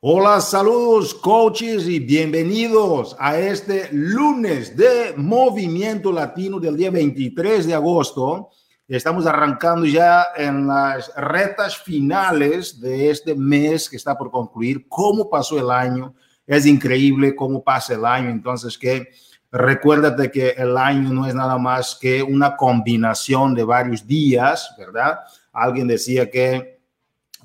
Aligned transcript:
Hola, 0.00 0.40
saludos 0.40 1.12
coaches 1.12 1.88
y 1.88 1.98
bienvenidos 1.98 3.16
a 3.18 3.36
este 3.36 3.88
lunes 3.90 4.76
de 4.76 5.12
Movimiento 5.16 6.12
Latino 6.12 6.60
del 6.60 6.76
día 6.76 6.92
23 6.92 7.66
de 7.66 7.74
agosto. 7.74 8.50
Estamos 8.86 9.26
arrancando 9.26 9.86
ya 9.86 10.26
en 10.36 10.68
las 10.68 11.12
retas 11.16 11.78
finales 11.78 12.80
de 12.80 13.10
este 13.10 13.34
mes 13.34 13.90
que 13.90 13.96
está 13.96 14.16
por 14.16 14.30
concluir. 14.30 14.86
¿Cómo 14.88 15.28
pasó 15.28 15.58
el 15.58 15.68
año? 15.68 16.14
Es 16.46 16.64
increíble 16.64 17.34
cómo 17.34 17.64
pasa 17.64 17.94
el 17.94 18.04
año. 18.04 18.30
Entonces, 18.30 18.78
que 18.78 19.08
recuérdate 19.50 20.30
que 20.30 20.50
el 20.50 20.76
año 20.76 21.12
no 21.12 21.26
es 21.26 21.34
nada 21.34 21.58
más 21.58 21.98
que 22.00 22.22
una 22.22 22.54
combinación 22.54 23.52
de 23.52 23.64
varios 23.64 24.06
días, 24.06 24.76
¿verdad? 24.78 25.18
Alguien 25.52 25.88
decía 25.88 26.30
que 26.30 26.77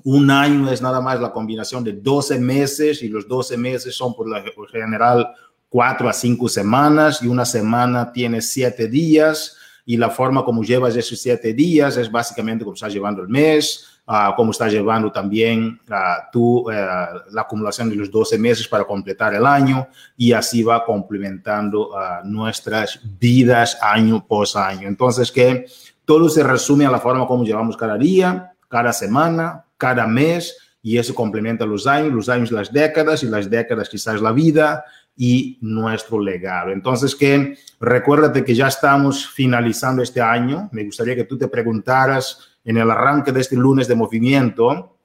un 0.04 0.30
año 0.30 0.70
es 0.70 0.82
nada 0.82 1.00
más 1.00 1.18
la 1.18 1.32
combinación 1.32 1.82
de 1.82 1.94
12 1.94 2.38
meses 2.38 3.02
y 3.02 3.08
los 3.08 3.26
12 3.26 3.56
meses 3.56 3.94
son 3.94 4.14
por 4.14 4.28
lo 4.28 4.66
general 4.66 5.34
4 5.70 6.08
a 6.08 6.12
5 6.12 6.48
semanas 6.48 7.22
y 7.22 7.26
una 7.26 7.44
semana 7.46 8.12
tiene 8.12 8.42
7 8.42 8.86
días 8.88 9.56
y 9.86 9.96
la 9.96 10.10
forma 10.10 10.44
como 10.44 10.62
llevas 10.62 10.94
esos 10.94 11.18
7 11.20 11.54
días 11.54 11.96
es 11.96 12.10
básicamente 12.12 12.64
como 12.64 12.74
estás 12.74 12.92
llevando 12.92 13.22
el 13.22 13.28
mes, 13.28 13.86
uh, 14.06 14.34
como 14.36 14.50
estás 14.50 14.72
llevando 14.72 15.10
también 15.10 15.80
uh, 15.88 15.94
tú, 16.30 16.60
uh, 16.60 16.70
la 16.70 17.40
acumulación 17.40 17.88
de 17.88 17.96
los 17.96 18.10
12 18.10 18.38
meses 18.38 18.68
para 18.68 18.84
completar 18.84 19.34
el 19.34 19.46
año 19.46 19.88
y 20.18 20.32
así 20.32 20.62
va 20.62 20.84
complementando 20.84 21.90
nuestras 22.24 23.00
vidas 23.18 23.78
año 23.80 24.26
por 24.26 24.46
año. 24.56 24.86
Entonces 24.86 25.32
que 25.32 25.66
todo 26.04 26.28
se 26.28 26.42
resume 26.42 26.84
a 26.84 26.90
la 26.90 27.00
forma 27.00 27.26
como 27.26 27.44
llevamos 27.44 27.76
cada 27.76 27.96
día, 27.96 28.52
cada 28.68 28.92
semana, 28.92 29.63
cada 29.76 30.06
mes 30.06 30.56
y 30.82 30.98
eso 30.98 31.14
complementa 31.14 31.64
los 31.64 31.86
años, 31.86 32.12
los 32.12 32.28
años 32.28 32.52
las 32.52 32.70
décadas 32.70 33.22
y 33.22 33.26
las 33.26 33.48
décadas 33.48 33.88
quizás 33.88 34.20
la 34.20 34.32
vida 34.32 34.84
y 35.16 35.56
nuestro 35.62 36.20
legado. 36.20 36.72
Entonces, 36.72 37.14
que 37.14 37.56
recuérdate 37.80 38.44
que 38.44 38.54
ya 38.54 38.68
estamos 38.68 39.26
finalizando 39.26 40.02
este 40.02 40.20
año. 40.20 40.68
Me 40.72 40.84
gustaría 40.84 41.14
que 41.14 41.24
tú 41.24 41.38
te 41.38 41.48
preguntaras 41.48 42.38
en 42.64 42.76
el 42.76 42.90
arranque 42.90 43.32
de 43.32 43.40
este 43.40 43.56
lunes 43.56 43.88
de 43.88 43.94
movimiento, 43.94 44.98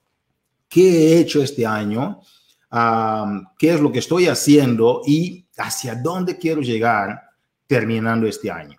¿qué 0.68 0.82
he 0.82 1.20
hecho 1.20 1.42
este 1.42 1.66
año? 1.66 2.20
¿Qué 3.58 3.74
es 3.74 3.80
lo 3.80 3.92
que 3.92 4.00
estoy 4.00 4.28
haciendo 4.28 5.02
y 5.06 5.46
hacia 5.58 5.96
dónde 5.96 6.38
quiero 6.38 6.62
llegar 6.62 7.22
terminando 7.68 8.28
este 8.28 8.52
año? 8.52 8.78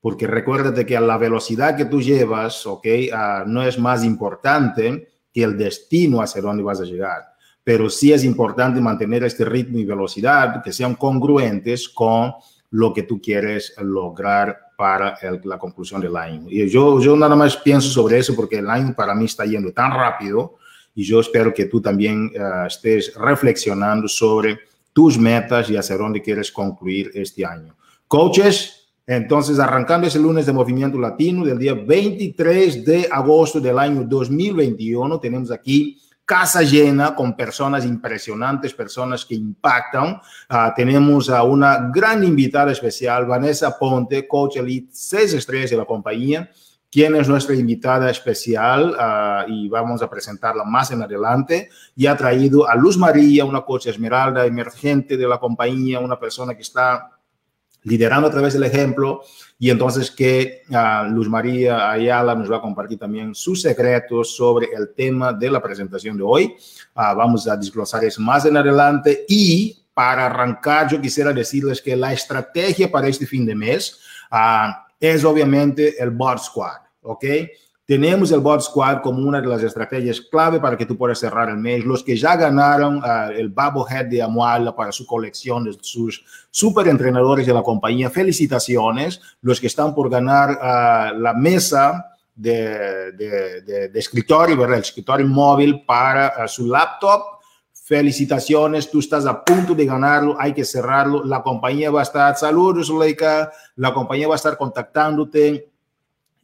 Porque 0.00 0.26
recuérdate 0.26 0.84
que 0.84 0.96
a 0.96 1.00
la 1.00 1.16
velocidad 1.16 1.76
que 1.76 1.84
tú 1.84 2.00
llevas, 2.00 2.66
¿ok? 2.66 2.86
Ah, 3.12 3.44
no 3.46 3.62
es 3.62 3.78
más 3.78 4.02
importante 4.02 5.09
que 5.32 5.42
el 5.42 5.56
destino 5.56 6.20
hacia 6.20 6.42
dónde 6.42 6.62
vas 6.62 6.80
a 6.80 6.84
llegar. 6.84 7.22
Pero 7.62 7.90
sí 7.90 8.12
es 8.12 8.24
importante 8.24 8.80
mantener 8.80 9.24
este 9.24 9.44
ritmo 9.44 9.78
y 9.78 9.84
velocidad 9.84 10.62
que 10.62 10.72
sean 10.72 10.94
congruentes 10.94 11.88
con 11.88 12.32
lo 12.70 12.92
que 12.94 13.02
tú 13.02 13.20
quieres 13.20 13.74
lograr 13.82 14.58
para 14.76 15.18
la 15.44 15.58
conclusión 15.58 16.00
del 16.00 16.16
año. 16.16 16.46
Y 16.48 16.66
yo, 16.68 17.00
yo 17.00 17.14
nada 17.16 17.36
más 17.36 17.56
pienso 17.56 17.88
sobre 17.90 18.18
eso 18.18 18.34
porque 18.34 18.58
el 18.58 18.70
año 18.70 18.94
para 18.96 19.14
mí 19.14 19.26
está 19.26 19.44
yendo 19.44 19.72
tan 19.72 19.92
rápido 19.92 20.56
y 20.94 21.04
yo 21.04 21.20
espero 21.20 21.52
que 21.52 21.66
tú 21.66 21.80
también 21.80 22.32
uh, 22.34 22.66
estés 22.66 23.14
reflexionando 23.14 24.08
sobre 24.08 24.58
tus 24.92 25.18
metas 25.18 25.68
y 25.70 25.76
hacia 25.76 25.96
dónde 25.96 26.22
quieres 26.22 26.50
concluir 26.50 27.10
este 27.14 27.44
año. 27.44 27.76
Coaches, 28.08 28.79
entonces, 29.06 29.58
arrancando 29.58 30.06
ese 30.06 30.18
lunes 30.18 30.46
de 30.46 30.52
Movimiento 30.52 30.98
Latino 30.98 31.44
del 31.44 31.58
día 31.58 31.74
23 31.74 32.84
de 32.84 33.08
agosto 33.10 33.60
del 33.60 33.78
año 33.78 34.04
2021, 34.04 35.18
tenemos 35.18 35.50
aquí 35.50 35.98
casa 36.30 36.62
llena 36.62 37.16
con 37.16 37.36
personas 37.36 37.84
impresionantes, 37.84 38.72
personas 38.72 39.24
que 39.24 39.34
impactan. 39.34 40.20
Uh, 40.48 40.70
tenemos 40.76 41.28
a 41.28 41.42
una 41.42 41.90
gran 41.92 42.22
invitada 42.22 42.70
especial, 42.70 43.26
Vanessa 43.26 43.76
Ponte, 43.76 44.28
coach 44.28 44.58
elite 44.58 44.90
6 44.92 45.34
estrellas 45.34 45.70
de 45.70 45.78
la 45.78 45.84
compañía, 45.84 46.48
quien 46.88 47.16
es 47.16 47.28
nuestra 47.28 47.56
invitada 47.56 48.08
especial 48.10 48.90
uh, 48.92 49.50
y 49.50 49.68
vamos 49.68 50.02
a 50.02 50.08
presentarla 50.08 50.62
más 50.62 50.92
en 50.92 51.02
adelante. 51.02 51.68
Y 51.96 52.06
ha 52.06 52.16
traído 52.16 52.68
a 52.68 52.76
Luz 52.76 52.96
María, 52.96 53.44
una 53.44 53.62
coach 53.62 53.88
esmeralda 53.88 54.46
emergente 54.46 55.16
de 55.16 55.26
la 55.26 55.40
compañía, 55.40 55.98
una 55.98 56.20
persona 56.20 56.54
que 56.54 56.62
está 56.62 57.10
liderando 57.84 58.28
a 58.28 58.30
través 58.30 58.54
del 58.54 58.64
ejemplo 58.64 59.22
y 59.58 59.70
entonces 59.70 60.10
que 60.10 60.62
uh, 60.70 61.08
Luz 61.10 61.28
María 61.28 61.90
Ayala 61.90 62.34
nos 62.34 62.50
va 62.50 62.56
a 62.56 62.60
compartir 62.60 62.98
también 62.98 63.34
sus 63.34 63.62
secretos 63.62 64.36
sobre 64.36 64.68
el 64.74 64.94
tema 64.94 65.32
de 65.32 65.50
la 65.50 65.62
presentación 65.62 66.16
de 66.16 66.22
hoy. 66.22 66.54
Uh, 66.94 67.16
vamos 67.16 67.46
a 67.48 67.56
desglosar 67.56 68.04
eso 68.04 68.20
más 68.22 68.44
en 68.46 68.56
adelante 68.56 69.24
y 69.28 69.76
para 69.94 70.26
arrancar 70.26 70.90
yo 70.90 71.00
quisiera 71.00 71.32
decirles 71.32 71.82
que 71.82 71.96
la 71.96 72.12
estrategia 72.12 72.90
para 72.90 73.08
este 73.08 73.26
fin 73.26 73.44
de 73.44 73.54
mes 73.54 73.98
uh, 74.30 74.72
es 74.98 75.24
obviamente 75.24 76.02
el 76.02 76.10
Bot 76.10 76.38
Squad, 76.38 76.80
¿ok? 77.02 77.24
Tenemos 77.90 78.30
el 78.30 78.38
Bot 78.38 78.60
Squad 78.60 79.02
como 79.02 79.18
una 79.26 79.40
de 79.40 79.48
las 79.48 79.64
estrategias 79.64 80.20
clave 80.20 80.60
para 80.60 80.76
que 80.76 80.86
tú 80.86 80.96
puedas 80.96 81.18
cerrar 81.18 81.48
el 81.48 81.56
mes. 81.56 81.84
Los 81.84 82.04
que 82.04 82.16
ya 82.16 82.36
ganaron 82.36 82.98
uh, 82.98 83.32
el 83.32 83.52
Head 83.52 84.06
de 84.06 84.22
Amuala 84.22 84.76
para 84.76 84.92
su 84.92 85.04
colección 85.04 85.64
de 85.64 85.76
sus 85.80 86.24
super 86.52 86.86
entrenadores 86.86 87.48
de 87.48 87.52
la 87.52 87.64
compañía, 87.64 88.08
felicitaciones. 88.08 89.20
Los 89.42 89.60
que 89.60 89.66
están 89.66 89.92
por 89.92 90.08
ganar 90.08 90.50
uh, 90.50 91.18
la 91.18 91.34
mesa 91.34 92.14
de, 92.32 93.10
de, 93.10 93.62
de, 93.62 93.88
de, 93.88 93.98
escritorio, 93.98 94.56
¿verdad? 94.56 94.76
El 94.76 94.82
escritorio 94.84 95.26
móvil 95.26 95.84
para 95.84 96.44
uh, 96.44 96.46
su 96.46 96.68
laptop. 96.68 97.40
Felicitaciones, 97.72 98.88
tú 98.88 99.00
estás 99.00 99.26
a 99.26 99.44
punto 99.44 99.74
de 99.74 99.84
ganarlo, 99.84 100.36
hay 100.38 100.52
que 100.52 100.64
cerrarlo. 100.64 101.24
La 101.24 101.42
compañía 101.42 101.90
va 101.90 101.98
a 101.98 102.04
estar, 102.04 102.36
saludos, 102.36 102.88
Leica, 102.88 103.50
la 103.74 103.92
compañía 103.92 104.28
va 104.28 104.34
a 104.34 104.36
estar 104.36 104.56
contactándote 104.56 105.69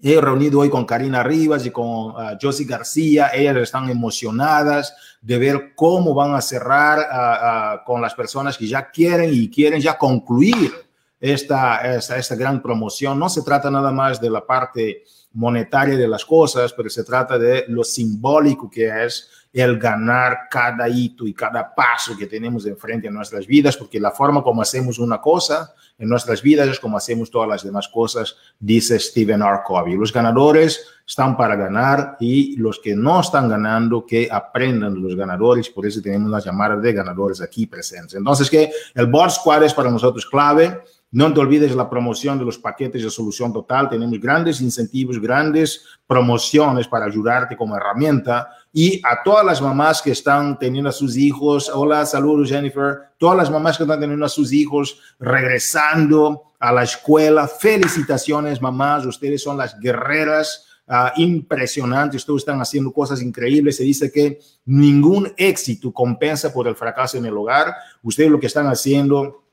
He 0.08 0.20
reunido 0.20 0.60
hoy 0.60 0.70
con 0.70 0.84
Karina 0.84 1.24
Rivas 1.24 1.66
y 1.66 1.72
con 1.72 1.84
uh, 1.84 2.38
Josie 2.40 2.64
García. 2.64 3.30
Ellas 3.34 3.56
están 3.56 3.90
emocionadas 3.90 4.94
de 5.20 5.36
ver 5.36 5.72
cómo 5.74 6.14
van 6.14 6.32
a 6.36 6.40
cerrar 6.40 6.98
uh, 7.00 7.80
uh, 7.80 7.84
con 7.84 8.00
las 8.00 8.14
personas 8.14 8.56
que 8.56 8.68
ya 8.68 8.88
quieren 8.88 9.30
y 9.32 9.50
quieren 9.50 9.80
ya 9.80 9.98
concluir 9.98 10.72
esta, 11.18 11.96
esta, 11.96 12.18
esta 12.18 12.36
gran 12.36 12.62
promoción. 12.62 13.18
No 13.18 13.28
se 13.28 13.42
trata 13.42 13.68
nada 13.68 13.90
más 13.90 14.20
de 14.20 14.30
la 14.30 14.46
parte 14.46 15.02
monetaria 15.36 15.97
de 15.97 16.08
las 16.08 16.24
cosas, 16.24 16.72
pero 16.72 16.88
se 16.88 17.04
trata 17.04 17.38
de 17.38 17.66
lo 17.69 17.84
simbólico 17.84 18.70
que 18.70 19.04
es 19.04 19.30
el 19.52 19.78
ganar 19.78 20.48
cada 20.50 20.88
hito 20.88 21.26
y 21.26 21.32
cada 21.32 21.74
paso 21.74 22.16
que 22.16 22.26
tenemos 22.26 22.66
enfrente 22.66 23.08
en 23.08 23.14
nuestras 23.14 23.47
vidas, 23.47 23.76
porque 23.76 24.00
la 24.00 24.10
forma 24.10 24.42
como 24.42 24.60
hacemos 24.60 24.98
una 24.98 25.20
cosa 25.20 25.74
en 25.98 26.10
nuestras 26.10 26.42
vidas 26.42 26.69
es 26.69 26.78
como 26.78 26.98
hacemos 26.98 27.30
todas 27.30 27.48
las 27.48 27.64
demás 27.64 27.88
cosas, 27.88 28.36
dice 28.58 28.98
Stephen 28.98 29.41
R. 29.41 29.60
Covey. 29.64 29.97
Los 29.97 30.12
ganadores 30.12 30.84
están 31.06 31.36
para 31.36 31.56
ganar 31.56 32.16
y 32.20 32.56
los 32.56 32.78
que 32.80 32.94
no 32.94 33.20
están 33.20 33.48
ganando, 33.48 34.04
que 34.04 34.28
aprendan 34.30 35.00
los 35.00 35.16
ganadores. 35.16 35.70
Por 35.70 35.86
eso 35.86 36.03
tenemos 36.03 36.30
las 36.30 36.44
llamadas 36.44 36.82
de 36.82 36.92
ganadores 36.92 37.41
aquí 37.41 37.66
presentes. 37.66 38.14
Entonces, 38.14 38.50
que 38.50 38.70
el 38.94 39.06
Board 39.06 39.30
Squad 39.30 39.62
es 39.62 39.72
para 39.72 39.91
nosotros 39.91 40.26
clave. 40.26 40.82
No 41.12 41.32
te 41.32 41.41
olvides 41.41 41.74
la 41.74 41.88
promoción 41.88 42.38
de 42.38 42.44
los 42.44 42.58
paquetes 42.58 43.03
de 43.03 43.08
solución 43.08 43.53
total. 43.53 43.88
Tenemos 43.88 44.20
grandes 44.20 44.60
incentivos, 44.60 45.18
grandes 45.26 45.84
promociones 46.06 46.87
para 46.88 47.06
ayudarte 47.06 47.56
como 47.56 47.76
herramienta. 47.76 48.48
Y 48.72 49.00
a 49.04 49.22
todas 49.22 49.44
las 49.44 49.60
mamás 49.60 50.00
que 50.00 50.12
están 50.12 50.59
teniendo 50.59 50.91
a 50.91 50.92
sus 50.92 51.16
hijos, 51.16 51.70
hola, 51.72 52.06
saludos 52.06 52.48
Jennifer, 52.48 52.98
todas 53.19 53.36
las 53.36 53.50
mamás 53.50 53.76
que 53.76 53.82
están 53.82 54.00
teniendo 54.00 54.25
a 54.25 54.28
sus 54.28 54.53
hijos 54.53 55.00
regresando 55.19 56.53
a 56.59 56.72
la 56.72 56.84
escuela, 56.84 57.48
felicitaciones 57.48 58.62
mamás, 58.62 59.04
ustedes 59.04 59.42
son 59.42 59.59
las 59.59 59.78
guerreras 59.78 60.62
Uh, 60.88 61.10
impresionantes, 61.20 62.20
ustedes 62.20 62.42
están 62.42 62.60
haciendo 62.60 62.92
cosas 62.92 63.20
increíbles. 63.20 63.76
Se 63.76 63.82
dice 63.82 64.12
que 64.12 64.38
ningún 64.66 65.32
éxito 65.36 65.92
compensa 65.92 66.53
por 66.53 66.69
el 66.69 66.76
fracaso 66.76 67.18
en 67.18 67.27
el 67.27 67.36
hogar. 67.36 67.74
Ustedes 68.04 68.30
lo 68.30 68.39
que 68.39 68.47
están 68.47 68.68
haciendo 68.68 69.46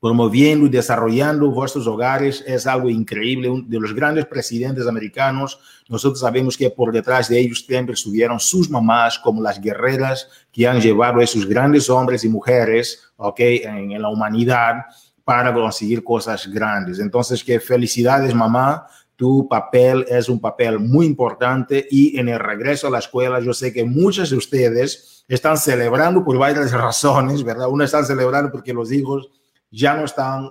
promoviendo 0.00 0.66
y 0.66 0.70
desarrollando 0.70 1.50
vuestros 1.50 1.86
hogares 1.86 2.42
es 2.46 2.66
algo 2.66 2.88
increíble. 2.88 3.50
de 3.66 3.78
los 3.78 3.94
grandes 3.94 4.26
presidentes 4.26 4.86
americanos, 4.86 5.60
nosotros 5.88 6.20
sabemos 6.20 6.56
que 6.56 6.70
por 6.70 6.90
detrás 6.90 7.28
de 7.28 7.38
ellos 7.38 7.64
siempre 7.66 7.94
estuvieron 7.94 8.40
sus 8.40 8.70
mamás 8.70 9.18
como 9.18 9.42
las 9.42 9.60
guerreras 9.60 10.28
que 10.50 10.66
han 10.66 10.80
llevado 10.80 11.20
a 11.20 11.24
esos 11.24 11.46
grandes 11.46 11.90
hombres 11.90 12.24
y 12.24 12.28
mujeres, 12.28 13.02
ok, 13.16 13.40
en, 13.40 13.92
en 13.92 14.02
la 14.02 14.08
humanidad 14.08 14.86
para 15.22 15.52
conseguir 15.52 16.02
cosas 16.02 16.48
grandes. 16.48 16.98
Entonces, 16.98 17.44
que 17.44 17.60
felicidades, 17.60 18.34
mamá. 18.34 18.86
Tu 19.14 19.46
papel 19.46 20.06
es 20.08 20.30
un 20.30 20.40
papel 20.40 20.78
muy 20.78 21.04
importante 21.04 21.86
y 21.90 22.18
en 22.18 22.30
el 22.30 22.38
regreso 22.38 22.86
a 22.86 22.90
la 22.90 23.00
escuela, 23.00 23.38
yo 23.38 23.52
sé 23.52 23.70
que 23.70 23.84
muchos 23.84 24.30
de 24.30 24.36
ustedes 24.38 25.26
están 25.28 25.58
celebrando 25.58 26.24
por 26.24 26.38
varias 26.38 26.72
razones, 26.72 27.44
¿verdad? 27.44 27.68
Uno 27.68 27.84
están 27.84 28.06
celebrando 28.06 28.50
porque 28.50 28.72
los 28.72 28.90
hijos 28.90 29.28
ya 29.70 29.94
no 29.94 30.04
están 30.04 30.46
uh, 30.46 30.50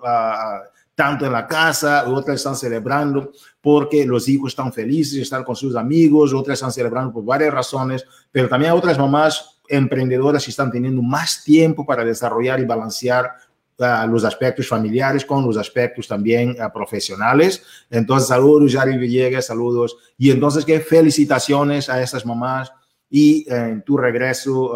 tanto 0.95 1.25
en 1.25 1.31
la 1.31 1.48
casa, 1.48 2.10
otras 2.10 2.38
están 2.38 2.56
celebrando 2.56 3.31
porque 3.62 4.06
los 4.06 4.27
hijos 4.27 4.51
están 4.51 4.74
felices, 4.74 5.21
están 5.21 5.44
con 5.44 5.56
sus 5.56 5.75
amigos, 5.75 6.33
otras 6.33 6.57
están 6.57 6.71
celebrando 6.71 7.13
por 7.13 7.24
varias 7.24 7.54
razones, 7.54 8.06
pero 8.31 8.50
también 8.50 8.74
otras 8.74 8.98
mamás 8.98 9.62
emprendedoras 9.68 10.48
están 10.48 10.71
teniendo 10.71 11.01
más 11.01 11.44
tiempo 11.44 11.86
para 11.86 12.04
desarrollar 12.04 12.60
y 12.60 12.66
balancear 12.66 13.31
uh, 13.77 14.07
los 14.10 14.25
aspectos 14.25 14.68
familiares 14.68 15.24
con 15.24 15.45
los 15.45 15.57
aspectos 15.57 16.07
también 16.07 16.51
uh, 16.51 16.71
profesionales. 16.74 17.63
Entonces, 17.89 18.27
saludos, 18.27 18.71
Yari 18.71 18.98
Villegas, 18.98 19.45
saludos. 19.45 19.95
Y 20.18 20.31
entonces, 20.31 20.66
qué 20.66 20.80
felicitaciones 20.80 21.89
a 21.89 22.01
estas 22.01 22.25
mamás 22.25 22.71
y 23.10 23.50
eh, 23.50 23.56
en 23.56 23.83
tu 23.83 23.95
regreso. 23.95 24.74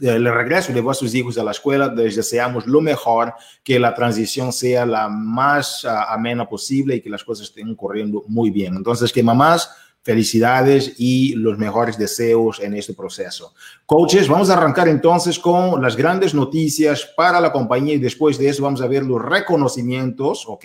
El 0.00 0.32
regreso 0.32 0.72
de 0.72 0.80
vuestros 0.80 1.14
hijos 1.14 1.36
a 1.38 1.42
la 1.42 1.50
escuela, 1.50 1.88
deseamos 1.88 2.66
lo 2.66 2.80
mejor, 2.80 3.34
que 3.64 3.78
la 3.78 3.94
transición 3.94 4.52
sea 4.52 4.86
la 4.86 5.08
más 5.08 5.84
amena 5.84 6.48
posible 6.48 6.96
y 6.96 7.00
que 7.00 7.10
las 7.10 7.24
cosas 7.24 7.48
estén 7.48 7.74
corriendo 7.74 8.24
muy 8.28 8.50
bien. 8.50 8.76
Entonces, 8.76 9.12
que 9.12 9.22
mamás, 9.22 9.70
Felicidades 10.02 10.94
y 10.98 11.34
los 11.34 11.58
mejores 11.58 11.98
deseos 11.98 12.58
en 12.60 12.74
este 12.74 12.94
proceso. 12.94 13.52
Coaches, 13.84 14.28
vamos 14.28 14.48
a 14.48 14.54
arrancar 14.54 14.88
entonces 14.88 15.38
con 15.38 15.82
las 15.82 15.94
grandes 15.94 16.32
noticias 16.32 17.06
para 17.14 17.38
la 17.38 17.52
compañía 17.52 17.94
y 17.94 17.98
después 17.98 18.38
de 18.38 18.48
eso 18.48 18.62
vamos 18.62 18.80
a 18.80 18.86
ver 18.86 19.04
los 19.04 19.20
reconocimientos, 19.20 20.44
¿ok? 20.48 20.64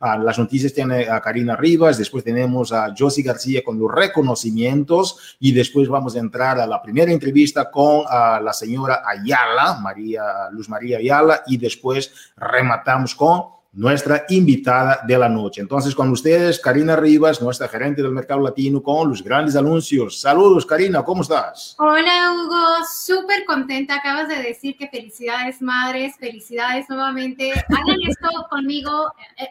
Ah, 0.00 0.18
las 0.18 0.38
noticias 0.38 0.74
tiene 0.74 1.08
a 1.08 1.20
Karina 1.20 1.56
Rivas, 1.56 1.96
después 1.96 2.24
tenemos 2.24 2.72
a 2.72 2.94
Josie 2.96 3.24
García 3.24 3.62
con 3.64 3.78
los 3.78 3.90
reconocimientos 3.90 5.36
y 5.40 5.52
después 5.52 5.88
vamos 5.88 6.14
a 6.16 6.18
entrar 6.18 6.60
a 6.60 6.66
la 6.66 6.82
primera 6.82 7.10
entrevista 7.10 7.70
con 7.70 8.04
a 8.06 8.38
la 8.40 8.52
señora 8.52 9.02
Ayala, 9.06 9.78
María, 9.80 10.22
Luz 10.52 10.68
María 10.68 10.98
Ayala, 10.98 11.42
y 11.46 11.56
después 11.56 12.12
rematamos 12.36 13.14
con 13.14 13.54
nuestra 13.74 14.24
invitada 14.28 15.00
de 15.06 15.18
la 15.18 15.28
noche. 15.28 15.60
Entonces, 15.60 15.94
con 15.94 16.08
ustedes, 16.10 16.60
Karina 16.60 16.94
Rivas, 16.94 17.42
nuestra 17.42 17.68
gerente 17.68 18.02
del 18.02 18.12
mercado 18.12 18.40
latino, 18.40 18.82
con 18.82 19.08
los 19.08 19.22
grandes 19.22 19.56
anuncios. 19.56 20.20
Saludos, 20.20 20.64
Karina, 20.64 21.04
¿cómo 21.04 21.22
estás? 21.22 21.74
Hola, 21.78 22.32
Hugo, 22.32 22.84
súper 22.88 23.44
contenta. 23.44 23.96
Acabas 23.96 24.28
de 24.28 24.42
decir 24.42 24.76
que 24.76 24.88
felicidades, 24.88 25.60
madres, 25.60 26.16
felicidades 26.18 26.88
nuevamente. 26.88 27.50
Hagan 27.52 27.98
esto 28.08 28.28
conmigo, 28.48 29.12
eh, 29.38 29.44
eh, 29.44 29.48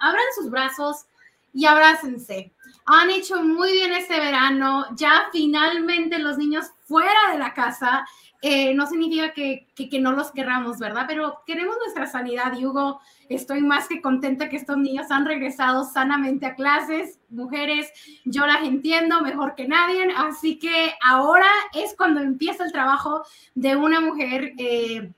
abran 0.00 0.24
sus 0.36 0.48
brazos 0.48 1.06
y 1.52 1.66
abrácense. 1.66 2.52
Han 2.86 3.10
hecho 3.10 3.42
muy 3.42 3.72
bien 3.72 3.92
este 3.92 4.20
verano, 4.20 4.86
ya 4.94 5.28
finalmente 5.32 6.18
los 6.18 6.38
niños 6.38 6.66
fuera 6.84 7.32
de 7.32 7.38
la 7.38 7.52
casa. 7.52 8.06
Eh, 8.42 8.74
no 8.74 8.86
significa 8.86 9.32
que, 9.32 9.68
que, 9.74 9.88
que, 9.88 9.98
no 9.98 10.12
los 10.12 10.30
querramos, 10.30 10.78
¿verdad? 10.78 11.06
Pero 11.08 11.42
queremos 11.46 11.76
nuestra 11.78 12.06
sanidad 12.06 12.52
y 12.58 12.66
Hugo, 12.66 13.00
Estoy 13.28 13.62
más 13.62 13.88
que 13.88 14.00
contenta 14.00 14.48
que 14.48 14.56
estos 14.56 14.76
niños 14.76 15.10
han 15.10 15.26
regresado 15.26 15.84
sanamente 15.84 16.46
a 16.46 16.54
clases. 16.54 17.18
Mujeres, 17.28 17.90
yo 18.24 18.46
las 18.46 18.62
entiendo 18.64 19.20
mejor 19.20 19.54
que 19.54 19.66
nadie, 19.66 20.06
así 20.16 20.58
que 20.58 20.92
ahora 21.02 21.48
es 21.74 21.94
cuando 21.96 22.20
empieza 22.20 22.64
el 22.64 22.72
trabajo 22.72 23.22
de 23.54 23.76
una 23.76 24.00
mujer. 24.00 24.52
Eh, 24.58 25.12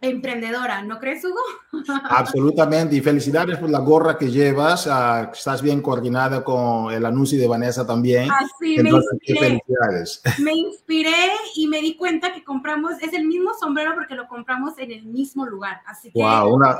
emprendedora, 0.00 0.82
¿no 0.82 0.98
crees, 0.98 1.24
Hugo? 1.24 1.40
Absolutamente, 2.10 2.96
y 2.96 3.00
felicidades 3.00 3.58
por 3.58 3.68
la 3.68 3.80
gorra 3.80 4.16
que 4.16 4.30
llevas, 4.30 4.86
uh, 4.86 5.30
estás 5.32 5.60
bien 5.60 5.82
coordinada 5.82 6.44
con 6.44 6.92
el 6.92 7.04
anuncio 7.04 7.38
de 7.38 7.48
Vanessa 7.48 7.86
también. 7.86 8.30
Así, 8.30 8.76
Entonces, 8.76 9.10
me 9.10 9.16
inspiré, 9.16 9.40
felicidades. 9.40 10.22
Me 10.38 10.52
inspiré 10.54 11.32
y 11.56 11.66
me 11.66 11.80
di 11.80 11.96
cuenta 11.96 12.32
que 12.32 12.44
compramos, 12.44 12.92
es 13.02 13.12
el 13.12 13.26
mismo 13.26 13.52
sombrero 13.58 13.94
porque 13.94 14.14
lo 14.14 14.28
compramos 14.28 14.78
en 14.78 14.92
el 14.92 15.04
mismo 15.04 15.46
lugar, 15.46 15.80
así 15.86 16.10
que... 16.12 16.20
Wow, 16.20 16.54
una, 16.54 16.78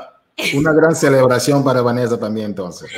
una 0.55 0.73
gran 0.73 0.95
celebración 0.95 1.63
para 1.63 1.81
Vanessa 1.81 2.19
también, 2.19 2.47
entonces. 2.47 2.89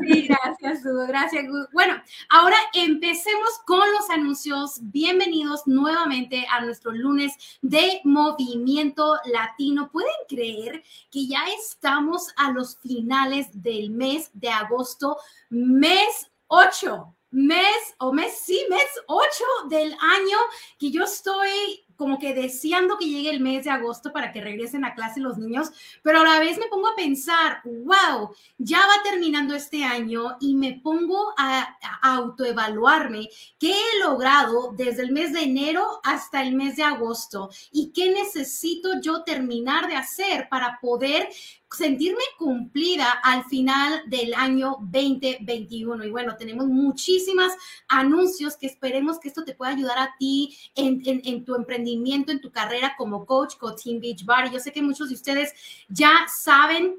Sí, 0.00 0.26
gracias, 0.26 0.84
Hugo. 0.84 1.06
Gracias, 1.06 1.44
Hugo. 1.48 1.66
Bueno, 1.72 1.94
ahora 2.28 2.56
empecemos 2.74 3.50
con 3.64 3.80
los 3.92 4.10
anuncios. 4.10 4.78
Bienvenidos 4.82 5.62
nuevamente 5.66 6.46
a 6.50 6.64
nuestro 6.64 6.92
lunes 6.92 7.32
de 7.62 8.00
Movimiento 8.04 9.16
Latino. 9.26 9.90
¿Pueden 9.92 10.10
creer 10.28 10.82
que 11.10 11.26
ya 11.28 11.44
estamos 11.58 12.28
a 12.36 12.50
los 12.50 12.78
finales 12.78 13.46
del 13.52 13.90
mes 13.90 14.30
de 14.34 14.48
agosto, 14.48 15.16
mes 15.48 16.30
8? 16.48 17.14
mes 17.32 17.94
o 17.98 18.12
mes, 18.12 18.40
sí, 18.44 18.60
mes 18.68 18.88
8 19.06 19.24
del 19.68 19.92
año 19.92 20.38
que 20.78 20.90
yo 20.90 21.04
estoy 21.04 21.84
como 22.00 22.18
que 22.18 22.32
deseando 22.32 22.96
que 22.96 23.04
llegue 23.04 23.28
el 23.28 23.40
mes 23.40 23.64
de 23.64 23.70
agosto 23.70 24.10
para 24.10 24.32
que 24.32 24.40
regresen 24.40 24.86
a 24.86 24.94
clase 24.94 25.20
los 25.20 25.36
niños, 25.36 25.68
pero 26.02 26.20
a 26.20 26.24
la 26.24 26.40
vez 26.40 26.56
me 26.56 26.68
pongo 26.68 26.88
a 26.88 26.96
pensar, 26.96 27.60
wow, 27.62 28.30
ya 28.56 28.78
va 28.78 29.02
terminando 29.04 29.54
este 29.54 29.84
año 29.84 30.38
y 30.40 30.54
me 30.54 30.80
pongo 30.82 31.34
a, 31.36 31.76
autoevaluarme 32.00 33.28
qué 33.58 33.72
he 33.72 33.98
logrado 34.02 34.72
desde 34.74 35.02
el 35.02 35.12
mes 35.12 35.34
de 35.34 35.42
enero 35.42 36.00
hasta 36.02 36.40
el 36.40 36.54
mes 36.54 36.76
de 36.76 36.84
agosto 36.84 37.50
y 37.70 37.92
qué 37.92 38.10
necesito 38.14 38.98
yo 39.02 39.22
terminar 39.22 39.86
de 39.86 39.96
hacer 39.96 40.48
para 40.48 40.78
poder 40.80 41.28
sentirme 41.76 42.22
cumplida 42.38 43.10
al 43.22 43.44
final 43.44 44.02
del 44.06 44.34
año 44.34 44.76
2021. 44.80 46.04
Y 46.04 46.10
bueno, 46.10 46.36
tenemos 46.36 46.66
muchísimas 46.66 47.52
anuncios 47.88 48.56
que 48.56 48.66
esperemos 48.66 49.18
que 49.18 49.28
esto 49.28 49.44
te 49.44 49.54
pueda 49.54 49.72
ayudar 49.72 49.98
a 49.98 50.14
ti 50.18 50.56
en, 50.74 51.02
en, 51.04 51.44
tu 51.44 51.54
emprendimiento, 51.54 52.32
en 52.32 52.40
tu 52.40 52.50
carrera 52.50 52.94
como 52.98 53.24
coach 53.24 53.56
con 53.56 53.76
Team 53.76 54.00
Beach 54.00 54.24
Bar. 54.24 54.50
yo 54.52 54.58
sé 54.58 54.72
que 54.72 54.82
muchos 54.82 55.08
de 55.08 55.14
ustedes 55.14 55.52
ya 55.88 56.26
saben 56.28 56.96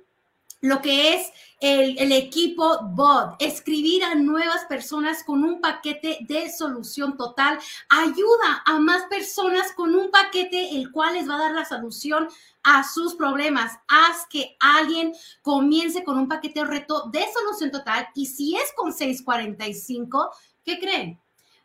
lo 0.61 0.81
que 0.81 1.15
es 1.15 1.31
el, 1.59 2.11
equipo 2.11 2.79
BOD, 2.83 3.35
escribir 3.39 4.03
a 4.03 4.15
nuevas 4.15 4.65
personas 4.65 5.23
con 5.23 5.43
un 5.43 5.61
paquete 5.61 6.19
de 6.21 6.51
solución 6.51 7.17
total, 7.17 7.59
ayuda 7.89 8.63
a 8.65 8.79
más 8.79 9.03
personas 9.03 9.71
con 9.73 9.93
un 9.95 10.09
paquete 10.09 10.75
el 10.75 10.91
cual 10.91 11.13
les 11.15 11.29
va 11.29 11.35
a 11.35 11.39
dar 11.39 11.51
la 11.51 11.65
solución 11.65 12.27
a 12.63 12.83
sus 12.83 13.15
problemas. 13.15 13.73
Haz 13.87 14.25
que 14.29 14.55
alguien 14.59 15.13
comience 15.41 16.03
con 16.03 16.17
un 16.17 16.27
paquete 16.27 16.61
de 16.61 16.65
reto 16.65 17.09
de 17.11 17.23
solución 17.31 17.71
total 17.71 18.07
y 18.15 18.25
si 18.25 18.55
es 18.55 18.71
con 18.75 18.91
645, 18.91 20.31
¿qué 20.63 20.79
creen? 20.79 21.19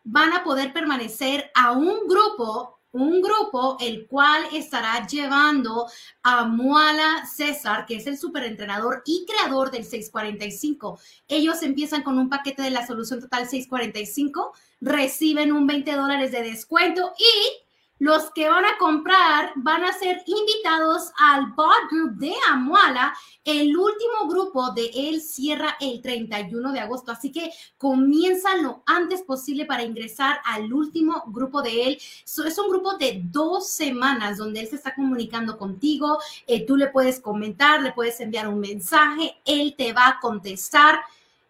Van 0.05 0.33
a 0.33 0.45
poder 0.45 0.73
permanecer 0.73 1.51
a 1.55 1.73
un 1.73 2.07
grupo 2.07 2.81
un 3.03 3.21
grupo 3.21 3.77
el 3.81 4.07
cual 4.07 4.43
estará 4.53 5.07
llevando 5.07 5.87
a 6.23 6.45
Muala 6.45 7.27
César, 7.27 7.87
que 7.87 7.97
es 7.97 8.07
el 8.07 8.19
superentrenador 8.19 9.03
y 9.05 9.27
creador 9.27 9.71
del 9.71 9.85
645. 9.85 10.99
Ellos 11.29 11.63
empiezan 11.63 12.03
con 12.03 12.19
un 12.19 12.29
paquete 12.29 12.63
de 12.63 12.71
la 12.71 12.87
solución 12.87 13.21
total 13.21 13.49
645, 13.49 14.53
reciben 14.81 15.53
un 15.53 15.67
20 15.67 15.93
dólares 15.93 16.33
de 16.33 16.43
descuento 16.43 17.13
y 17.19 17.66
los 17.99 18.31
que 18.33 18.49
van 18.49 18.65
a 18.65 18.77
comprar 18.79 19.53
van 19.57 19.85
a 19.85 19.93
ser 19.93 20.23
invitados 20.27 21.11
al 21.19 21.53
bot 21.53 21.91
group 21.91 22.17
de 22.17 22.33
Amuala. 22.49 23.15
El 23.45 23.77
último 23.77 24.29
grupo 24.29 24.71
de 24.73 24.91
él 24.95 25.21
cierra 25.21 25.77
el 25.81 26.03
31 26.03 26.73
de 26.73 26.81
agosto, 26.81 27.13
así 27.13 27.33
que 27.33 27.51
comienza 27.79 28.57
lo 28.57 28.83
antes 28.87 29.23
posible 29.23 29.65
para 29.65 29.83
ingresar 29.83 30.41
al 30.45 30.73
último 30.73 31.25
grupo 31.29 31.63
de 31.63 31.87
él. 31.87 31.99
es 31.99 32.59
un 32.59 32.69
grupo 32.69 32.97
de 32.99 33.23
dos 33.25 33.69
semanas 33.69 34.39
donde 34.39 34.61
él 34.61 34.69
se 34.69 34.77
está 34.77 34.95
comunicando 34.95 35.57
contigo. 35.57 36.19
Eh, 36.47 36.67
tú 36.67 36.77
le 36.77 36.89
puedes 36.89 37.21
comentar, 37.21 37.83
le 37.83 37.93
puedes 37.93 38.21
enviar 38.21 38.49
un 38.49 38.61
mensaje, 38.61 39.37
él 39.45 39.75
te 39.77 39.93
va 39.93 40.09
a 40.09 40.21
contestar. 40.21 41.01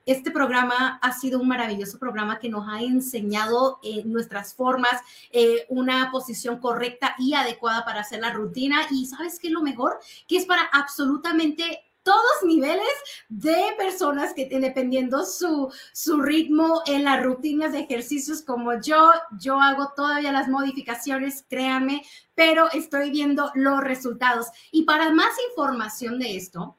Este 0.06 0.30
programa 0.30 1.00
ha 1.02 1.12
sido 1.12 1.40
un 1.40 1.48
maravilloso 1.48 1.98
programa 1.98 2.38
que 2.38 2.48
nos 2.48 2.68
ha 2.68 2.80
enseñado 2.80 3.80
eh, 3.82 4.04
nuestras 4.04 4.54
formas, 4.54 5.02
eh, 5.32 5.66
una 5.68 6.12
posición 6.12 6.60
correcta 6.60 7.16
y 7.18 7.34
adecuada 7.34 7.84
para 7.84 8.02
hacer 8.02 8.20
la 8.20 8.32
rutina. 8.32 8.82
Y 8.92 9.06
sabes 9.06 9.40
qué 9.40 9.48
es 9.48 9.52
lo 9.52 9.62
mejor? 9.62 9.98
Que 10.28 10.36
es 10.36 10.46
para 10.46 10.62
absolutamente 10.72 11.82
todos 12.04 12.44
niveles 12.44 12.86
de 13.28 13.74
personas 13.76 14.32
que 14.32 14.46
dependiendo 14.46 15.26
su, 15.26 15.72
su 15.92 16.22
ritmo 16.22 16.82
en 16.86 17.02
las 17.02 17.20
rutinas 17.20 17.72
de 17.72 17.80
ejercicios 17.80 18.42
como 18.42 18.80
yo, 18.80 19.10
yo 19.40 19.60
hago 19.60 19.92
todavía 19.96 20.30
las 20.30 20.46
modificaciones, 20.46 21.44
créanme, 21.48 22.04
pero 22.36 22.70
estoy 22.70 23.10
viendo 23.10 23.50
los 23.56 23.80
resultados. 23.80 24.46
Y 24.70 24.84
para 24.84 25.10
más 25.10 25.32
información 25.50 26.20
de 26.20 26.36
esto, 26.36 26.78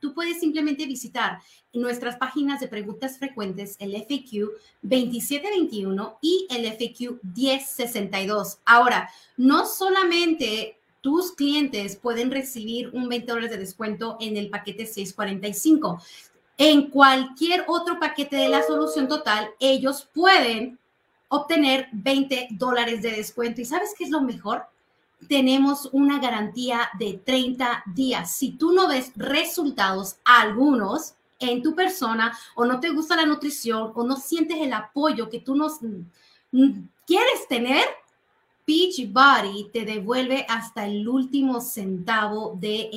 tú 0.00 0.14
puedes 0.14 0.40
simplemente 0.40 0.86
visitar 0.86 1.38
nuestras 1.72 2.16
páginas 2.16 2.60
de 2.60 2.68
preguntas 2.68 3.18
frecuentes, 3.18 3.76
el 3.78 3.94
FAQ 3.94 4.50
2721 4.82 6.18
y 6.20 6.46
el 6.50 6.66
FAQ 6.66 7.22
1062. 7.22 8.58
Ahora, 8.64 9.10
no 9.36 9.66
solamente 9.66 10.76
tus 11.00 11.32
clientes 11.32 11.96
pueden 11.96 12.30
recibir 12.30 12.90
un 12.92 13.08
20 13.08 13.26
dólares 13.26 13.50
de 13.50 13.58
descuento 13.58 14.16
en 14.20 14.36
el 14.36 14.50
paquete 14.50 14.86
645. 14.86 16.02
En 16.58 16.90
cualquier 16.90 17.64
otro 17.68 17.98
paquete 17.98 18.36
de 18.36 18.48
la 18.48 18.62
solución 18.62 19.08
total, 19.08 19.48
ellos 19.60 20.08
pueden 20.12 20.78
obtener 21.28 21.88
20 21.92 22.48
dólares 22.50 23.02
de 23.02 23.12
descuento. 23.12 23.60
¿Y 23.60 23.64
sabes 23.64 23.94
qué 23.96 24.04
es 24.04 24.10
lo 24.10 24.20
mejor? 24.20 24.64
Tenemos 25.28 25.88
una 25.92 26.18
garantía 26.18 26.90
de 26.98 27.20
30 27.24 27.84
días. 27.94 28.32
Si 28.32 28.52
tú 28.52 28.72
no 28.72 28.88
ves 28.88 29.12
resultados 29.16 30.16
algunos 30.24 31.14
en 31.38 31.62
tu 31.62 31.74
persona 31.74 32.36
o 32.54 32.64
no 32.64 32.80
te 32.80 32.90
gusta 32.90 33.16
la 33.16 33.26
nutrición 33.26 33.92
o 33.94 34.04
no 34.04 34.16
sientes 34.16 34.58
el 34.58 34.72
apoyo 34.72 35.30
que 35.30 35.40
tú 35.40 35.54
nos 35.54 35.80
mm, 35.82 36.70
quieres 37.06 37.48
tener, 37.48 37.84
Beachbody 38.66 39.70
te 39.72 39.84
devuelve 39.84 40.46
hasta 40.48 40.86
el 40.86 41.08
último 41.08 41.60
centavo 41.60 42.56
de 42.60 42.90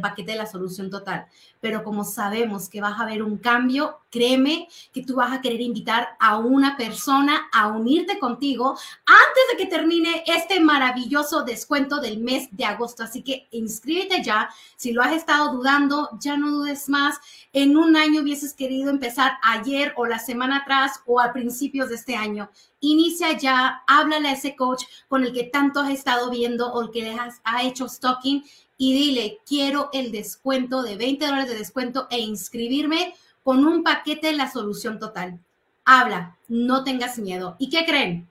paquete 0.00 0.32
de 0.32 0.38
la 0.38 0.46
solución 0.46 0.88
total. 0.88 1.26
Pero 1.60 1.84
como 1.84 2.04
sabemos 2.04 2.68
que 2.68 2.80
vas 2.80 2.98
a 2.98 3.04
ver 3.04 3.22
un 3.22 3.36
cambio, 3.36 4.00
créeme 4.10 4.66
que 4.92 5.04
tú 5.04 5.16
vas 5.16 5.32
a 5.32 5.40
querer 5.40 5.60
invitar 5.60 6.16
a 6.18 6.38
una 6.38 6.76
persona 6.76 7.48
a 7.52 7.68
unirte 7.68 8.18
contigo 8.18 8.78
antes 9.06 9.42
de 9.50 9.56
que 9.56 9.70
termine 9.70 10.24
este 10.26 10.60
maravilloso 10.60 11.44
descuento 11.44 12.00
del 12.00 12.18
mes 12.18 12.48
de 12.50 12.64
agosto. 12.64 13.04
Así 13.04 13.22
que 13.22 13.48
inscríbete 13.50 14.22
ya. 14.22 14.48
Si 14.76 14.92
lo 14.92 15.02
has 15.02 15.12
estado 15.12 15.52
dudando, 15.52 16.08
ya 16.18 16.36
no 16.36 16.50
dudes 16.50 16.88
más. 16.88 17.18
En 17.52 17.76
un 17.76 17.96
año 17.96 18.22
hubieses 18.22 18.54
querido 18.54 18.90
empezar 18.90 19.32
ayer 19.42 19.92
o 19.96 20.06
la 20.06 20.18
semana 20.18 20.58
atrás 20.58 21.02
o 21.06 21.20
a 21.20 21.32
principios 21.32 21.90
de 21.90 21.96
este 21.96 22.16
año 22.16 22.50
inicia 22.80 23.36
ya, 23.36 23.82
háblale 23.86 24.28
a 24.28 24.32
ese 24.32 24.56
coach 24.56 24.84
con 25.08 25.22
el 25.24 25.32
que 25.32 25.44
tanto 25.44 25.80
has 25.80 25.90
estado 25.90 26.30
viendo 26.30 26.72
o 26.72 26.82
el 26.82 26.90
que 26.90 27.10
has, 27.10 27.40
ha 27.44 27.62
hecho 27.62 27.88
stalking 27.88 28.42
y 28.82 28.94
dile, 28.94 29.40
quiero 29.46 29.90
el 29.92 30.10
descuento 30.10 30.82
de 30.82 30.96
20 30.96 31.26
dólares 31.26 31.50
de 31.50 31.58
descuento 31.58 32.08
e 32.10 32.18
inscribirme 32.18 33.14
con 33.44 33.66
un 33.66 33.84
paquete 33.84 34.28
de 34.28 34.32
la 34.32 34.50
solución 34.50 34.98
total. 34.98 35.38
Habla, 35.84 36.38
no 36.48 36.82
tengas 36.82 37.18
miedo. 37.18 37.56
¿Y 37.58 37.68
qué 37.68 37.84
creen? 37.84 38.26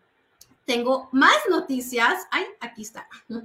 Tengo 0.65 1.07
más 1.11 1.37
noticias. 1.51 2.25
Ay, 2.31 2.45
aquí 2.61 2.81
está. 2.81 3.07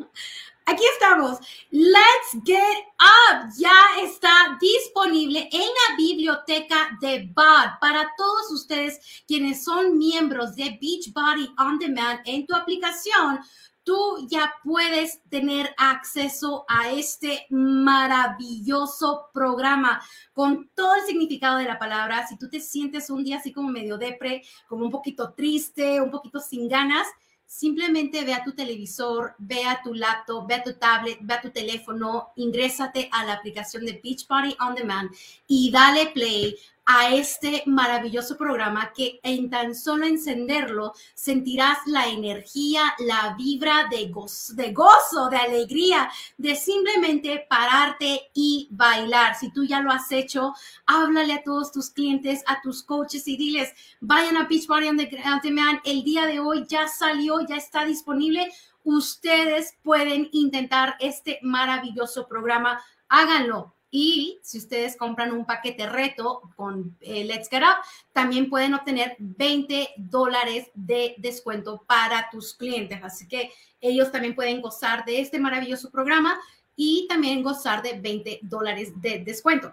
Aquí 0.67 0.83
estamos. 0.95 1.41
Let's 1.71 2.43
Get 2.43 2.87
Up 2.99 3.51
ya 3.55 3.77
está 4.03 4.57
disponible 4.59 5.47
en 5.53 5.61
la 5.61 5.97
biblioteca 5.99 6.97
de 7.03 7.31
BOD 7.35 7.81
para 7.83 8.11
todos 8.17 8.51
ustedes 8.51 8.99
quienes 9.27 9.63
son 9.63 9.99
miembros 9.99 10.57
de 10.57 10.79
Beachbody 10.81 11.55
On 11.59 11.79
Demand 11.79 12.21
en 12.25 12.47
tu 12.47 12.55
aplicación. 12.55 13.41
Tú 13.85 14.27
ya 14.29 14.55
puedes 14.65 15.23
tener 15.29 15.75
acceso 15.77 16.65
a 16.69 16.91
este 16.91 17.47
maravilloso 17.51 19.29
programa 19.33 20.03
con 20.33 20.71
todo 20.75 20.95
el 20.97 21.03
significado 21.03 21.59
de 21.59 21.65
la 21.65 21.79
palabra. 21.79 22.27
Si 22.27 22.39
tú 22.39 22.49
te 22.49 22.61
sientes 22.61 23.11
un 23.11 23.23
día 23.23 23.37
así 23.37 23.53
como 23.53 23.69
medio 23.69 23.99
depre, 23.99 24.43
como 24.69 24.87
un 24.87 24.91
poquito 24.91 25.35
triste, 25.35 26.01
un 26.01 26.11
poquito 26.11 26.41
sin 26.41 26.67
ganas, 26.67 27.07
simplemente 27.47 28.25
ve 28.25 28.35
a 28.35 28.43
tu 28.43 28.53
televisor, 28.53 29.35
ve 29.39 29.65
a 29.65 29.81
tu 29.83 29.95
laptop, 29.95 30.49
ve 30.49 30.55
a 30.55 30.65
tu 30.65 30.73
tablet, 30.75 31.19
ve 31.21 31.35
a 31.35 31.41
tu 31.41 31.51
teléfono, 31.51 32.31
ingrésate 32.37 33.09
a 33.13 33.25
la 33.25 33.35
aplicación 33.35 33.85
de 33.85 34.01
Beach 34.03 34.27
Party 34.27 34.57
On 34.61 34.75
Demand 34.75 35.11
y 35.47 35.71
dale 35.71 36.07
play 36.07 36.57
a 36.87 37.15
este 37.15 37.63
maravilloso 37.67 38.37
programa 38.37 38.93
que 38.93 39.21
en 39.23 39.49
tan 39.49 39.75
solo 39.75 40.07
encenderlo 40.07 40.93
sentirás 41.15 41.79
la 41.87 42.09
energía, 42.09 42.95
la 42.99 43.35
vibra 43.37 43.89
de 43.91 44.09
gozo, 44.09 44.55
de 44.55 44.73
gozo, 44.73 45.29
de 45.31 45.37
alegría, 45.37 46.11
de 46.37 46.55
simplemente 46.57 47.47
pararte 47.49 48.31
y 48.35 48.69
bailar. 48.71 49.35
Si 49.35 49.51
tú 49.51 49.65
ya 49.65 49.81
lo 49.81 49.91
has 49.91 50.11
hecho, 50.13 50.53
háblale 50.87 51.35
a 51.35 51.43
todos 51.43 51.73
tus 51.73 51.91
clientes, 51.91 52.43
a 52.47 52.61
tus 52.61 52.83
coaches 52.83 53.27
y 53.29 53.37
diles, 53.37 53.73
vayan 54.01 54.37
a 54.37 54.47
Beach 54.47 54.67
Party 54.67 54.89
on 54.89 54.97
Demand. 54.97 55.81
El 55.85 56.05
día 56.05 56.27
de 56.27 56.41
hoy 56.41 56.67
ya 56.69 56.89
salió, 56.89 57.41
ya 57.47 57.57
está 57.57 57.85
disponible. 57.85 58.53
Ustedes 58.83 59.79
pueden 59.83 60.29
intentar 60.33 60.97
este 61.01 61.39
maravilloso 61.43 62.29
programa. 62.29 62.83
Háganlo 63.09 63.75
y 63.97 64.41
si 64.43 64.59
ustedes 64.59 64.97
compran 64.97 65.31
un 65.31 65.47
paquete 65.47 65.89
reto 65.89 66.43
con 66.57 66.97
eh, 67.01 67.23
Let's 67.23 67.49
Get 67.49 67.63
Up, 67.63 67.87
también 68.13 68.51
pueden 68.51 68.75
obtener 68.75 69.15
20 69.21 69.91
dólares 69.99 70.67
de 70.75 71.15
descuento 71.19 71.85
para 71.87 72.29
tus 72.29 72.55
clientes. 72.55 72.99
Así 73.05 73.29
que 73.29 73.53
ellos 73.81 74.11
también 74.11 74.35
pueden 74.35 74.61
gozar 74.61 75.05
de 75.05 75.21
este 75.21 75.39
maravilloso 75.39 75.93
programa 75.93 76.41
y 76.75 77.07
también 77.09 77.45
gozar 77.45 77.83
de 77.83 78.01
20 78.01 78.41
dólares 78.43 79.01
de 79.01 79.21
descuento. 79.21 79.73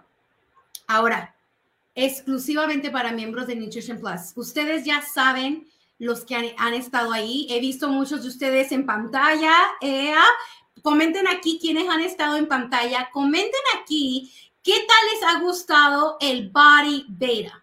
Ahora, 0.86 1.34
exclusivamente 1.92 2.92
para 2.92 3.10
miembros 3.10 3.48
de 3.48 3.56
Nutrition 3.56 3.98
Plus. 3.98 4.36
Ustedes 4.36 4.84
ya 4.84 5.02
saben 5.02 5.66
los 5.98 6.24
que 6.24 6.36
han, 6.36 6.74
estado 6.74 7.12
ahí. 7.12 7.48
He 7.50 7.58
visto 7.58 7.88
muchos 7.88 8.22
de 8.22 8.28
ustedes 8.28 8.70
en 8.70 8.86
pantalla. 8.86 9.52
Comenten 10.80 11.28
aquí 11.28 11.58
quienes 11.60 11.88
han 11.88 12.00
estado 12.00 12.36
en 12.36 12.48
pantalla. 12.48 13.10
Comenten 13.12 13.60
aquí 13.80 14.32
qué 14.62 14.72
tal 14.72 14.96
les 15.12 15.22
ha 15.22 15.40
gustado 15.40 16.16
el 16.20 16.50
Body 16.50 17.04
Beta. 17.08 17.62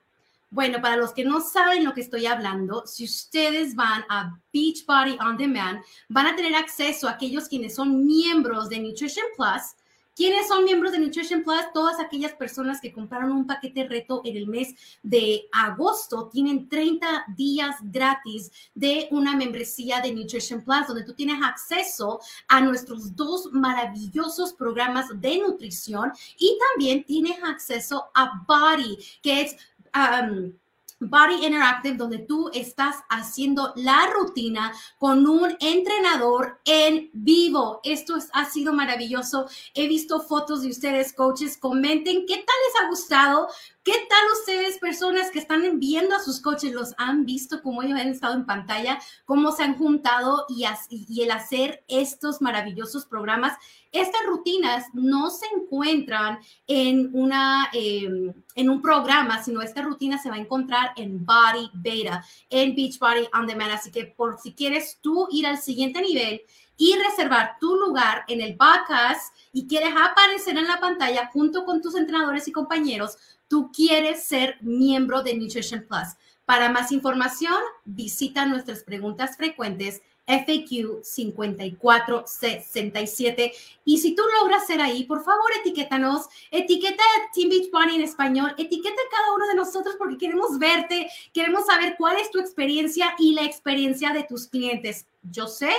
Bueno, 0.51 0.81
para 0.81 0.97
los 0.97 1.13
que 1.13 1.23
no 1.23 1.41
saben 1.41 1.83
lo 1.85 1.93
que 1.93 2.01
estoy 2.01 2.25
hablando, 2.25 2.85
si 2.87 3.05
ustedes 3.05 3.75
van 3.75 4.03
a 4.09 4.35
Beach 4.51 4.83
Body 4.85 5.17
On 5.21 5.37
Demand, 5.37 5.83
van 6.07 6.27
a 6.27 6.35
tener 6.35 6.55
acceso 6.55 7.07
a 7.07 7.11
aquellos 7.11 7.47
quienes 7.47 7.75
son 7.75 8.05
miembros 8.05 8.67
de 8.67 8.79
Nutrition 8.79 9.25
Plus 9.35 9.75
¿Quiénes 10.19 10.49
son 10.49 10.65
miembros 10.65 10.91
de 10.91 10.99
Nutrition 10.99 11.43
Plus? 11.43 11.71
Todas 11.73 11.97
aquellas 11.97 12.33
personas 12.33 12.81
que 12.81 12.91
compraron 12.91 13.31
un 13.31 13.47
paquete 13.47 13.87
reto 13.87 14.21
en 14.25 14.35
el 14.35 14.47
mes 14.47 14.75
de 15.01 15.47
agosto 15.53 16.27
tienen 16.27 16.67
30 16.67 17.23
días 17.37 17.77
gratis 17.83 18.51
de 18.75 19.07
una 19.11 19.37
membresía 19.37 20.01
de 20.01 20.11
Nutrition 20.11 20.61
Plus, 20.61 20.87
donde 20.87 21.05
tú 21.05 21.13
tienes 21.13 21.41
acceso 21.41 22.19
a 22.49 22.59
nuestros 22.59 23.15
dos 23.15 23.53
maravillosos 23.53 24.51
programas 24.51 25.05
de 25.21 25.37
nutrición 25.37 26.11
y 26.37 26.57
también 26.67 27.05
tienes 27.05 27.41
acceso 27.41 28.11
a 28.13 28.43
Body, 28.45 28.97
que 29.21 29.43
es... 29.43 29.55
Um, 29.95 30.51
Body 30.99 31.45
Interactive, 31.45 31.95
donde 31.95 32.19
tú 32.19 32.49
estás 32.53 32.97
haciendo 33.09 33.73
la 33.75 34.07
rutina 34.13 34.73
con 34.97 35.27
un 35.27 35.55
entrenador 35.59 36.59
en 36.65 37.09
vivo. 37.13 37.79
Esto 37.83 38.17
ha 38.33 38.45
sido 38.45 38.73
maravilloso. 38.73 39.47
He 39.73 39.87
visto 39.87 40.21
fotos 40.21 40.61
de 40.61 40.69
ustedes, 40.69 41.13
coaches. 41.13 41.57
Comenten 41.57 42.25
qué 42.27 42.35
tal 42.35 42.55
les 42.65 42.81
ha 42.81 42.89
gustado. 42.89 43.47
¿Qué 43.91 44.05
tal 44.07 44.21
ustedes, 44.39 44.77
personas 44.77 45.31
que 45.31 45.39
están 45.39 45.79
viendo 45.79 46.15
a 46.15 46.19
sus 46.19 46.41
coaches, 46.41 46.73
los 46.73 46.93
han 46.99 47.25
visto 47.25 47.63
como 47.63 47.81
ellos 47.81 47.99
han 47.99 48.09
estado 48.09 48.35
en 48.35 48.45
pantalla, 48.45 48.99
cómo 49.25 49.51
se 49.51 49.63
han 49.63 49.79
juntado 49.79 50.45
y, 50.47 50.63
y 50.91 51.23
el 51.23 51.31
hacer 51.31 51.83
estos 51.87 52.39
maravillosos 52.39 53.07
programas? 53.07 53.57
Estas 53.91 54.21
rutinas 54.27 54.85
no 54.93 55.31
se 55.31 55.47
encuentran 55.47 56.37
en, 56.67 57.09
una, 57.13 57.67
em, 57.73 58.31
en 58.53 58.69
un 58.69 58.79
programa, 58.79 59.41
sino 59.41 59.63
esta 59.63 59.81
rutina 59.81 60.19
se 60.19 60.29
va 60.29 60.35
a 60.35 60.39
encontrar 60.39 60.91
en 60.95 61.25
Body 61.25 61.71
Beta, 61.73 62.23
en 62.51 62.75
Beach 62.75 62.99
Body 62.99 63.27
On 63.33 63.47
Demand. 63.47 63.71
Así 63.71 63.89
que 63.89 64.05
por 64.05 64.37
si 64.37 64.53
quieres 64.53 64.99
tú 65.01 65.27
ir 65.31 65.47
al 65.47 65.57
siguiente 65.57 65.99
nivel 65.99 66.43
y 66.77 66.95
reservar 66.95 67.57
tu 67.59 67.75
lugar 67.75 68.23
en 68.27 68.39
el 68.39 68.55
podcast 68.55 69.35
y 69.51 69.67
quieres 69.67 69.93
aparecer 69.97 70.57
en 70.57 70.67
la 70.67 70.79
pantalla 70.79 71.29
junto 71.33 71.65
con 71.65 71.81
tus 71.81 71.95
entrenadores 71.95 72.47
y 72.47 72.51
compañeros, 72.51 73.17
tú 73.49 73.69
quieres 73.73 74.23
ser 74.23 74.55
miembro 74.61 75.21
de 75.21 75.35
Nutrition 75.35 75.85
Plus. 75.85 76.15
Para 76.45 76.69
más 76.69 76.93
información, 76.93 77.61
visita 77.83 78.45
nuestras 78.45 78.83
preguntas 78.83 79.35
frecuentes 79.35 80.01
FAQ 80.29 81.03
5467. 81.03 83.51
Y 83.83 83.97
si 83.97 84.15
tú 84.15 84.23
logras 84.39 84.65
ser 84.67 84.79
ahí, 84.79 85.03
por 85.03 85.21
favor, 85.23 85.51
etiquétanos, 85.59 86.27
etiqueta 86.51 87.03
Team 87.33 87.49
Beach 87.49 87.69
Bunny 87.71 87.95
en 87.95 88.03
español, 88.03 88.53
etiqueta 88.57 88.95
a 88.95 89.09
cada 89.11 89.33
uno 89.35 89.47
de 89.47 89.55
nosotros 89.55 89.95
porque 89.97 90.17
queremos 90.17 90.57
verte, 90.59 91.09
queremos 91.33 91.65
saber 91.65 91.95
cuál 91.97 92.15
es 92.17 92.31
tu 92.31 92.39
experiencia 92.39 93.13
y 93.17 93.33
la 93.33 93.43
experiencia 93.43 94.13
de 94.13 94.23
tus 94.23 94.47
clientes. 94.47 95.05
Yo 95.23 95.47
sé 95.47 95.71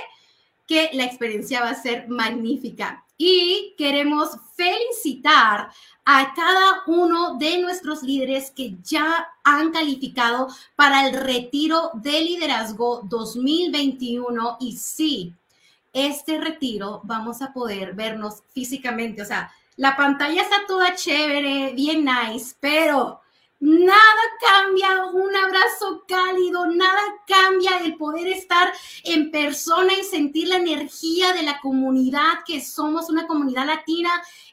que 0.66 0.90
la 0.92 1.04
experiencia 1.04 1.62
va 1.62 1.70
a 1.70 1.80
ser 1.80 2.08
magnífica 2.08 3.06
y 3.16 3.74
queremos 3.76 4.30
felicitar 4.56 5.70
a 6.04 6.34
cada 6.34 6.82
uno 6.86 7.36
de 7.36 7.58
nuestros 7.58 8.02
líderes 8.02 8.50
que 8.50 8.76
ya 8.82 9.28
han 9.44 9.70
calificado 9.70 10.48
para 10.76 11.06
el 11.06 11.14
retiro 11.14 11.90
de 11.94 12.20
liderazgo 12.20 13.02
2021 13.04 14.56
y 14.60 14.76
sí, 14.76 15.34
este 15.92 16.38
retiro 16.38 17.00
vamos 17.04 17.42
a 17.42 17.52
poder 17.52 17.94
vernos 17.94 18.42
físicamente, 18.52 19.22
o 19.22 19.26
sea, 19.26 19.52
la 19.76 19.96
pantalla 19.96 20.42
está 20.42 20.56
toda 20.66 20.94
chévere, 20.94 21.72
bien 21.74 22.04
nice, 22.04 22.54
pero 22.60 23.20
Nada 23.60 24.22
cambia 24.40 25.04
un 25.12 25.36
abrazo 25.36 26.02
cálido, 26.08 26.66
nada 26.68 27.02
cambia 27.26 27.76
el 27.84 27.94
poder 27.98 28.26
estar 28.28 28.72
en 29.04 29.30
persona 29.30 29.92
y 29.92 30.02
sentir 30.02 30.48
la 30.48 30.56
energía 30.56 31.34
de 31.34 31.42
la 31.42 31.60
comunidad 31.60 32.42
que 32.46 32.62
somos 32.62 33.10
una 33.10 33.26
comunidad 33.26 33.66
latina. 33.66 34.10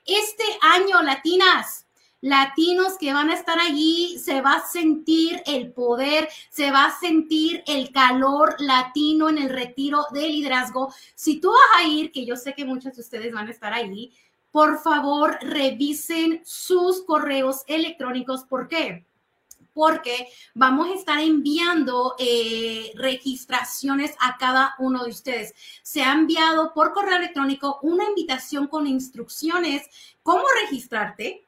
Este 0.07 0.43
año, 0.61 1.01
latinas, 1.03 1.85
latinos 2.21 2.97
que 2.97 3.11
van 3.11 3.29
a 3.29 3.33
estar 3.33 3.59
allí, 3.59 4.17
se 4.17 4.41
va 4.41 4.53
a 4.53 4.65
sentir 4.65 5.43
el 5.45 5.73
poder, 5.73 6.29
se 6.49 6.71
va 6.71 6.85
a 6.85 6.97
sentir 6.97 7.61
el 7.67 7.91
calor 7.91 8.55
latino 8.59 9.27
en 9.27 9.37
el 9.37 9.49
retiro 9.49 10.05
de 10.13 10.29
liderazgo. 10.29 10.93
Si 11.13 11.41
tú 11.41 11.49
vas 11.49 11.83
a 11.83 11.87
ir, 11.87 12.13
que 12.13 12.25
yo 12.25 12.37
sé 12.37 12.53
que 12.53 12.63
muchos 12.63 12.95
de 12.95 13.01
ustedes 13.01 13.33
van 13.33 13.49
a 13.49 13.51
estar 13.51 13.73
allí, 13.73 14.13
por 14.51 14.79
favor, 14.81 15.37
revisen 15.41 16.41
sus 16.45 17.03
correos 17.03 17.63
electrónicos. 17.67 18.45
¿Por 18.45 18.69
qué? 18.69 19.05
Porque 19.77 20.29
vamos 20.55 20.89
a 20.89 20.95
estar 20.95 21.19
enviando 21.19 22.15
eh, 22.17 22.91
registraciones 22.95 24.15
a 24.19 24.35
cada 24.37 24.73
uno 24.79 25.03
de 25.03 25.11
ustedes. 25.11 25.53
Se 25.83 26.01
ha 26.01 26.13
enviado 26.13 26.73
por 26.73 26.93
correo 26.93 27.17
electrónico 27.17 27.77
una 27.83 28.05
invitación 28.05 28.65
con 28.65 28.87
instrucciones 28.87 29.83
cómo 30.23 30.45
registrarte 30.63 31.45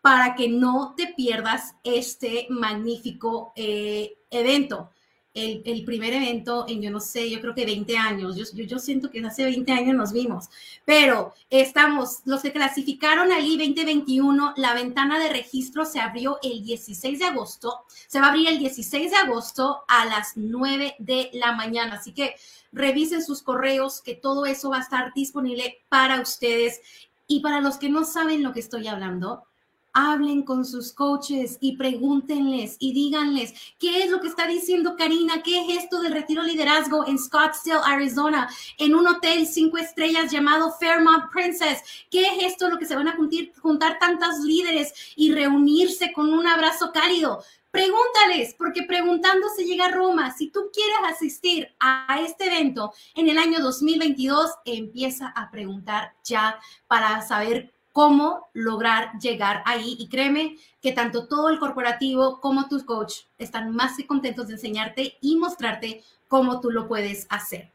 para 0.00 0.36
que 0.36 0.48
no 0.48 0.94
te 0.96 1.08
pierdas 1.16 1.74
este 1.82 2.46
magnífico 2.48 3.52
eh, 3.56 4.18
evento 4.30 4.92
el, 5.34 5.84
primer 5.84 6.14
evento 6.14 6.64
en, 6.68 6.80
yo 6.80 6.92
no 6.92 7.00
sé, 7.00 7.28
yo 7.28 7.40
creo 7.40 7.54
que 7.54 7.66
20 7.66 7.96
años. 7.96 8.36
Yo, 8.36 8.44
yo, 8.64 8.78
siento 8.78 9.10
que 9.10 9.20
hace 9.26 9.44
20 9.44 9.72
años 9.72 9.96
nos 9.96 10.12
vimos, 10.12 10.48
pero 10.84 11.34
estamos, 11.50 12.20
los 12.24 12.42
que 12.42 12.52
clasificaron 12.52 13.32
allí 13.32 13.58
2021, 13.58 14.54
la 14.56 14.74
ventana 14.74 15.18
de 15.18 15.30
registro 15.30 15.84
se 15.84 16.00
abrió 16.00 16.38
el 16.42 16.62
16 16.62 17.18
de 17.18 17.24
agosto, 17.24 17.80
se 18.06 18.20
va 18.20 18.26
a 18.26 18.28
abrir 18.30 18.48
el 18.48 18.58
16 18.58 19.10
de 19.10 19.16
agosto 19.16 19.82
a 19.88 20.06
las 20.06 20.36
9 20.36 20.94
de 21.00 21.30
la 21.32 21.52
mañana. 21.52 21.96
Así 21.96 22.12
que 22.12 22.36
revisen 22.72 23.24
sus 23.24 23.42
correos, 23.42 24.02
que 24.02 24.14
todo 24.14 24.46
eso 24.46 24.70
va 24.70 24.78
a 24.78 24.82
estar 24.82 25.12
disponible 25.14 25.82
para 25.88 26.20
ustedes. 26.20 26.80
Y 27.26 27.40
para 27.40 27.60
los 27.60 27.78
que 27.78 27.88
no 27.88 28.04
saben 28.04 28.42
lo 28.42 28.52
que 28.52 28.60
estoy 28.60 28.86
hablando, 28.86 29.44
hablen 29.94 30.42
con 30.42 30.64
sus 30.64 30.92
coaches 30.92 31.56
y 31.60 31.76
pregúntenles 31.76 32.76
y 32.80 32.92
díganles 32.92 33.54
qué 33.78 34.02
es 34.02 34.10
lo 34.10 34.20
que 34.20 34.26
está 34.26 34.46
diciendo 34.46 34.96
Karina, 34.96 35.42
qué 35.42 35.60
es 35.60 35.84
esto 35.84 36.00
del 36.00 36.12
retiro 36.12 36.42
liderazgo 36.42 37.06
en 37.06 37.18
Scottsdale, 37.18 37.80
Arizona, 37.84 38.50
en 38.78 38.94
un 38.94 39.06
hotel 39.06 39.46
cinco 39.46 39.78
estrellas 39.78 40.30
llamado 40.30 40.72
Fairmont 40.72 41.30
Princess. 41.32 41.82
¿Qué 42.10 42.26
es 42.26 42.52
esto 42.52 42.68
lo 42.68 42.78
que 42.78 42.86
se 42.86 42.96
van 42.96 43.08
a 43.08 43.16
juntar, 43.62 43.98
tantos 43.98 44.40
líderes 44.40 44.92
y 45.16 45.32
reunirse 45.32 46.12
con 46.12 46.32
un 46.32 46.46
abrazo 46.46 46.90
cálido? 46.92 47.42
Pregúntales, 47.70 48.54
porque 48.56 48.84
preguntando 48.84 49.48
se 49.48 49.64
llega 49.64 49.86
a 49.86 49.90
Roma. 49.90 50.32
Si 50.32 50.48
tú 50.48 50.70
quieres 50.72 51.12
asistir 51.12 51.74
a 51.80 52.20
este 52.20 52.46
evento 52.46 52.92
en 53.16 53.28
el 53.28 53.36
año 53.36 53.60
2022, 53.60 54.50
empieza 54.64 55.28
a 55.28 55.50
preguntar 55.50 56.14
ya 56.22 56.60
para 56.86 57.20
saber 57.22 57.73
cómo 57.94 58.48
lograr 58.54 59.16
llegar 59.20 59.62
ahí. 59.64 59.96
Y 60.00 60.08
créeme 60.08 60.56
que 60.82 60.90
tanto 60.90 61.28
todo 61.28 61.48
el 61.48 61.60
corporativo 61.60 62.40
como 62.40 62.68
tus 62.68 62.82
coach 62.82 63.20
están 63.38 63.70
más 63.70 63.96
que 63.96 64.04
contentos 64.04 64.48
de 64.48 64.54
enseñarte 64.54 65.16
y 65.20 65.36
mostrarte 65.36 66.02
cómo 66.26 66.60
tú 66.60 66.70
lo 66.70 66.88
puedes 66.88 67.28
hacer. 67.30 67.70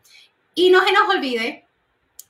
Y 0.53 0.71
no 0.71 0.83
se 0.83 0.91
nos 0.91 1.09
olvide 1.09 1.65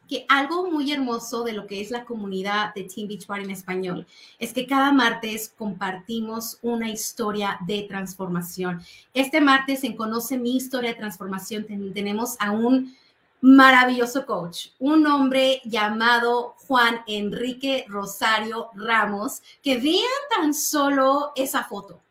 que 0.07 0.23
algo 0.29 0.69
muy 0.69 0.91
hermoso 0.91 1.43
de 1.43 1.53
lo 1.53 1.65
que 1.65 1.81
es 1.81 1.89
la 1.89 2.05
comunidad 2.05 2.75
de 2.75 2.83
Team 2.83 3.07
Beachbody 3.07 3.43
en 3.45 3.51
español 3.51 4.07
es 4.37 4.53
que 4.53 4.67
cada 4.67 4.91
martes 4.91 5.51
compartimos 5.57 6.59
una 6.61 6.91
historia 6.91 7.57
de 7.65 7.83
transformación. 7.89 8.83
Este 9.15 9.41
martes 9.41 9.83
en 9.83 9.95
Conoce 9.95 10.37
mi 10.37 10.55
historia 10.55 10.91
de 10.91 10.99
transformación 10.99 11.65
tenemos 11.65 12.35
a 12.39 12.51
un 12.51 12.95
maravilloso 13.41 14.25
coach, 14.25 14.67
un 14.79 15.05
hombre 15.07 15.61
llamado 15.65 16.55
Juan 16.67 17.01
Enrique 17.07 17.85
Rosario 17.87 18.69
Ramos, 18.75 19.41
que 19.61 19.77
vean 19.77 20.03
tan 20.29 20.53
solo 20.53 21.31
esa 21.35 21.63
foto. 21.63 22.01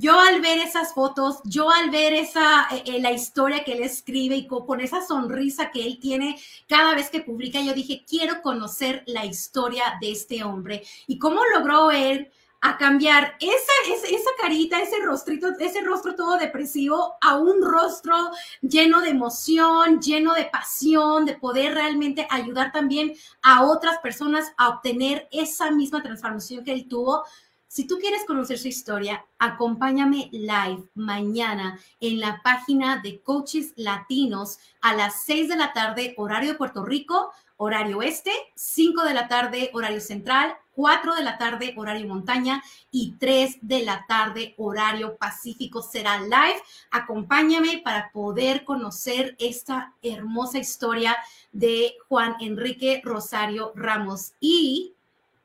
Yo 0.00 0.20
al 0.20 0.40
ver 0.40 0.58
esas 0.58 0.94
fotos, 0.94 1.40
yo 1.42 1.70
al 1.70 1.90
ver 1.90 2.12
esa, 2.12 2.68
eh, 2.70 2.84
eh, 2.86 3.00
la 3.00 3.10
historia 3.10 3.64
que 3.64 3.72
él 3.72 3.82
escribe 3.82 4.36
y 4.36 4.46
con, 4.46 4.80
esa 4.80 5.04
sonrisa 5.04 5.72
que 5.72 5.84
él 5.84 5.98
tiene 5.98 6.40
cada 6.68 6.94
vez 6.94 7.10
que 7.10 7.20
publica, 7.20 7.60
yo 7.60 7.74
dije, 7.74 8.04
quiero 8.08 8.40
conocer 8.40 9.02
la 9.06 9.24
historia 9.24 9.98
de 10.00 10.12
este 10.12 10.44
hombre 10.44 10.84
y 11.08 11.18
cómo 11.18 11.40
logró 11.52 11.90
él 11.90 12.30
a 12.60 12.76
cambiar 12.76 13.36
esa, 13.40 13.94
esa, 13.94 14.06
esa, 14.08 14.30
carita, 14.40 14.80
ese 14.80 15.00
rostrito, 15.04 15.48
ese 15.58 15.80
rostro 15.82 16.14
todo 16.14 16.36
depresivo 16.36 17.14
a 17.20 17.38
un 17.38 17.62
rostro 17.62 18.30
lleno 18.60 19.00
de 19.00 19.10
emoción, 19.10 20.00
lleno 20.00 20.34
de 20.34 20.46
pasión, 20.46 21.24
de 21.24 21.36
poder 21.36 21.74
realmente 21.74 22.26
ayudar 22.30 22.72
también 22.72 23.12
a 23.42 23.64
otras 23.64 23.98
personas 23.98 24.52
a 24.56 24.70
obtener 24.70 25.28
esa 25.30 25.70
misma 25.70 26.02
transformación 26.02 26.64
que 26.64 26.72
él 26.72 26.88
tuvo. 26.88 27.24
Si 27.68 27.86
tú 27.86 27.98
quieres 27.98 28.24
conocer 28.24 28.58
su 28.58 28.66
historia, 28.66 29.24
acompáñame 29.38 30.30
live 30.32 30.88
mañana 30.94 31.78
en 32.00 32.18
la 32.18 32.40
página 32.42 33.00
de 33.02 33.20
Coaches 33.20 33.74
Latinos 33.76 34.58
a 34.80 34.94
las 34.94 35.22
6 35.24 35.50
de 35.50 35.56
la 35.56 35.72
tarde, 35.74 36.14
horario 36.16 36.52
de 36.52 36.58
Puerto 36.58 36.82
Rico, 36.82 37.30
horario 37.58 38.02
este, 38.02 38.32
5 38.54 39.04
de 39.04 39.14
la 39.14 39.28
tarde, 39.28 39.70
horario 39.74 40.00
central, 40.00 40.56
4 40.74 41.16
de 41.16 41.24
la 41.24 41.38
tarde, 41.38 41.74
horario 41.76 42.06
montaña, 42.06 42.62
y 42.90 43.16
3 43.18 43.58
de 43.62 43.84
la 43.84 44.06
tarde, 44.06 44.54
horario 44.56 45.16
pacífico. 45.16 45.82
Será 45.82 46.20
live. 46.20 46.62
Acompáñame 46.90 47.82
para 47.84 48.10
poder 48.12 48.64
conocer 48.64 49.36
esta 49.40 49.92
hermosa 50.02 50.58
historia 50.58 51.16
de 51.52 51.94
Juan 52.08 52.36
Enrique 52.40 53.02
Rosario 53.04 53.72
Ramos. 53.74 54.34
Y 54.40 54.94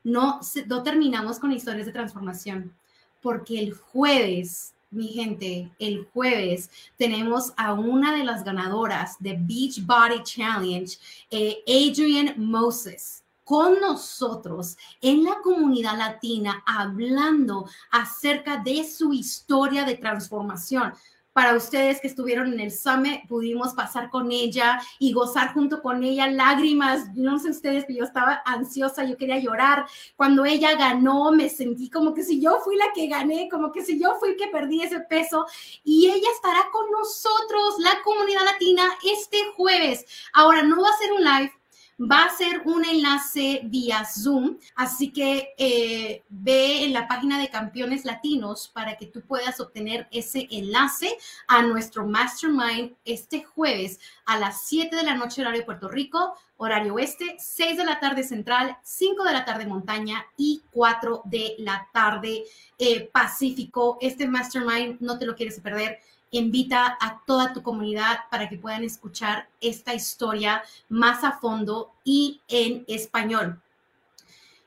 no, 0.04 0.40
no 0.66 0.82
terminamos 0.84 1.40
con 1.40 1.52
historias 1.52 1.86
de 1.86 1.92
transformación, 1.92 2.72
porque 3.20 3.58
el 3.58 3.74
jueves 3.74 4.74
mi 4.94 5.08
gente, 5.08 5.70
el 5.78 6.06
jueves 6.12 6.70
tenemos 6.96 7.52
a 7.56 7.74
una 7.74 8.16
de 8.16 8.24
las 8.24 8.44
ganadoras 8.44 9.16
de 9.18 9.36
Beach 9.38 9.84
Body 9.84 10.22
Challenge, 10.22 10.96
eh, 11.30 11.62
Adrian 11.66 12.34
Moses 12.38 13.24
con 13.44 13.78
nosotros 13.78 14.76
en 15.02 15.22
la 15.22 15.36
comunidad 15.42 15.98
latina 15.98 16.62
hablando 16.66 17.68
acerca 17.90 18.56
de 18.56 18.84
su 18.84 19.12
historia 19.12 19.84
de 19.84 19.96
transformación. 19.96 20.94
Para 21.34 21.56
ustedes 21.56 22.00
que 22.00 22.06
estuvieron 22.06 22.52
en 22.52 22.60
el 22.60 22.70
summit, 22.70 23.26
pudimos 23.26 23.74
pasar 23.74 24.08
con 24.08 24.30
ella 24.30 24.80
y 25.00 25.12
gozar 25.12 25.52
junto 25.52 25.82
con 25.82 26.04
ella 26.04 26.28
lágrimas. 26.28 27.12
No 27.16 27.40
sé 27.40 27.50
ustedes, 27.50 27.84
pero 27.86 27.98
yo 27.98 28.04
estaba 28.04 28.40
ansiosa, 28.46 29.02
yo 29.02 29.16
quería 29.16 29.40
llorar. 29.40 29.84
Cuando 30.14 30.44
ella 30.44 30.76
ganó, 30.76 31.32
me 31.32 31.48
sentí 31.48 31.90
como 31.90 32.14
que 32.14 32.22
si 32.22 32.40
yo 32.40 32.60
fui 32.60 32.76
la 32.76 32.92
que 32.94 33.08
gané, 33.08 33.48
como 33.50 33.72
que 33.72 33.82
si 33.84 34.00
yo 34.00 34.14
fui 34.20 34.36
que 34.36 34.46
perdí 34.46 34.82
ese 34.82 35.00
peso. 35.00 35.44
Y 35.82 36.06
ella 36.06 36.28
estará 36.36 36.68
con 36.70 36.88
nosotros, 36.92 37.80
la 37.80 38.00
comunidad 38.04 38.44
latina, 38.44 38.84
este 39.04 39.38
jueves. 39.56 40.06
Ahora, 40.34 40.62
no 40.62 40.80
va 40.80 40.88
a 40.88 40.98
ser 40.98 41.12
un 41.12 41.24
live, 41.24 41.52
va 41.98 42.24
a 42.24 42.36
ser 42.36 42.62
un 42.64 42.84
enlace 42.84 43.60
vía 43.64 44.04
Zoom, 44.04 44.58
así 44.74 45.12
que 45.12 45.54
eh, 45.56 46.22
ve 46.28 46.84
en 46.84 46.92
la 46.92 47.06
página 47.06 47.38
de 47.38 47.48
Campeones 47.50 48.04
Latinos 48.04 48.70
para 48.72 48.96
que 48.96 49.06
tú 49.06 49.22
puedas 49.22 49.60
obtener 49.60 50.08
ese 50.10 50.48
enlace 50.50 51.16
a 51.46 51.62
nuestro 51.62 52.06
Mastermind 52.06 52.94
este 53.04 53.44
jueves 53.44 54.00
a 54.26 54.38
las 54.38 54.62
7 54.62 54.96
de 54.96 55.04
la 55.04 55.14
noche 55.14 55.42
horario 55.42 55.60
de 55.60 55.66
Puerto 55.66 55.88
Rico, 55.88 56.34
horario 56.56 56.94
oeste, 56.94 57.36
6 57.38 57.76
de 57.76 57.84
la 57.84 58.00
tarde 58.00 58.24
central, 58.24 58.76
5 58.82 59.24
de 59.24 59.32
la 59.32 59.44
tarde 59.44 59.66
montaña 59.66 60.24
y 60.36 60.62
4 60.72 61.22
de 61.24 61.54
la 61.58 61.88
tarde 61.92 62.44
eh, 62.78 63.08
Pacífico. 63.12 63.98
Este 64.00 64.26
Mastermind 64.26 65.00
no 65.00 65.18
te 65.18 65.26
lo 65.26 65.34
quieres 65.34 65.60
perder 65.60 66.00
invita 66.38 66.96
a 67.00 67.22
toda 67.26 67.52
tu 67.52 67.62
comunidad 67.62 68.20
para 68.30 68.48
que 68.48 68.58
puedan 68.58 68.84
escuchar 68.84 69.48
esta 69.60 69.94
historia 69.94 70.62
más 70.88 71.24
a 71.24 71.32
fondo 71.38 71.92
y 72.04 72.40
en 72.48 72.84
español. 72.88 73.60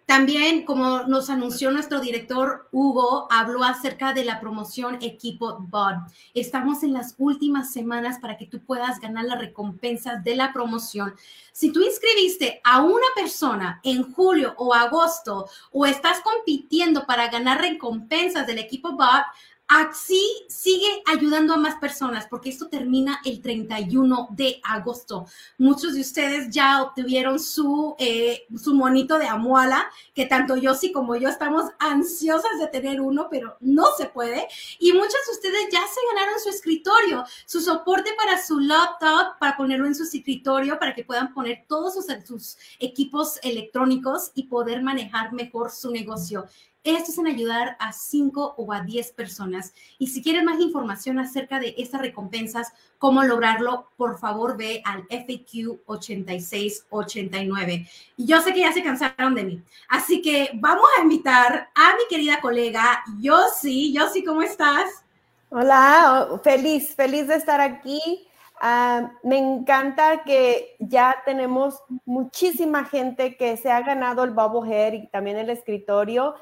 También, 0.08 0.64
como 0.64 1.04
nos 1.04 1.30
anunció 1.30 1.70
nuestro 1.70 2.00
director 2.00 2.70
Hugo, 2.72 3.28
habló 3.30 3.66
acerca 3.66 4.14
de 4.14 4.24
la 4.24 4.40
promoción 4.40 5.00
Equipo 5.02 5.58
BOD. 5.60 5.96
Estamos 6.34 6.82
en 6.84 6.94
las 6.94 7.16
últimas 7.18 7.74
semanas 7.74 8.18
para 8.22 8.38
que 8.38 8.46
tú 8.46 8.62
puedas 8.62 9.02
ganar 9.02 9.26
las 9.26 9.38
recompensas 9.38 10.24
de 10.24 10.38
la 10.38 10.54
promoción. 10.54 11.14
Si 11.52 11.74
tú 11.74 11.82
inscribiste 11.82 12.62
a 12.64 12.84
una 12.84 13.08
persona 13.16 13.82
en 13.84 14.14
julio 14.14 14.54
o 14.58 14.74
agosto 14.74 15.50
o 15.74 15.86
estás 15.86 16.22
compitiendo 16.22 17.06
para 17.06 17.28
ganar 17.28 17.60
recompensas 17.60 18.48
del 18.48 18.60
Equipo 18.60 18.94
BOD, 18.94 19.24
Así 19.70 20.46
sigue 20.48 21.04
ayudando 21.06 21.54
a 21.54 21.58
más 21.58 21.76
personas 21.76 22.26
porque 22.30 22.50
esto 22.50 22.70
termina 22.70 23.20
el 23.26 23.42
31 23.42 24.30
de 24.32 24.62
agosto. 24.64 25.26
Muchos 25.58 25.94
de 25.94 26.02
ustedes 26.02 26.50
ya 26.50 26.82
obtuvieron 26.82 27.38
su, 27.38 27.94
eh, 28.00 28.46
su 28.56 28.74
monito 28.74 29.20
de 29.20 29.28
amuala, 29.28 29.92
que 30.14 30.26
tanto 30.26 30.56
yo 30.56 30.74
sí 30.74 30.94
como 30.94 31.18
yo 31.18 31.28
estamos 31.28 31.66
ansiosas 31.80 32.60
de 32.62 32.68
tener 32.68 33.02
uno, 33.02 33.28
pero 33.30 33.58
no 33.60 33.88
se 33.98 34.06
puede. 34.06 34.48
Y 34.80 34.94
muchos 34.94 35.20
de 35.26 35.34
ustedes 35.34 35.68
ya 35.70 35.82
se 35.82 36.16
ganaron 36.16 36.40
su 36.40 36.48
escritorio, 36.48 37.26
su 37.46 37.60
soporte 37.60 38.12
para 38.18 38.42
su 38.42 38.60
laptop, 38.62 39.38
para 39.38 39.58
ponerlo 39.58 39.86
en 39.86 39.96
su 39.96 40.04
escritorio, 40.04 40.80
para 40.80 40.96
que 40.96 41.04
puedan 41.04 41.34
poner 41.34 41.66
todos 41.68 41.94
sus, 41.94 42.06
sus 42.26 42.58
equipos 42.80 43.38
electrónicos 43.44 44.32
y 44.34 44.44
poder 44.44 44.82
manejar 44.82 45.34
mejor 45.34 45.72
su 45.72 45.92
negocio. 45.92 46.46
Esto 46.88 47.12
es 47.12 47.18
en 47.18 47.28
ayudar 47.28 47.76
a 47.82 47.92
5 47.92 48.56
o 48.56 48.72
a 48.72 48.80
10 48.80 49.12
personas. 49.12 49.74
Y 50.00 50.08
si 50.08 50.24
quieres 50.24 50.46
más 50.46 50.58
información 50.62 51.20
acerca 51.20 51.60
de 51.60 51.76
estas 51.78 52.00
recompensas, 52.00 52.72
cómo 52.98 53.24
lograrlo, 53.24 53.90
por 53.98 54.18
favor 54.18 54.56
ve 54.56 54.82
al 54.86 55.06
FAQ 55.10 55.82
8689. 55.86 57.90
Y 58.16 58.26
yo 58.26 58.40
sé 58.40 58.54
que 58.54 58.62
ya 58.62 58.72
se 58.72 58.84
cansaron 58.84 59.36
de 59.36 59.44
mí. 59.44 59.62
Así 59.90 60.22
que 60.22 60.52
vamos 60.54 60.88
a 60.98 61.02
invitar 61.02 61.70
a 61.76 61.96
mi 61.98 62.04
querida 62.10 62.40
colega 62.40 63.04
Yossi. 63.20 63.92
Yossi, 63.92 64.24
¿cómo 64.24 64.42
estás? 64.42 65.04
Hola, 65.50 66.40
feliz, 66.42 66.96
feliz 66.96 67.28
de 67.28 67.36
estar 67.36 67.60
aquí. 67.60 68.26
Ah, 68.62 69.12
me 69.24 69.38
encanta 69.38 70.24
que 70.24 70.78
ya 70.80 71.22
tenemos 71.26 71.84
muchísima 72.06 72.86
gente 72.86 73.36
que 73.36 73.58
se 73.58 73.70
ha 73.70 73.82
ganado 73.82 74.24
el 74.24 74.34
Hair 74.40 74.94
y 74.94 75.08
también 75.08 75.38
el 75.38 75.50
escritorio. 75.50 76.36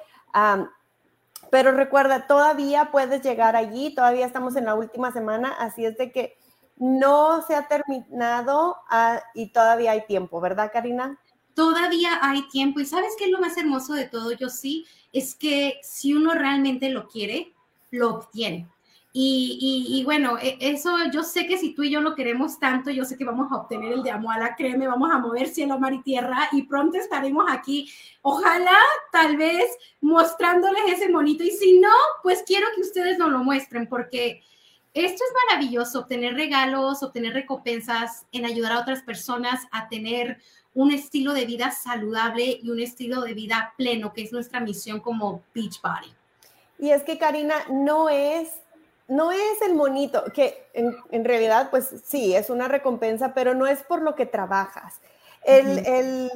Pero 1.50 1.72
recuerda, 1.72 2.28
todavía 2.28 2.92
puedes 2.92 3.22
llegar 3.24 3.56
allí, 3.56 3.94
todavía 3.96 4.26
estamos 4.26 4.56
en 4.56 4.66
la 4.66 4.76
última 4.76 5.12
semana, 5.12 5.54
así 5.58 5.86
es 5.86 5.98
de 5.98 6.12
que 6.12 6.38
no 6.78 7.42
se 7.44 7.56
ha 7.56 7.68
terminado 7.68 8.76
ah, 8.90 9.22
y 9.34 9.52
todavía 9.52 9.92
hay 9.92 10.06
tiempo, 10.06 10.42
¿verdad, 10.42 10.72
Karina? 10.74 11.18
Todavía 11.54 12.20
hay 12.22 12.48
tiempo 12.50 12.82
y 12.82 12.86
sabes 12.86 13.14
qué 13.18 13.26
es 13.26 13.32
lo 13.32 13.40
más 13.40 13.56
hermoso 13.58 13.94
de 13.94 14.06
todo, 14.06 14.34
yo 14.34 14.50
sí, 14.50 14.86
es 15.14 15.36
que 15.36 15.80
si 15.82 16.14
uno 16.14 16.34
realmente 16.34 16.90
lo 16.90 17.08
quiere, 17.08 17.54
lo 17.92 18.16
obtiene. 18.16 18.68
Y, 19.18 20.02
bueno, 20.04 20.38
e, 20.42 20.58
eso 20.60 20.94
yo 21.10 21.24
sé 21.24 21.48
que 21.48 21.58
si 21.58 21.74
tú 21.74 21.84
y 21.84 21.90
yo 21.90 22.02
lo 22.02 22.16
queremos 22.16 22.60
tanto, 22.60 22.92
yo 22.92 23.06
sé 23.06 23.18
que 23.18 23.24
vamos 23.24 23.50
a 23.50 23.56
obtener 23.56 23.94
el 23.94 24.04
de 24.04 24.12
Amuala, 24.12 24.58
créeme, 24.58 24.88
vamos 24.88 25.10
a 25.10 25.20
mover 25.20 25.48
cielo, 25.48 25.80
mar 25.80 25.94
y 25.94 26.02
tierra 26.02 26.50
y 26.52 26.64
pronto 26.64 26.98
estaremos 26.98 27.46
aquí. 27.50 27.90
Ojalá, 28.22 28.78
tal 29.14 29.38
vez, 29.38 29.66
mostrándoles 30.02 30.82
ese 30.90 31.08
monito. 31.08 31.46
Y 31.46 31.52
si 31.52 31.80
no, 31.80 31.94
pues 32.24 32.44
quiero 32.46 32.68
que 32.76 32.82
ustedes 32.82 33.18
nos 33.18 33.32
lo 33.32 33.40
muestren 33.40 33.88
porque 33.88 34.44
esto 34.94 35.24
es 35.24 35.34
maravilloso, 35.48 36.00
obtener 36.00 36.34
regalos, 36.34 37.02
obtener 37.02 37.32
recompensas 37.32 38.26
en 38.34 38.44
ayudar 38.44 38.74
a 38.74 38.80
otras 38.82 39.02
personas 39.02 39.66
a 39.72 39.88
tener 39.88 40.40
un 40.74 40.92
estilo 40.92 41.32
de 41.32 41.46
vida 41.46 41.72
saludable 41.72 42.60
y 42.62 42.70
un 42.70 42.82
estilo 42.82 43.22
de 43.22 43.34
vida 43.34 43.74
pleno, 43.78 44.12
que 44.12 44.24
es 44.24 44.34
nuestra 44.34 44.60
misión 44.60 45.00
como 45.00 45.42
Beachbody. 45.54 46.14
Y 46.80 46.90
es 46.90 47.04
que, 47.04 47.18
Karina, 47.18 47.56
no 47.70 48.10
es 48.10 48.65
no 49.08 49.32
es 49.32 49.62
el 49.66 49.76
monito, 49.76 50.24
que 50.34 50.68
en, 50.74 51.26
realidad, 51.26 51.70
pues 51.70 51.94
sí, 52.04 52.36
es 52.36 52.50
una 52.50 52.68
recompensa, 52.68 53.34
pero 53.34 53.54
no 53.54 53.68
es 53.68 53.84
por 53.84 54.02
lo 54.02 54.16
que 54.16 54.26
trabajas. 54.26 55.00
El, 55.44 56.32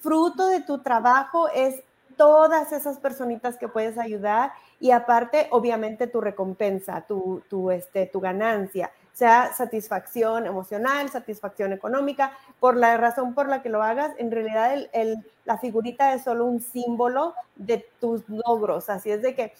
fruto 0.00 0.46
de 0.48 0.60
tu 0.60 0.78
trabajo 0.78 1.48
es 1.48 1.82
todas 2.16 2.72
esas 2.72 2.98
personitas 2.98 3.56
que 3.58 3.68
puedes 3.68 3.98
ayudar 3.98 4.52
y 4.78 4.92
aparte, 4.92 5.48
obviamente, 5.50 6.06
tu 6.06 6.20
recompensa, 6.20 7.04
tu, 7.06 7.42
tu, 7.50 7.70
este, 7.70 8.06
tu 8.06 8.20
ganancia, 8.20 8.90
sea 9.12 9.52
satisfacción 9.54 10.46
emocional, 10.46 11.08
satisfacción 11.08 11.72
económica, 11.72 12.32
por 12.60 12.76
la 12.76 12.98
razón 12.98 13.34
por 13.34 13.48
la 13.48 13.62
que 13.62 13.70
lo 13.70 13.82
hagas, 13.82 14.12
en 14.18 14.30
realidad 14.30 14.76
la 15.46 15.56
figurita 15.56 16.12
es 16.12 16.22
solo 16.22 16.44
un 16.44 16.60
símbolo 16.60 17.34
de 17.56 17.86
tus 17.98 18.28
logros, 18.28 18.90
así 18.90 19.10
es 19.10 19.22
de 19.22 19.34
que 19.34 19.54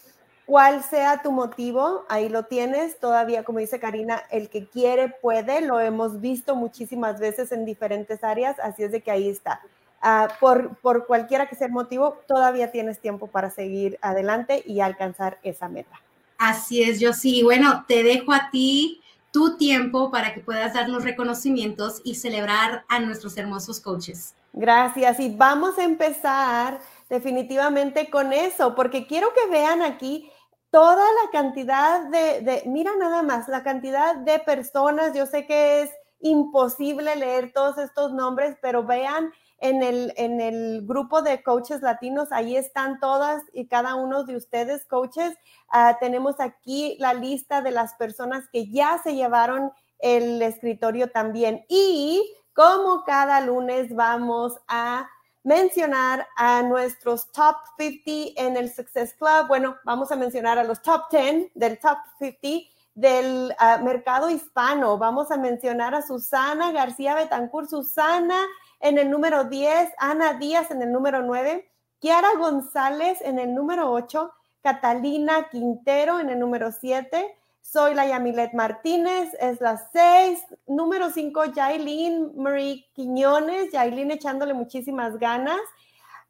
cuál 0.47 0.83
sea 0.83 1.23
tu 1.23 1.33
motivo, 1.33 2.05
ahí 2.09 2.29
lo 2.29 2.45
tienes. 2.45 2.99
Todavía, 2.99 3.45
como 3.45 3.59
dice 3.59 3.81
Karina, 3.81 4.23
el 4.31 4.49
que 4.49 4.67
quiere 4.67 5.09
puede, 5.09 5.61
lo 5.61 5.81
hemos 5.81 6.21
visto 6.21 6.55
muchísimas 6.55 7.21
veces 7.21 7.53
en 7.53 7.65
diferentes 7.67 8.25
áreas, 8.25 8.57
así 8.61 8.85
es 8.85 8.93
de 8.93 9.03
que 9.03 9.11
ahí 9.11 9.29
está. 9.29 9.61
Ah, 10.01 10.29
por, 10.41 10.77
por 10.77 11.07
cualquiera 11.07 11.49
que 11.49 11.57
sea 11.57 11.67
el 11.67 11.73
motivo, 11.73 12.19
todavía 12.29 12.71
tienes 12.71 13.01
tiempo 13.01 13.27
para 13.27 13.51
seguir 13.51 13.99
adelante 14.01 14.63
y 14.65 14.81
alcanzar 14.81 15.39
esa 15.43 15.69
meta. 15.69 16.01
Así 16.39 16.83
es, 16.83 17.01
yo 17.01 17.13
sí. 17.13 17.43
Bueno, 17.43 17.85
te 17.89 18.03
dejo 18.03 18.33
a 18.33 18.51
ti 18.51 19.03
tu 19.33 19.57
tiempo 19.57 20.11
para 20.11 20.33
que 20.33 20.41
puedas 20.41 20.75
dar 20.75 20.89
los 20.89 21.03
reconocimientos 21.03 22.01
y 22.05 22.15
celebrar 22.15 22.85
a 22.89 23.01
nuestros 23.01 23.37
hermosos 23.37 23.81
coaches. 23.81 24.35
Gracias. 24.53 25.21
Y 25.21 25.35
vamos 25.35 25.79
a 25.79 25.85
empezar 25.85 26.81
definitivamente 27.11 28.09
con 28.09 28.33
eso, 28.33 28.75
porque 28.75 29.07
quiero 29.07 29.33
que 29.35 29.51
vean 29.51 29.83
aquí 29.83 30.31
toda 30.77 31.07
la 31.07 31.31
cantidad 31.33 32.03
de, 32.11 32.63
mira 32.67 32.91
nada 32.99 33.23
más, 33.23 33.49
la 33.49 33.63
cantidad 33.63 34.15
de 34.15 34.39
personas, 34.41 35.15
yo 35.15 35.25
sé 35.25 35.47
que 35.47 35.81
es 35.81 35.91
imposible 36.21 37.17
leer 37.17 37.51
todos 37.55 37.79
estos 37.79 38.13
nombres, 38.13 38.59
pero 38.61 38.85
vean 38.85 39.33
en 39.59 39.83
el, 39.83 40.13
en 40.19 40.39
el 40.39 40.87
grupo 40.87 41.23
de 41.23 41.43
coaches 41.43 41.81
latinos, 41.81 42.31
ahí 42.31 42.59
están 42.59 43.01
todas 43.01 43.43
y 43.55 43.69
cada 43.69 43.95
uno 43.95 44.25
de 44.25 44.37
ustedes, 44.37 44.85
coaches. 44.85 45.35
Ah, 45.71 45.97
tenemos 45.99 46.41
aquí 46.41 46.99
la 47.01 47.15
lista 47.15 47.63
de 47.63 47.71
las 47.71 47.95
personas 47.95 48.45
que 48.53 48.71
ya 48.71 49.01
se 49.03 49.15
llevaron 49.15 49.73
el 49.99 50.43
escritorio 50.43 51.11
también. 51.11 51.65
Y 51.71 52.23
como 52.53 53.03
cada 53.05 53.41
lunes 53.41 53.95
vamos 53.95 54.59
a 54.69 55.09
mencionar 55.47 56.27
a 56.35 56.61
nuestros 56.63 57.31
top 57.31 57.55
50 57.79 58.43
en 58.43 58.57
el 58.57 58.69
Success 58.69 59.15
Club. 59.15 59.47
Bueno, 59.47 59.77
vamos 59.85 60.11
a 60.11 60.17
mencionar 60.17 60.59
a 60.59 60.65
los 60.65 60.83
top 60.83 61.03
10 61.09 61.53
del 61.55 61.79
top 61.79 61.99
50 62.19 62.69
del 62.97 63.55
ah, 63.61 63.79
mercado 63.79 64.29
hispano. 64.29 64.99
Vamos 64.99 65.31
a 65.31 65.37
mencionar 65.37 65.95
a 65.95 66.03
Susana 66.03 66.73
García 66.73 67.15
Betancourt, 67.15 67.71
Susana 67.71 68.45
en 68.81 68.99
el 68.99 69.09
número 69.09 69.45
10, 69.45 69.91
Ana 69.99 70.33
Díaz 70.33 70.73
en 70.73 70.83
el 70.83 70.91
número 70.91 71.23
9, 71.23 71.71
Kiara 72.01 72.31
González 72.37 73.21
en 73.23 73.39
el 73.39 73.55
número 73.55 73.93
8, 73.93 74.33
Catalina 74.63 75.49
Quintero 75.49 76.19
en 76.19 76.31
el 76.31 76.41
número 76.41 76.73
7, 76.73 77.37
soy 77.73 77.95
la 77.95 78.07
Yamilet 78.07 78.55
Martínez, 78.55 79.35
es 79.41 79.61
la 79.61 79.77
6. 79.93 80.41
Número 80.67 81.11
5, 81.11 81.47
Yailin 81.47 82.33
Marie 82.37 82.87
Quiñones. 82.95 83.73
Yailin 83.73 84.13
echándole 84.13 84.55
muchísimas 84.55 85.19
ganas. 85.19 85.61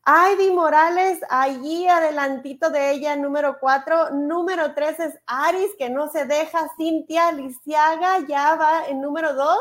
Ivy 0.06 0.52
Morales, 0.52 1.20
allí 1.28 1.88
adelantito 1.88 2.70
de 2.70 2.92
ella, 2.92 3.16
número 3.16 3.58
4. 3.60 4.10
Número 4.12 4.74
3 4.74 5.00
es 5.00 5.18
Aris, 5.26 5.70
que 5.78 5.90
no 5.90 6.08
se 6.08 6.24
deja. 6.24 6.70
Cintia 6.76 7.32
Lisiaga 7.32 8.20
ya 8.26 8.54
va 8.54 8.86
en 8.88 9.02
número 9.02 9.34
2. 9.34 9.58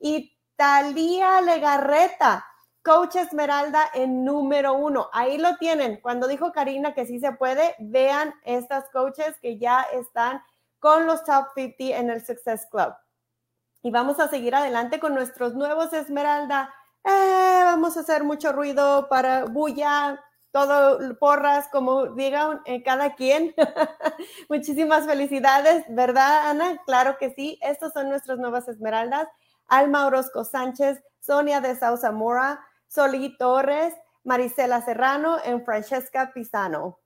Y 0.00 0.34
Talía 0.56 1.40
Legarreta, 1.42 2.46
Coach 2.82 3.16
Esmeralda 3.16 3.82
en 3.92 4.24
número 4.24 4.74
1. 4.74 5.10
Ahí 5.12 5.36
lo 5.36 5.56
tienen. 5.58 6.00
Cuando 6.00 6.26
dijo 6.26 6.52
Karina 6.52 6.94
que 6.94 7.06
sí 7.06 7.20
se 7.20 7.32
puede, 7.32 7.74
vean 7.78 8.34
estas 8.44 8.88
coaches 8.90 9.36
que 9.42 9.58
ya 9.58 9.82
están 9.92 10.42
con 10.78 11.06
los 11.06 11.24
Top 11.24 11.48
50 11.54 11.96
en 11.98 12.10
el 12.10 12.24
Success 12.24 12.66
Club. 12.70 12.94
Y 13.82 13.90
vamos 13.90 14.18
a 14.20 14.28
seguir 14.28 14.54
adelante 14.54 15.00
con 15.00 15.14
nuestros 15.14 15.54
nuevos 15.54 15.92
Esmeralda. 15.92 16.72
Eh, 17.04 17.60
vamos 17.64 17.96
a 17.96 18.00
hacer 18.00 18.24
mucho 18.24 18.52
ruido 18.52 19.08
para 19.08 19.44
bulla, 19.44 20.22
todo 20.50 21.16
porras, 21.18 21.68
como 21.70 22.06
digan 22.14 22.60
eh, 22.64 22.82
cada 22.82 23.14
quien. 23.14 23.54
Muchísimas 24.48 25.06
felicidades, 25.06 25.84
¿verdad, 25.88 26.50
Ana? 26.50 26.78
Claro 26.86 27.18
que 27.18 27.30
sí. 27.30 27.58
Estos 27.62 27.92
son 27.92 28.08
nuestros 28.08 28.38
nuevos 28.38 28.66
Esmeraldas. 28.68 29.28
Alma 29.68 30.06
Orozco 30.06 30.44
Sánchez, 30.44 31.02
Sonia 31.20 31.60
de 31.60 31.76
Sauza 31.76 32.10
Mora, 32.10 32.64
Soli 32.88 33.36
Torres, 33.36 33.94
Marisela 34.24 34.80
Serrano 34.82 35.38
y 35.38 35.60
Francesca 35.60 36.32
Pisano. 36.34 36.98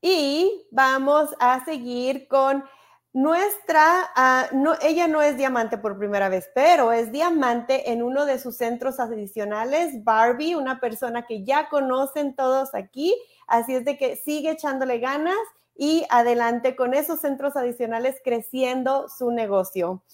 Y 0.00 0.66
vamos 0.70 1.34
a 1.40 1.64
seguir 1.64 2.26
con 2.28 2.64
nuestra, 3.12 4.10
ah, 4.14 4.46
no, 4.52 4.74
ella 4.82 5.08
no 5.08 5.20
es 5.20 5.36
diamante 5.36 5.78
por 5.78 5.98
primera 5.98 6.28
vez, 6.28 6.48
pero 6.54 6.92
es 6.92 7.10
diamante 7.10 7.90
en 7.90 8.02
uno 8.02 8.24
de 8.24 8.38
sus 8.38 8.56
centros 8.56 9.00
adicionales, 9.00 10.04
Barbie, 10.04 10.54
una 10.54 10.78
persona 10.78 11.26
que 11.26 11.44
ya 11.44 11.68
conocen 11.68 12.36
todos 12.36 12.74
aquí, 12.74 13.14
así 13.48 13.74
es 13.74 13.84
de 13.84 13.98
que 13.98 14.16
sigue 14.16 14.52
echándole 14.52 15.00
ganas 15.00 15.36
y 15.74 16.06
adelante 16.08 16.76
con 16.76 16.94
esos 16.94 17.20
centros 17.20 17.56
adicionales 17.56 18.20
creciendo 18.22 19.08
su 19.08 19.32
negocio. 19.32 20.04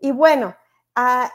Y 0.00 0.10
bueno, 0.10 0.56
uh, 0.96 1.28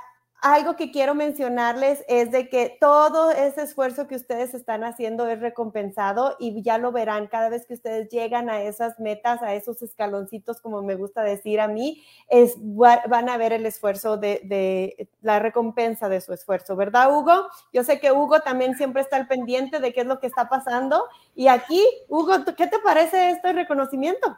algo 0.54 0.76
que 0.76 0.92
quiero 0.92 1.16
mencionarles 1.16 2.04
es 2.08 2.32
de 2.32 2.50
que 2.50 2.78
todo 2.80 3.32
ese 3.32 3.64
esfuerzo 3.64 4.08
que 4.08 4.16
ustedes 4.16 4.54
están 4.54 4.84
haciendo 4.84 5.28
es 5.28 5.40
recompensado 5.40 6.36
y 6.40 6.62
ya 6.62 6.78
lo 6.78 6.92
verán 6.92 7.28
cada 7.28 7.50
vez 7.50 7.66
que 7.66 7.74
ustedes 7.74 8.10
llegan 8.10 8.50
a 8.50 8.62
esas 8.62 9.00
metas, 9.00 9.42
a 9.42 9.54
esos 9.54 9.82
escaloncitos, 9.82 10.62
como 10.62 10.82
me 10.82 10.96
gusta 10.96 11.24
decir 11.24 11.60
a 11.60 11.68
mí, 11.68 12.04
es, 12.30 12.56
van 12.58 13.30
a 13.30 13.38
ver 13.38 13.54
el 13.54 13.66
esfuerzo 13.66 14.18
de, 14.18 14.42
de 14.46 15.10
la 15.22 15.40
recompensa 15.40 16.10
de 16.10 16.22
su 16.22 16.34
esfuerzo, 16.34 16.76
¿verdad, 16.76 17.16
Hugo? 17.16 17.48
Yo 17.74 17.84
sé 17.84 18.00
que 18.00 18.12
Hugo 18.12 18.40
también 18.42 18.76
siempre 18.76 19.02
está 19.02 19.18
al 19.18 19.28
pendiente 19.28 19.80
de 19.80 19.94
qué 19.94 20.02
es 20.02 20.08
lo 20.08 20.20
que 20.20 20.28
está 20.28 20.50
pasando. 20.50 21.06
Y 21.40 21.48
aquí, 21.48 21.84
Hugo, 22.10 22.34
¿qué 22.58 22.66
te 22.66 22.80
parece 22.84 23.30
este 23.30 23.54
reconocimiento? 23.54 24.36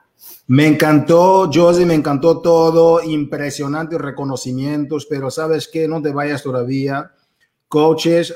Me 0.47 0.67
encantó, 0.67 1.49
Josie, 1.51 1.85
me 1.85 1.93
encantó 1.93 2.41
todo, 2.41 3.01
impresionantes 3.01 4.01
reconocimientos, 4.01 5.05
pero 5.09 5.31
sabes 5.31 5.69
que 5.69 5.87
no 5.87 6.01
te 6.01 6.11
vayas 6.11 6.43
todavía. 6.43 7.09
Coaches, 7.69 8.35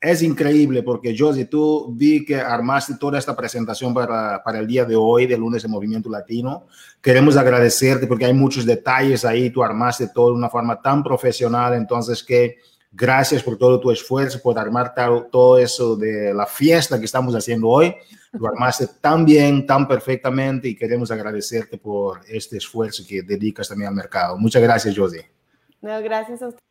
es 0.00 0.22
increíble 0.22 0.84
porque 0.84 1.16
Josie, 1.18 1.46
tú 1.46 1.92
vi 1.96 2.24
que 2.24 2.36
armaste 2.36 2.94
toda 2.94 3.18
esta 3.18 3.34
presentación 3.34 3.92
para, 3.92 4.40
para 4.44 4.60
el 4.60 4.68
día 4.68 4.84
de 4.84 4.94
hoy, 4.94 5.26
del 5.26 5.40
lunes 5.40 5.64
de 5.64 5.68
Movimiento 5.68 6.08
Latino. 6.08 6.68
Queremos 7.02 7.36
agradecerte 7.36 8.06
porque 8.06 8.26
hay 8.26 8.34
muchos 8.34 8.64
detalles 8.64 9.24
ahí, 9.24 9.50
tú 9.50 9.64
armaste 9.64 10.10
todo 10.14 10.28
de 10.28 10.36
una 10.36 10.48
forma 10.48 10.80
tan 10.80 11.02
profesional, 11.02 11.74
entonces 11.74 12.22
que 12.22 12.58
gracias 12.90 13.42
por 13.42 13.56
todo 13.56 13.80
tu 13.80 13.90
esfuerzo, 13.90 14.40
por 14.42 14.58
armar 14.58 14.94
todo 15.30 15.58
eso 15.58 15.96
de 15.96 16.34
la 16.34 16.46
fiesta 16.46 16.98
que 16.98 17.04
estamos 17.04 17.34
haciendo 17.34 17.68
hoy. 17.68 17.94
Lo 18.32 18.48
armaste 18.48 18.86
tan 19.00 19.24
bien, 19.24 19.66
tan 19.66 19.88
perfectamente 19.88 20.68
y 20.68 20.76
queremos 20.76 21.10
agradecerte 21.10 21.78
por 21.78 22.20
este 22.28 22.58
esfuerzo 22.58 23.02
que 23.06 23.22
dedicas 23.22 23.68
también 23.68 23.88
al 23.88 23.94
mercado. 23.94 24.36
Muchas 24.38 24.62
gracias, 24.62 24.96
Josie. 24.96 25.28
No, 25.80 26.00
gracias 26.02 26.42
a 26.42 26.48
usted. 26.48 26.69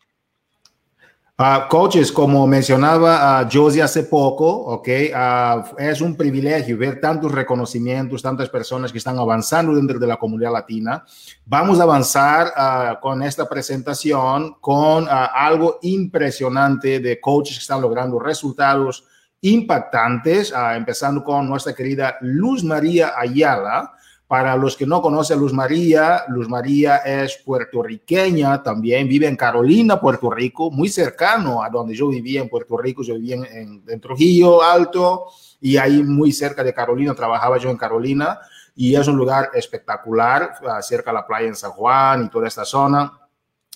Uh, 1.41 1.69
coaches, 1.69 2.11
como 2.11 2.45
mencionaba 2.45 3.41
uh, 3.41 3.47
Josie 3.49 3.81
hace 3.81 4.03
poco, 4.03 4.45
okay, 4.45 5.09
uh, 5.13 5.63
es 5.77 6.01
un 6.01 6.17
privilegio 6.17 6.77
ver 6.77 6.99
tantos 6.99 7.31
reconocimientos, 7.31 8.21
tantas 8.21 8.49
personas 8.49 8.91
que 8.91 8.97
están 8.97 9.17
avanzando 9.17 9.73
dentro 9.73 9.97
de 9.97 10.05
la 10.05 10.17
comunidad 10.17 10.51
latina. 10.51 11.05
Vamos 11.45 11.79
a 11.79 11.83
avanzar 11.83 12.99
con 12.99 13.23
esta 13.23 13.47
presentación 13.47 14.55
con 14.59 15.07
algo 15.09 15.79
impresionante 15.81 16.99
de 16.99 17.21
coaches 17.21 17.55
que 17.55 17.61
están 17.61 17.79
logrando 17.79 18.19
resultados 18.19 19.05
impactantes, 19.39 20.53
empezando 20.75 21.23
con 21.23 21.47
nuestra 21.47 21.73
querida 21.73 22.17
Luz 22.19 22.65
María 22.65 23.13
Ayala. 23.17 23.93
Para 24.29 24.55
los 24.55 24.77
que 24.77 24.85
no 24.85 25.01
conocen 25.01 25.39
Luz 25.39 25.53
María, 25.53 26.23
Luz 26.27 26.47
María 26.47 26.97
es 26.97 27.37
puertorriqueña 27.43 28.61
también, 28.61 29.07
vive 29.07 29.25
en 29.25 29.35
Carolina, 29.35 29.99
Puerto 29.99 30.29
Rico, 30.29 30.69
muy 30.69 30.87
cercano 30.87 31.63
a 31.63 31.69
donde 31.71 31.95
yo 31.95 32.09
vivía 32.09 32.39
en 32.39 32.47
Puerto 32.47 32.77
Rico, 32.77 33.01
yo 33.01 33.15
vivía 33.15 33.37
en, 33.37 33.99
Trujillo 33.99 34.61
Alto 34.61 35.25
y 35.59 35.77
ahí 35.77 36.03
muy 36.03 36.31
cerca 36.31 36.63
de 36.63 36.75
Carolina, 36.75 37.15
trabajaba 37.15 37.57
yo 37.57 37.71
en 37.71 37.77
Carolina 37.77 38.39
y 38.75 38.95
es 38.95 39.07
un 39.07 39.17
lugar 39.17 39.49
espectacular, 39.55 40.51
ah, 40.69 40.79
cerca 40.83 41.09
de 41.09 41.15
la 41.15 41.25
playa 41.25 41.47
en 41.47 41.55
San 41.55 41.71
Juan 41.71 42.25
y 42.25 42.29
toda 42.29 42.47
esta 42.47 42.65
zona. 42.65 43.11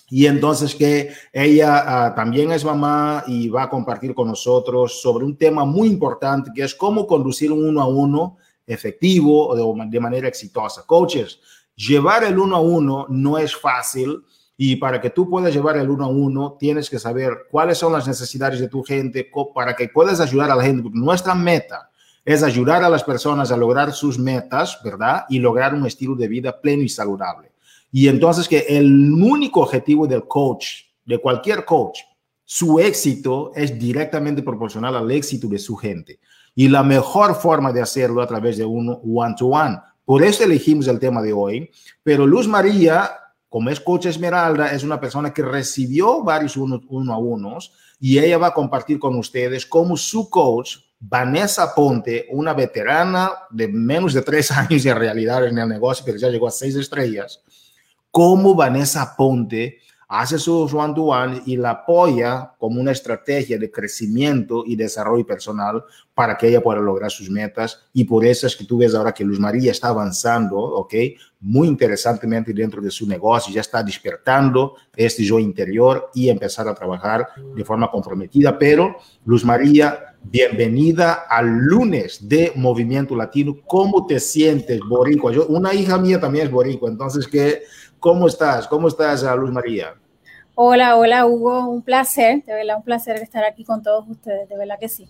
Y 0.08 0.26
entonces 0.26 0.72
que 0.76 1.10
ella 1.32 2.12
uh, 2.12 2.14
también 2.14 2.52
es 2.52 2.64
mamá 2.64 3.24
y 3.26 3.48
va 3.48 3.64
a 3.64 3.68
compartir 3.68 4.14
con 4.14 4.28
nosotros 4.28 5.02
sobre 5.02 5.24
un 5.24 5.36
tema 5.36 5.64
muy 5.64 5.88
importante 5.88 6.52
que 6.54 6.62
es 6.62 6.76
cómo 6.76 7.08
conducir 7.08 7.50
un 7.50 7.66
uno 7.66 7.82
a 7.82 7.88
uno 7.88 8.36
efectivo 8.66 9.48
o 9.48 9.76
de, 9.86 10.00
manera 10.00 10.28
exitosa. 10.28 10.84
Coaches, 10.86 11.40
llevar 11.74 12.24
el 12.24 12.38
uno 12.38 12.56
a 12.56 12.60
uno 12.60 13.06
no 13.08 13.38
es 13.38 13.54
fácil 13.56 14.22
y 14.56 14.76
para 14.76 15.00
que 15.00 15.10
tú 15.10 15.28
puedas 15.28 15.52
llevar 15.52 15.76
el 15.76 15.90
uno 15.90 16.04
a 16.04 16.08
uno 16.08 16.56
tienes 16.58 16.88
que 16.88 16.98
saber 16.98 17.46
cuáles 17.50 17.78
son 17.78 17.92
las 17.92 18.06
necesidades 18.06 18.60
de 18.60 18.68
tu 18.68 18.82
gente 18.82 19.28
para 19.54 19.74
que 19.74 19.88
puedas 19.88 20.20
ayudar 20.20 20.50
a 20.50 20.56
la 20.56 20.62
gente. 20.62 20.88
Nuestra 20.92 21.34
meta 21.34 21.90
es 22.24 22.42
ayudar 22.42 22.82
a 22.82 22.88
las 22.88 23.04
personas 23.04 23.50
a 23.52 23.56
lograr 23.56 23.92
sus 23.92 24.18
metas, 24.18 24.78
¿verdad? 24.82 25.24
Y 25.28 25.38
lograr 25.38 25.74
un 25.74 25.86
estilo 25.86 26.14
de 26.14 26.28
vida 26.28 26.60
pleno 26.60 26.82
y 26.82 26.88
saludable. 26.88 27.52
Y 27.92 28.08
entonces 28.08 28.48
que 28.48 28.60
el 28.68 29.12
único 29.12 29.60
objetivo 29.60 30.06
del 30.06 30.26
coach, 30.26 30.84
de 31.04 31.18
cualquier 31.18 31.64
coach, 31.64 32.00
su 32.44 32.78
éxito 32.78 33.52
es 33.54 33.78
directamente 33.78 34.42
proporcional 34.42 34.96
al 34.96 35.10
éxito 35.10 35.48
de 35.48 35.58
su 35.58 35.76
gente. 35.76 36.18
Y 36.54 36.68
la 36.68 36.82
mejor 36.82 37.34
forma 37.34 37.72
de 37.72 37.82
hacerlo 37.82 38.22
a 38.22 38.26
través 38.26 38.56
de 38.56 38.64
un 38.64 39.00
one-to-one. 39.04 39.78
Por 40.04 40.22
eso 40.22 40.44
elegimos 40.44 40.86
el 40.86 40.98
tema 40.98 41.22
de 41.22 41.32
hoy. 41.32 41.70
Pero 42.02 42.26
Luz 42.26 42.46
María, 42.46 43.10
como 43.48 43.70
es 43.70 43.80
coach 43.80 44.06
Esmeralda, 44.06 44.72
es 44.72 44.84
una 44.84 45.00
persona 45.00 45.32
que 45.32 45.42
recibió 45.42 46.22
varios 46.22 46.56
uno, 46.56 46.80
a 47.12 47.18
unos 47.18 47.72
y 48.00 48.18
ella 48.18 48.38
va 48.38 48.48
a 48.48 48.54
compartir 48.54 48.98
con 48.98 49.16
ustedes 49.16 49.64
cómo 49.66 49.96
su 49.96 50.28
coach, 50.28 50.76
Vanessa 51.00 51.74
Ponte, 51.74 52.26
una 52.30 52.52
veterana 52.52 53.30
de 53.50 53.68
menos 53.68 54.12
de 54.12 54.22
tres 54.22 54.50
años 54.52 54.84
en 54.84 54.96
realidad 54.96 55.46
en 55.46 55.58
el 55.58 55.68
negocio, 55.68 56.04
pero 56.04 56.18
ya 56.18 56.28
llegó 56.28 56.48
a 56.48 56.50
seis 56.50 56.74
estrellas, 56.76 57.40
cómo 58.10 58.54
Vanessa 58.54 59.14
Ponte 59.16 59.78
hace 60.08 60.38
su 60.38 60.64
one-to-one 60.64 61.42
y 61.46 61.56
la 61.56 61.70
apoya 61.70 62.52
como 62.58 62.80
una 62.80 62.92
estrategia 62.92 63.58
de 63.58 63.70
crecimiento 63.70 64.64
y 64.66 64.76
desarrollo 64.76 65.26
personal 65.26 65.84
para 66.14 66.36
que 66.36 66.48
ella 66.48 66.62
pueda 66.62 66.80
lograr 66.80 67.10
sus 67.10 67.28
metas. 67.30 67.80
Y 67.92 68.04
por 68.04 68.24
eso 68.24 68.46
es 68.46 68.56
que 68.56 68.64
tú 68.64 68.78
ves 68.78 68.94
ahora 68.94 69.12
que 69.12 69.24
Luz 69.24 69.40
María 69.40 69.72
está 69.72 69.88
avanzando, 69.88 70.56
¿ok? 70.56 70.94
Muy 71.40 71.68
interesantemente 71.68 72.52
dentro 72.52 72.80
de 72.80 72.90
su 72.90 73.06
negocio, 73.06 73.52
ya 73.52 73.60
está 73.60 73.82
despertando 73.82 74.76
este 74.94 75.24
yo 75.24 75.38
interior 75.38 76.10
y 76.14 76.28
empezar 76.28 76.68
a 76.68 76.74
trabajar 76.74 77.28
de 77.54 77.64
forma 77.64 77.90
comprometida. 77.90 78.58
Pero, 78.58 78.96
Luz 79.24 79.44
María, 79.44 80.14
bienvenida 80.22 81.26
al 81.28 81.46
lunes 81.46 82.28
de 82.28 82.52
Movimiento 82.54 83.14
Latino. 83.14 83.56
¿Cómo 83.66 84.06
te 84.06 84.20
sientes, 84.20 84.80
Boricua? 84.88 85.32
Yo, 85.32 85.46
una 85.46 85.74
hija 85.74 85.98
mía 85.98 86.20
también 86.20 86.46
es 86.46 86.52
Boricua, 86.52 86.88
entonces, 86.88 87.26
¿qué, 87.26 87.62
¿cómo 88.04 88.26
estás? 88.26 88.68
¿Cómo 88.68 88.88
estás, 88.88 89.22
Luz 89.38 89.50
María? 89.50 89.94
Hola, 90.54 90.96
hola 90.96 91.24
Hugo, 91.24 91.70
un 91.70 91.80
placer, 91.80 92.44
de 92.44 92.52
verdad 92.52 92.76
un 92.76 92.82
placer 92.82 93.16
estar 93.16 93.42
aquí 93.44 93.64
con 93.64 93.82
todos 93.82 94.04
ustedes, 94.06 94.46
de 94.46 94.58
verdad 94.58 94.76
que 94.78 94.90
sí. 94.90 95.08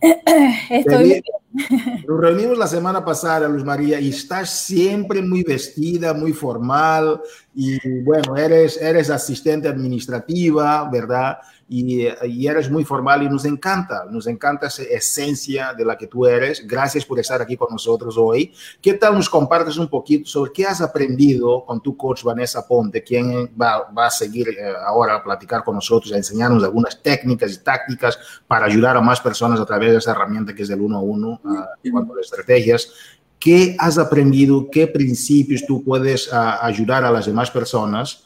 Estoy 0.70 1.22
Nos 2.08 2.18
reunimos 2.18 2.56
la 2.56 2.68
semana 2.68 3.04
pasada, 3.04 3.46
Luz 3.48 3.64
María, 3.64 4.00
y 4.00 4.08
estás 4.08 4.48
siempre 4.48 5.20
muy 5.20 5.42
vestida, 5.42 6.14
muy 6.14 6.32
formal, 6.32 7.20
y 7.54 7.78
bueno, 8.00 8.34
eres, 8.34 8.80
eres 8.80 9.10
asistente 9.10 9.68
administrativa, 9.68 10.88
¿verdad? 10.90 11.36
Y, 11.68 12.46
eres 12.46 12.70
muy 12.70 12.84
formal 12.84 13.24
y 13.24 13.28
nos 13.28 13.44
encanta, 13.44 14.04
nos 14.08 14.26
encanta 14.26 14.68
esa 14.68 14.84
esencia 14.84 15.74
de 15.74 15.84
la 15.84 15.96
que 15.98 16.06
tú 16.06 16.24
eres. 16.24 16.66
Gracias 16.66 17.04
por 17.04 17.18
estar 17.18 17.42
aquí 17.42 17.56
con 17.56 17.68
nosotros 17.70 18.16
hoy. 18.16 18.52
¿Qué 18.80 18.94
tal 18.94 19.14
nos 19.14 19.28
compartes 19.28 19.76
un 19.76 19.88
poquito 19.88 20.28
sobre 20.28 20.52
qué 20.52 20.64
has 20.64 20.80
aprendido 20.80 21.64
con 21.64 21.80
tu 21.80 21.96
coach 21.96 22.22
Vanessa 22.22 22.66
Ponte, 22.66 23.02
quien 23.02 23.50
va, 23.60 23.90
va 23.90 24.06
a 24.06 24.10
seguir 24.10 24.48
eh, 24.50 24.72
ahora 24.86 25.16
a 25.16 25.24
platicar 25.24 25.64
con 25.64 25.74
nosotros, 25.74 26.12
a 26.12 26.16
enseñarnos 26.16 26.62
algunas 26.62 27.02
técnicas 27.02 27.52
y 27.52 27.58
tácticas 27.58 28.18
para 28.46 28.66
ayudar 28.66 28.96
a 28.96 29.00
más 29.00 29.20
personas 29.20 29.58
a 29.58 29.66
través 29.66 29.90
de 29.90 29.98
esa 29.98 30.12
herramienta 30.12 30.54
que 30.54 30.62
es 30.62 30.68
del 30.68 30.80
uno 30.80 30.98
a 30.98 31.00
uno, 31.00 31.40
en 31.82 31.92
cuanto 31.92 32.16
a 32.16 32.20
estrategias? 32.20 32.92
¿Qué 33.38 33.76
has 33.78 33.98
aprendido? 33.98 34.70
¿Qué 34.70 34.86
principios 34.86 35.64
tú 35.66 35.84
puedes 35.84 36.32
uh, 36.32 36.36
ayudar 36.62 37.04
a 37.04 37.10
las 37.10 37.26
demás 37.26 37.50
personas? 37.50 38.25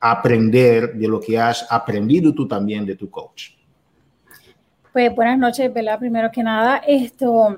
Aprender 0.00 0.94
de 0.94 1.08
lo 1.08 1.20
que 1.20 1.38
has 1.38 1.66
aprendido 1.70 2.32
tú 2.32 2.46
también 2.46 2.86
de 2.86 2.94
tu 2.94 3.10
coach. 3.10 3.50
Pues 4.92 5.14
buenas 5.14 5.38
noches, 5.38 5.72
¿verdad? 5.72 5.98
Primero 5.98 6.30
que 6.30 6.42
nada, 6.42 6.78
esto, 6.86 7.56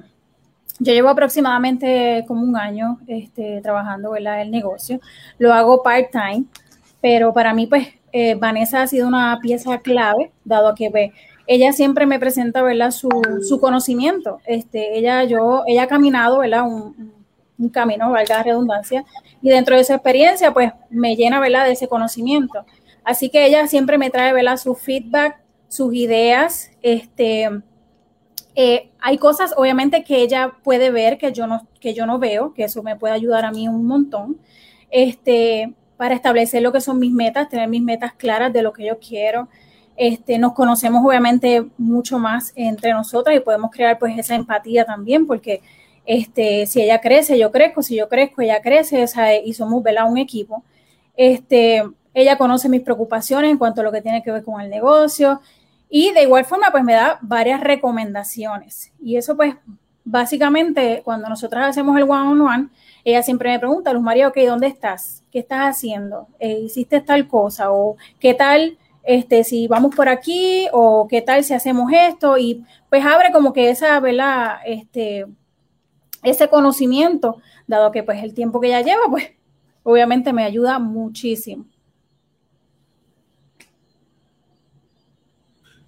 yo 0.79 0.93
llevo 0.93 1.09
aproximadamente 1.09 2.25
como 2.27 2.43
un 2.43 2.57
año 2.57 2.99
este, 3.07 3.61
trabajando, 3.63 4.11
¿verdad? 4.11 4.43
El 4.43 4.51
negocio. 4.51 5.01
Lo 5.39 5.53
hago 5.53 5.83
part-time, 5.83 6.45
pero 7.01 7.33
para 7.33 7.55
mí, 7.55 7.67
pues, 7.67 7.89
eh, 8.13 8.35
Vanessa 8.35 8.83
ha 8.83 8.87
sido 8.87 9.07
una 9.07 9.39
pieza 9.41 9.79
clave, 9.79 10.33
dado 10.45 10.75
que 10.75 10.91
pues, 10.91 11.13
ella 11.47 11.73
siempre 11.73 12.07
me 12.07 12.19
presenta, 12.19 12.63
¿verdad? 12.63 12.91
Su, 12.91 13.09
su 13.47 13.61
conocimiento. 13.61 14.41
Este, 14.45 14.99
ella, 14.99 15.25
yo, 15.25 15.63
ella 15.67 15.85
ha 15.85 15.89
caminado, 15.89 16.39
¿verdad? 16.39 16.65
Un, 16.67 17.20
un 17.61 17.69
camino, 17.69 18.11
valga 18.11 18.39
la 18.39 18.43
redundancia, 18.43 19.05
y 19.41 19.51
dentro 19.51 19.77
de 19.77 19.83
esa 19.83 19.95
experiencia, 19.95 20.53
pues 20.53 20.73
me 20.89 21.15
llena, 21.15 21.39
¿verdad?, 21.39 21.67
de 21.67 21.73
ese 21.73 21.87
conocimiento. 21.87 22.65
Así 23.05 23.29
que 23.29 23.47
ella 23.47 23.67
siempre 23.69 23.99
me 23.99 24.11
trae, 24.11 24.33
¿verdad?, 24.33 24.57
su 24.57 24.75
feedback, 24.75 25.41
sus 25.69 25.95
ideas, 25.95 26.73
este, 26.83 27.49
eh, 28.57 28.91
hay 29.01 29.19
cosas, 29.19 29.55
obviamente, 29.57 30.03
que 30.03 30.21
ella 30.23 30.55
puede 30.65 30.91
ver 30.91 31.17
que 31.19 31.33
yo 31.33 31.47
no, 31.47 31.67
que 31.81 31.95
yo 31.95 32.07
no 32.07 32.19
veo, 32.19 32.53
que 32.53 32.65
eso 32.65 32.83
me 32.83 32.97
puede 32.97 33.15
ayudar 33.15 33.45
a 33.45 33.53
mí 33.53 33.69
un 33.69 33.87
montón, 33.87 34.39
este, 34.91 35.73
para 35.97 36.15
establecer 36.15 36.63
lo 36.63 36.73
que 36.73 36.81
son 36.81 36.99
mis 36.99 37.13
metas, 37.13 37.49
tener 37.49 37.69
mis 37.69 37.83
metas 37.83 38.15
claras 38.15 38.53
de 38.53 38.63
lo 38.63 38.73
que 38.73 38.87
yo 38.87 38.99
quiero. 38.99 39.49
Este, 39.97 40.39
nos 40.39 40.55
conocemos 40.55 41.05
obviamente 41.05 41.67
mucho 41.77 42.19
más 42.19 42.53
entre 42.57 42.93
nosotras 42.93 43.37
y 43.37 43.41
podemos 43.41 43.71
crear 43.71 43.99
pues 43.99 44.19
esa 44.19 44.35
empatía 44.35 44.87
también, 44.87 45.27
porque 45.27 45.61
este, 46.13 46.67
si 46.67 46.83
ella 46.83 47.01
crece, 47.01 47.39
yo 47.39 47.53
crezco, 47.53 47.85
si 47.85 47.95
yo 47.95 48.09
crezco, 48.09 48.43
ella 48.43 48.61
crece, 48.61 49.07
y 49.45 49.53
somos 49.53 49.85
un 50.09 50.19
equipo. 50.19 50.65
Este, 51.17 51.85
ella 52.13 52.37
conoce 52.37 52.69
mis 52.69 52.81
preocupaciones 52.81 53.49
en 53.49 53.59
cuanto 53.59 53.81
a 53.81 53.85
lo 53.85 53.93
que 53.93 54.03
tiene 54.03 54.21
que 54.21 54.33
ver 54.33 54.43
con 54.43 54.61
el 54.61 54.69
negocio 54.69 55.41
y 55.89 56.11
de 56.13 56.25
igual 56.25 56.45
forma 56.45 56.73
pues 56.73 56.83
me 56.83 56.95
da 56.95 57.21
varias 57.23 57.61
recomendaciones. 57.61 58.93
Y 59.01 59.19
eso 59.19 59.37
pues 59.37 59.55
básicamente 60.05 61.03
cuando 61.05 61.29
nosotras 61.29 61.69
hacemos 61.69 61.97
el 61.97 62.03
one-on-one, 62.03 62.71
ella 63.05 63.23
siempre 63.23 63.53
me 63.53 63.61
pregunta, 63.61 63.93
Luz 63.93 64.03
María, 64.03 64.27
ok, 64.27 64.39
¿dónde 64.49 64.67
estás? 64.67 65.23
¿Qué 65.31 65.39
estás 65.39 65.61
haciendo? 65.61 66.27
Eh, 66.41 66.59
¿Hiciste 66.65 67.01
tal 67.03 67.29
cosa? 67.29 67.71
¿O 67.71 67.97
qué 68.19 68.35
tal 68.35 68.79
este, 69.05 69.45
si 69.45 69.69
vamos 69.69 69.95
por 69.95 70.09
aquí? 70.09 70.67
¿O 70.73 71.07
qué 71.09 71.23
tal 71.23 71.45
si 71.45 71.55
hacemos 71.55 71.93
esto? 71.93 72.37
Y 72.37 72.65
pues 72.89 73.07
abre 73.07 73.31
como 73.31 73.53
que 73.53 73.71
esa, 73.71 74.01
¿verdad? 74.01 74.57
Este, 74.67 75.27
ese 76.23 76.49
conocimiento, 76.49 77.39
dado 77.67 77.91
que 77.91 78.03
pues 78.03 78.23
el 78.23 78.35
tiempo 78.35 78.61
que 78.61 78.69
ella 78.69 78.83
lleva, 78.83 79.09
pues 79.09 79.25
obviamente 79.83 80.33
me 80.33 80.45
ayuda 80.45 80.79
muchísimo. 80.79 81.67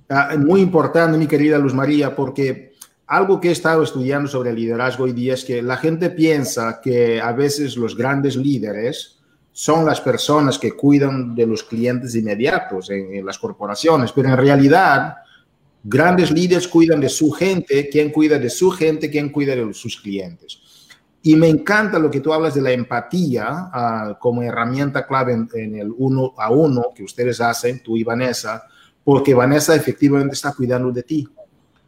Ah, 0.09 0.35
muy 0.37 0.61
importante, 0.61 1.17
mi 1.17 1.27
querida 1.27 1.59
Luz 1.59 1.73
María, 1.73 2.15
porque 2.15 2.73
algo 3.07 3.41
que 3.41 3.49
he 3.49 3.53
estado 3.53 3.83
estudiando 3.83 4.29
sobre 4.29 4.51
el 4.51 4.57
liderazgo 4.57 5.05
hoy 5.05 5.13
día 5.13 5.35
es 5.35 5.45
que 5.45 5.63
la 5.63 5.77
gente 5.77 6.11
piensa 6.11 6.81
que 6.83 7.21
a 7.21 7.33
veces 7.33 7.77
los 7.77 7.97
grandes 7.97 8.37
líderes 8.37 9.23
son 9.53 9.85
las 9.85 10.01
personas 10.01 10.59
que 10.59 10.73
cuidan 10.73 11.35
de 11.35 11.47
los 11.47 11.63
clientes 11.63 12.15
inmediatos 12.15 12.91
en, 12.91 13.25
las 13.25 13.39
corporaciones, 13.39 14.13
pero 14.13 14.31
en 14.31 14.37
realidad 14.37 15.17
grandes 15.85 16.31
líderes 16.31 16.69
cuidan 16.69 17.01
de 17.01 17.09
su 17.09 17.31
gente, 17.31 17.89
quién 17.91 18.11
cuida 18.11 18.39
de 18.39 18.51
su 18.51 18.71
gente, 18.71 19.11
quién 19.11 19.31
cuida 19.31 19.55
de 19.55 19.73
sus 19.75 20.01
clientes. 20.01 20.61
Y 21.25 21.37
me 21.37 21.49
encanta 21.49 21.99
lo 21.99 22.11
que 22.11 22.21
tú 22.21 22.33
hablas 22.33 22.55
de 22.55 22.63
la 22.63 22.73
empatía 22.73 23.71
ah, 23.73 24.19
como 24.21 24.43
herramienta 24.43 25.07
clave 25.07 25.47
en, 25.55 25.77
el 25.77 25.93
uno 25.97 26.35
a 26.37 26.51
uno 26.51 26.87
que 26.95 27.05
ustedes 27.05 27.41
hacen, 27.41 27.81
tú 27.83 27.97
y 27.97 28.03
Vanessa, 28.03 28.65
porque 29.05 29.33
Vanessa 29.33 29.75
efectivamente 29.75 30.35
está 30.35 30.53
cuidando 30.53 30.91
de 30.91 31.05
ti. 31.05 31.29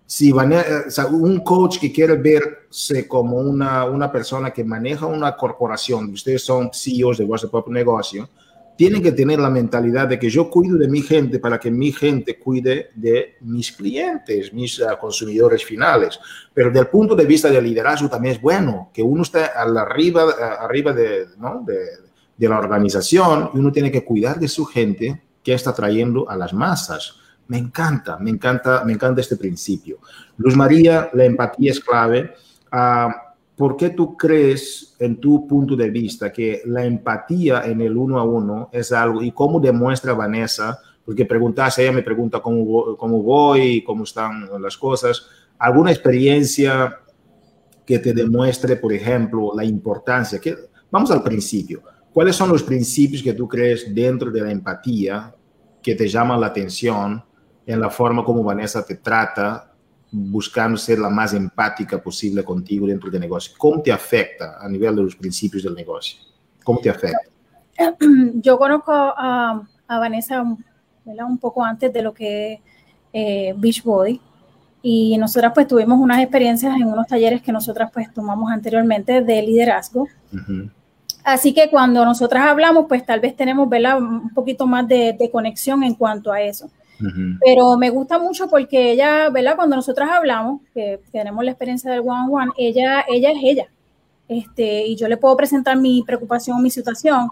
Si 0.06 0.30
Vanessa, 0.30 1.06
un 1.06 1.40
coach 1.40 1.78
que 1.78 1.90
quiere 1.90 2.14
verse 2.14 3.08
como 3.08 3.38
una, 3.38 3.84
una 3.86 4.12
persona 4.12 4.52
que 4.52 4.62
maneja 4.62 5.06
una 5.06 5.34
corporación, 5.34 6.12
ustedes 6.12 6.44
son 6.44 6.70
CEOs 6.72 7.18
de 7.18 7.24
vuestro 7.24 7.50
propio 7.50 7.72
negocio, 7.72 8.28
tienen 8.76 9.02
que 9.02 9.12
tener 9.12 9.38
la 9.38 9.50
mentalidad 9.50 10.08
de 10.08 10.18
que 10.18 10.28
yo 10.28 10.50
cuido 10.50 10.76
de 10.76 10.88
mi 10.88 11.02
gente 11.02 11.38
para 11.38 11.58
que 11.58 11.70
mi 11.70 11.92
gente 11.92 12.38
cuide 12.38 12.90
de 12.94 13.36
mis 13.42 13.72
clientes, 13.72 14.52
mis 14.52 14.78
uh, 14.80 14.96
consumidores 15.00 15.64
finales. 15.64 16.18
Pero 16.52 16.68
desde 16.68 16.80
el 16.80 16.88
punto 16.88 17.14
de 17.14 17.24
vista 17.24 17.48
del 17.48 17.64
liderazgo 17.64 18.08
también 18.08 18.34
es 18.34 18.40
bueno 18.40 18.90
que 18.92 19.02
uno 19.02 19.22
esté 19.22 19.44
arriba, 19.44 20.24
arriba 20.60 20.92
de, 20.92 21.26
¿no? 21.38 21.62
de, 21.64 21.76
de, 22.36 22.48
la 22.48 22.58
organización 22.58 23.50
y 23.54 23.58
uno 23.58 23.70
tiene 23.70 23.92
que 23.92 24.04
cuidar 24.04 24.38
de 24.40 24.48
su 24.48 24.64
gente 24.64 25.22
que 25.42 25.54
está 25.54 25.72
trayendo 25.72 26.28
a 26.28 26.36
las 26.36 26.52
masas. 26.52 27.16
Me 27.46 27.58
encanta, 27.58 28.18
me 28.18 28.30
encanta, 28.30 28.82
me 28.84 28.92
encanta 28.92 29.20
este 29.20 29.36
principio. 29.36 29.98
Luz 30.38 30.56
María, 30.56 31.10
la 31.12 31.24
empatía 31.24 31.70
es 31.70 31.80
clave. 31.80 32.34
Uh, 32.72 33.12
¿por 33.56 33.76
qué 33.76 33.90
tú 33.90 34.16
crees, 34.16 34.96
en 34.98 35.20
tu 35.20 35.46
punto 35.46 35.76
de 35.76 35.90
vista, 35.90 36.32
que 36.32 36.62
la 36.66 36.84
empatía 36.84 37.62
en 37.64 37.80
el 37.80 37.96
uno 37.96 38.18
a 38.18 38.24
uno 38.24 38.68
es 38.72 38.92
algo, 38.92 39.22
y 39.22 39.32
cómo 39.32 39.60
demuestra 39.60 40.12
Vanessa, 40.14 40.80
porque 41.04 41.26
preguntaste, 41.26 41.82
ella 41.82 41.92
me 41.92 42.02
pregunta 42.02 42.40
cómo, 42.40 42.96
cómo 42.96 43.22
voy, 43.22 43.82
cómo 43.84 44.04
están 44.04 44.48
las 44.60 44.76
cosas, 44.76 45.26
alguna 45.58 45.92
experiencia 45.92 47.00
que 47.84 47.98
te 47.98 48.12
demuestre, 48.12 48.76
por 48.76 48.92
ejemplo, 48.92 49.52
la 49.54 49.64
importancia, 49.64 50.40
que, 50.40 50.56
vamos 50.90 51.10
al 51.10 51.22
principio, 51.22 51.82
¿cuáles 52.12 52.34
son 52.34 52.48
los 52.48 52.62
principios 52.62 53.22
que 53.22 53.34
tú 53.34 53.46
crees 53.46 53.94
dentro 53.94 54.30
de 54.30 54.40
la 54.40 54.50
empatía 54.50 55.34
que 55.82 55.94
te 55.94 56.08
llaman 56.08 56.40
la 56.40 56.46
atención 56.46 57.22
en 57.66 57.80
la 57.80 57.90
forma 57.90 58.24
como 58.24 58.42
Vanessa 58.42 58.84
te 58.84 58.96
trata 58.96 59.73
buscando 60.16 60.78
ser 60.78 61.00
la 61.00 61.10
más 61.10 61.34
empática 61.34 62.00
posible 62.00 62.44
contigo 62.44 62.86
dentro 62.86 63.10
del 63.10 63.20
negocio. 63.20 63.52
¿Cómo 63.58 63.82
te 63.82 63.90
afecta 63.90 64.58
a 64.60 64.68
nivel 64.68 64.94
de 64.94 65.02
los 65.02 65.16
principios 65.16 65.64
del 65.64 65.74
negocio? 65.74 66.20
¿Cómo 66.62 66.78
te 66.78 66.88
afecta? 66.88 67.18
Yo 68.34 68.56
conozco 68.56 68.92
a, 68.92 69.66
Vanessa 69.88 70.42
un 70.42 71.38
poco 71.38 71.64
antes 71.64 71.92
de 71.92 72.02
lo 72.02 72.14
que 72.14 72.60
eh, 73.12 73.54
Beachbody 73.56 74.20
y 74.82 75.18
nosotras 75.18 75.52
pues 75.52 75.66
tuvimos 75.66 75.98
unas 75.98 76.20
experiencias 76.20 76.76
en 76.76 76.86
unos 76.86 77.06
talleres 77.06 77.42
que 77.42 77.52
nosotras 77.52 77.90
pues 77.92 78.12
tomamos 78.14 78.52
anteriormente 78.52 79.20
de 79.20 79.42
liderazgo. 79.42 80.06
Así 81.24 81.52
que 81.52 81.70
cuando 81.70 82.04
nosotras 82.04 82.46
hablamos 82.46 82.86
pues 82.88 83.04
tal 83.04 83.18
vez 83.18 83.34
tenemos 83.34 83.68
¿verdad? 83.68 83.98
un 83.98 84.30
poquito 84.30 84.66
más 84.66 84.86
de, 84.86 85.12
de 85.18 85.30
conexión 85.30 85.82
en 85.82 85.94
cuanto 85.94 86.32
a 86.32 86.40
eso. 86.40 86.70
Pero 87.44 87.76
me 87.76 87.90
gusta 87.90 88.18
mucho 88.18 88.48
porque 88.48 88.92
ella, 88.92 89.28
¿verdad? 89.30 89.56
Cuando 89.56 89.76
nosotras 89.76 90.10
hablamos, 90.10 90.60
que 90.72 91.00
tenemos 91.12 91.44
la 91.44 91.50
experiencia 91.50 91.90
del 91.90 92.00
one-on-one, 92.00 92.52
ella, 92.56 93.04
ella 93.08 93.30
es 93.32 93.38
ella. 93.42 93.68
Este, 94.28 94.86
y 94.86 94.96
yo 94.96 95.08
le 95.08 95.16
puedo 95.16 95.36
presentar 95.36 95.76
mi 95.76 96.02
preocupación, 96.02 96.62
mi 96.62 96.70
situación, 96.70 97.28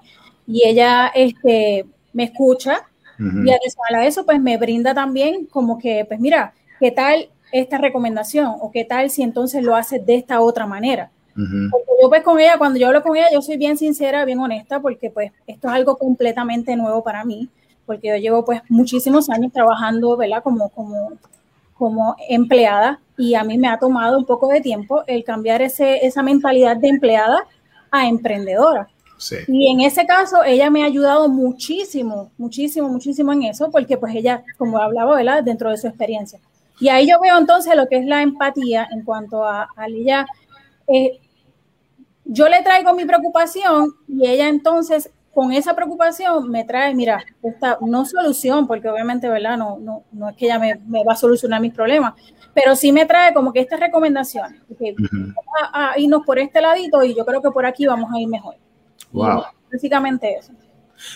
y 0.46 0.66
ella 0.66 1.08
este, 1.14 1.86
me 2.12 2.24
escucha. 2.24 2.82
Y 3.18 3.52
adicional 3.52 3.94
a 3.94 4.06
eso, 4.06 4.24
pues 4.24 4.40
me 4.40 4.56
brinda 4.56 4.94
también 4.94 5.46
como 5.46 5.78
que, 5.78 6.04
pues 6.04 6.18
mira, 6.18 6.54
¿qué 6.80 6.90
tal 6.90 7.28
esta 7.52 7.78
recomendación? 7.78 8.56
¿O 8.60 8.72
qué 8.72 8.84
tal 8.84 9.10
si 9.10 9.22
entonces 9.22 9.62
lo 9.62 9.76
haces 9.76 10.04
de 10.04 10.16
esta 10.16 10.40
otra 10.40 10.66
manera? 10.66 11.12
Porque 11.34 11.92
yo 12.02 12.08
pues 12.08 12.24
con 12.24 12.40
ella, 12.40 12.58
cuando 12.58 12.80
yo 12.80 12.88
hablo 12.88 13.00
con 13.00 13.16
ella, 13.16 13.28
yo 13.32 13.40
soy 13.40 13.58
bien 13.58 13.76
sincera, 13.76 14.24
bien 14.24 14.40
honesta, 14.40 14.80
porque 14.80 15.08
pues 15.08 15.30
esto 15.46 15.68
es 15.68 15.74
algo 15.74 15.96
completamente 15.98 16.74
nuevo 16.74 17.04
para 17.04 17.24
mí 17.24 17.48
porque 17.86 18.08
yo 18.08 18.16
llevo 18.16 18.44
pues 18.44 18.60
muchísimos 18.68 19.28
años 19.30 19.52
trabajando, 19.52 20.16
¿verdad? 20.16 20.42
Como, 20.42 20.68
como, 20.70 21.12
como 21.74 22.16
empleada 22.28 23.00
y 23.16 23.34
a 23.34 23.44
mí 23.44 23.58
me 23.58 23.68
ha 23.68 23.78
tomado 23.78 24.18
un 24.18 24.24
poco 24.24 24.48
de 24.48 24.60
tiempo 24.60 25.02
el 25.06 25.24
cambiar 25.24 25.62
ese, 25.62 26.04
esa 26.06 26.22
mentalidad 26.22 26.76
de 26.76 26.88
empleada 26.88 27.46
a 27.90 28.08
emprendedora. 28.08 28.88
Sí. 29.18 29.36
Y 29.46 29.70
en 29.70 29.80
ese 29.80 30.04
caso, 30.04 30.42
ella 30.42 30.70
me 30.70 30.82
ha 30.82 30.86
ayudado 30.86 31.28
muchísimo, 31.28 32.32
muchísimo, 32.38 32.88
muchísimo 32.88 33.32
en 33.32 33.44
eso, 33.44 33.70
porque 33.70 33.96
pues 33.96 34.14
ella, 34.14 34.42
como 34.58 34.78
hablaba, 34.78 35.14
¿verdad? 35.14 35.44
Dentro 35.44 35.70
de 35.70 35.76
su 35.76 35.86
experiencia. 35.86 36.40
Y 36.80 36.88
ahí 36.88 37.08
yo 37.08 37.20
veo 37.20 37.38
entonces 37.38 37.76
lo 37.76 37.86
que 37.86 37.98
es 37.98 38.06
la 38.06 38.22
empatía 38.22 38.88
en 38.90 39.04
cuanto 39.04 39.44
a, 39.44 39.68
a 39.76 39.86
ella. 39.86 40.26
Eh, 40.88 41.20
yo 42.24 42.48
le 42.48 42.62
traigo 42.62 42.94
mi 42.94 43.04
preocupación 43.04 43.94
y 44.08 44.26
ella 44.26 44.48
entonces 44.48 45.10
con 45.32 45.52
esa 45.52 45.74
preocupación 45.74 46.50
me 46.50 46.64
trae, 46.64 46.94
mira, 46.94 47.24
esta 47.42 47.78
no 47.80 48.04
solución, 48.04 48.66
porque 48.66 48.88
obviamente, 48.88 49.28
¿verdad? 49.28 49.56
No, 49.56 49.78
no, 49.78 50.04
no 50.12 50.28
es 50.28 50.36
que 50.36 50.44
ella 50.44 50.58
me, 50.58 51.04
va 51.04 51.14
a 51.14 51.16
solucionar 51.16 51.60
mis 51.60 51.72
problemas, 51.72 52.14
pero 52.52 52.76
sí 52.76 52.92
me 52.92 53.06
trae 53.06 53.32
como 53.32 53.52
que 53.52 53.60
esta 53.60 53.76
recomendación, 53.76 54.58
que 54.78 54.94
a, 55.72 55.98
irnos 55.98 56.22
por 56.26 56.38
este 56.38 56.60
ladito 56.60 57.02
y 57.02 57.14
yo 57.14 57.24
creo 57.24 57.40
que 57.40 57.50
por 57.50 57.64
aquí 57.64 57.86
vamos 57.86 58.10
a 58.12 58.20
ir 58.20 58.28
mejor. 58.28 58.56
Wow. 59.10 59.42
básicamente 59.70 60.36
eso. 60.38 60.52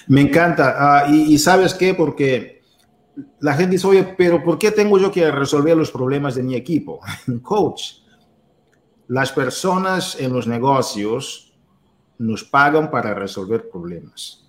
Me 0.07 0.21
encanta. 0.21 0.75
Ah, 0.77 1.07
y, 1.09 1.35
y, 1.35 1.39
sabes 1.39 1.73
qué, 1.73 1.95
porque 1.95 2.63
la 3.41 3.55
gente 3.55 3.73
dice, 3.73 3.87
oye, 3.87 4.15
pero 4.17 4.43
¿por 4.43 4.59
qué 4.59 4.71
tengo 4.71 4.99
yo 4.99 5.11
que 5.11 5.31
resolver 5.31 5.77
los 5.77 5.91
problemas 5.91 6.35
de 6.35 6.43
mi 6.43 6.55
equipo? 6.55 7.01
Coach, 7.43 7.99
las 9.09 9.31
personas 9.33 10.19
en 10.19 10.33
los 10.33 10.47
negocios 10.47 11.46
nos 12.19 12.45
pagan 12.45 12.91
para 12.91 13.15
resolver 13.15 13.69
problemas. 13.69 14.47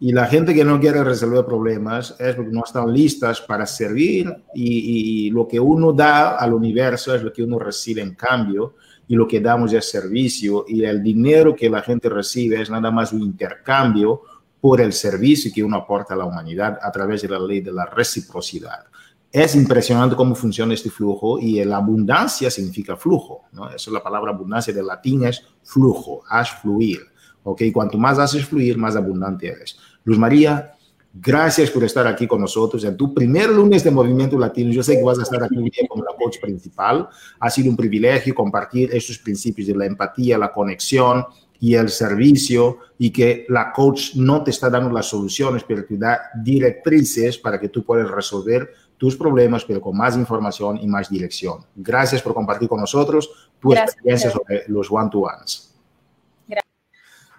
Y 0.00 0.12
la 0.12 0.26
gente 0.26 0.54
que 0.54 0.64
no 0.64 0.78
quiere 0.78 1.02
resolver 1.02 1.44
problemas 1.44 2.14
es 2.20 2.36
porque 2.36 2.52
no 2.52 2.62
están 2.64 2.92
listas 2.92 3.40
para 3.40 3.66
servir 3.66 4.32
y, 4.54 5.28
lo 5.30 5.48
que 5.48 5.58
uno 5.58 5.92
da 5.92 6.36
al 6.36 6.54
universo 6.54 7.14
es 7.14 7.22
lo 7.22 7.32
que 7.32 7.42
uno 7.42 7.58
recibe 7.58 8.00
en 8.00 8.14
cambio 8.14 8.74
y 9.08 9.16
lo 9.16 9.26
que 9.26 9.40
damos 9.40 9.72
es 9.72 9.90
servicio 9.90 10.64
y 10.68 10.84
el 10.84 11.02
dinero 11.02 11.56
que 11.56 11.68
la 11.68 11.82
gente 11.82 12.08
recibe 12.08 12.62
es 12.62 12.70
nada 12.70 12.90
más 12.90 13.12
un 13.12 13.22
intercambio 13.22 14.22
por 14.60 14.80
el 14.80 14.92
servicio 14.92 15.50
que 15.52 15.64
uno 15.64 15.76
aporta 15.76 16.14
a 16.14 16.16
la 16.16 16.24
humanidad 16.24 16.78
a 16.80 16.92
través 16.92 17.22
de 17.22 17.28
la 17.28 17.40
ley 17.40 17.60
de 17.60 17.72
la 17.72 17.86
reciprocidad. 17.86 18.84
Es 19.30 19.54
impresionante 19.54 20.16
cómo 20.16 20.34
funciona 20.34 20.72
este 20.72 20.90
flujo 20.90 21.38
y 21.38 21.62
la 21.62 21.76
abundancia 21.76 22.50
significa 22.50 22.96
flujo. 22.96 23.44
¿no? 23.52 23.68
Eso 23.68 23.90
es 23.90 23.92
la 23.94 24.02
palabra 24.02 24.32
abundancia 24.32 24.72
del 24.72 24.86
latín, 24.86 25.24
es 25.24 25.42
flujo, 25.62 26.22
haz 26.28 26.50
fluir. 26.62 27.00
¿ok? 27.42 27.62
Cuanto 27.72 27.98
más 27.98 28.18
haces 28.18 28.46
fluir, 28.46 28.78
más 28.78 28.96
abundante 28.96 29.48
eres. 29.48 29.78
Luz 30.04 30.18
María, 30.18 30.74
gracias 31.12 31.70
por 31.70 31.84
estar 31.84 32.06
aquí 32.06 32.26
con 32.26 32.40
nosotros 32.40 32.82
en 32.84 32.96
tu 32.96 33.12
primer 33.12 33.50
lunes 33.50 33.84
de 33.84 33.90
Movimiento 33.90 34.38
Latino. 34.38 34.72
Yo 34.72 34.82
sé 34.82 34.96
que 34.96 35.02
vas 35.02 35.18
a 35.18 35.22
estar 35.22 35.42
aquí 35.42 35.56
como 35.88 36.02
la 36.04 36.16
coach 36.16 36.38
principal. 36.40 37.08
Ha 37.38 37.50
sido 37.50 37.68
un 37.68 37.76
privilegio 37.76 38.34
compartir 38.34 38.88
estos 38.94 39.18
principios 39.18 39.68
de 39.68 39.76
la 39.76 39.84
empatía, 39.84 40.38
la 40.38 40.52
conexión 40.52 41.24
y 41.60 41.74
el 41.74 41.88
servicio 41.88 42.78
y 42.98 43.10
que 43.10 43.44
la 43.48 43.72
coach 43.72 44.14
no 44.14 44.42
te 44.42 44.50
está 44.50 44.70
dando 44.70 44.90
las 44.90 45.06
soluciones, 45.06 45.64
pero 45.66 45.84
te 45.84 45.96
da 45.96 46.20
directrices 46.42 47.36
para 47.36 47.58
que 47.60 47.68
tú 47.68 47.84
puedas 47.84 48.10
resolver 48.10 48.70
tus 48.98 49.16
problemas, 49.16 49.64
pero 49.64 49.80
con 49.80 49.96
más 49.96 50.16
información 50.16 50.78
y 50.82 50.86
más 50.86 51.08
dirección. 51.08 51.64
Gracias 51.74 52.20
por 52.20 52.34
compartir 52.34 52.68
con 52.68 52.80
nosotros 52.80 53.30
tu 53.58 53.72
experiencia 53.72 54.30
sobre 54.30 54.64
los 54.66 54.90
one-to-ones. 54.90 55.64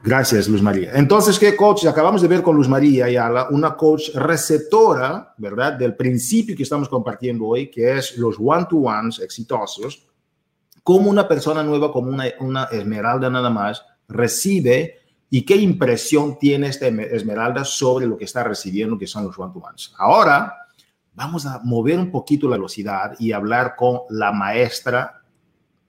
Gracias, 0.02 0.48
Luz 0.48 0.62
María. 0.62 0.94
Entonces, 0.94 1.38
¿qué 1.38 1.58
coach? 1.58 1.86
Acabamos 1.86 2.22
de 2.22 2.30
ver 2.30 2.42
con 2.42 2.56
Luz 2.56 2.70
María 2.70 3.06
Ayala, 3.06 3.50
una 3.52 3.76
coach 3.76 4.16
receptora, 4.16 5.34
¿verdad? 5.38 5.74
Del 5.74 5.94
principio 5.94 6.56
que 6.56 6.64
estamos 6.64 6.88
compartiendo 6.88 7.46
hoy, 7.46 7.70
que 7.70 7.98
es 7.98 8.18
los 8.18 8.38
one-to-ones 8.40 9.20
exitosos, 9.20 10.08
como 10.84 11.10
una 11.10 11.28
persona 11.28 11.64
nueva, 11.64 11.92
como 11.92 12.10
una, 12.10 12.26
una 12.40 12.64
esmeralda 12.72 13.30
nada 13.30 13.50
más, 13.50 13.84
recibe 14.08 15.00
y 15.30 15.46
qué 15.46 15.58
impresión 15.58 16.40
tiene 16.40 16.68
esta 16.68 16.88
esmeralda 16.88 17.66
sobre 17.66 18.08
lo 18.08 18.18
que 18.18 18.24
está 18.24 18.42
recibiendo, 18.46 18.98
que 18.98 19.06
son 19.06 19.26
los 19.26 19.38
one-to-ones. 19.38 19.94
Ahora, 19.98 20.56
vamos 21.20 21.46
a 21.46 21.60
mover 21.66 22.00
un 22.00 22.12
poquito 22.12 22.48
la 22.48 22.56
velocidad 22.56 23.14
y 23.20 23.34
hablar 23.34 23.76
con 23.76 24.00
la 24.10 24.32
maestra 24.32 25.22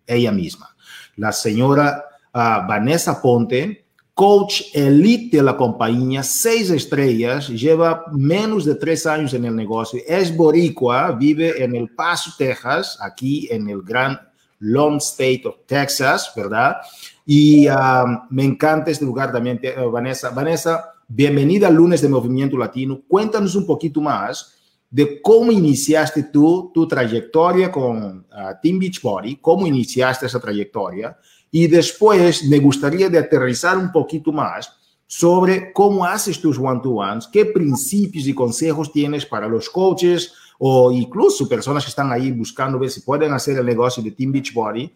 ella 0.04 0.32
misma, 0.32 0.74
la 1.14 1.30
señora 1.30 2.04
uh, 2.34 2.66
Vanessa 2.66 3.22
Ponte, 3.22 3.86
coach 4.12 4.62
elite 4.74 5.36
de 5.36 5.42
la 5.44 5.56
compañía, 5.56 6.24
seis 6.24 6.68
estrellas, 6.70 7.46
lleva 7.48 8.06
menos 8.10 8.64
de 8.64 8.74
tres 8.74 9.06
años 9.06 9.32
en 9.32 9.44
el 9.44 9.54
negocio, 9.54 10.00
es 10.04 10.36
boricua, 10.36 11.12
vive 11.12 11.62
en 11.62 11.76
El 11.76 11.90
Paso, 11.94 12.32
Texas, 12.36 12.98
aquí 13.00 13.46
en 13.52 13.68
el 13.68 13.82
gran 13.82 14.18
Lone 14.58 14.96
State 14.96 15.42
of 15.44 15.58
Texas, 15.64 16.32
¿verdad? 16.34 16.78
Y 17.24 17.68
um, 17.68 18.22
me 18.30 18.44
encanta 18.44 18.90
este 18.90 19.04
lugar 19.04 19.30
también, 19.30 19.60
Vanessa. 19.92 20.30
Vanessa, 20.30 20.92
bienvenida 21.06 21.68
al 21.68 21.74
lunes 21.74 22.02
de 22.02 22.08
Movimiento 22.08 22.58
Latino. 22.58 23.00
Cuéntanos 23.06 23.54
un 23.54 23.64
poquito 23.64 24.00
más 24.00 24.59
de 24.90 25.22
cómo 25.22 25.52
iniciaste 25.52 26.24
tú 26.24 26.72
tu 26.74 26.88
trayectoria 26.88 27.70
con 27.70 28.26
uh, 28.28 28.60
Team 28.60 28.80
Beachbody, 28.80 29.36
cómo 29.36 29.66
iniciaste 29.66 30.26
esa 30.26 30.40
trayectoria 30.40 31.16
y 31.50 31.68
después 31.68 32.44
me 32.44 32.58
gustaría 32.58 33.08
de 33.08 33.18
aterrizar 33.18 33.78
un 33.78 33.92
poquito 33.92 34.32
más 34.32 34.76
sobre 35.06 35.72
cómo 35.72 36.04
haces 36.04 36.40
tus 36.40 36.58
one-to-ones, 36.58 37.28
qué 37.32 37.46
principios 37.46 38.26
y 38.26 38.34
consejos 38.34 38.92
tienes 38.92 39.26
para 39.26 39.48
los 39.48 39.70
coaches 39.70 40.32
o 40.58 40.92
incluso 40.92 41.48
personas 41.48 41.84
que 41.84 41.90
están 41.90 42.12
ahí 42.12 42.30
buscando 42.30 42.78
ver 42.78 42.90
si 42.90 43.00
pueden 43.00 43.32
hacer 43.32 43.58
el 43.58 43.66
negocio 43.66 44.02
de 44.02 44.10
Team 44.10 44.32
Beachbody. 44.32 44.92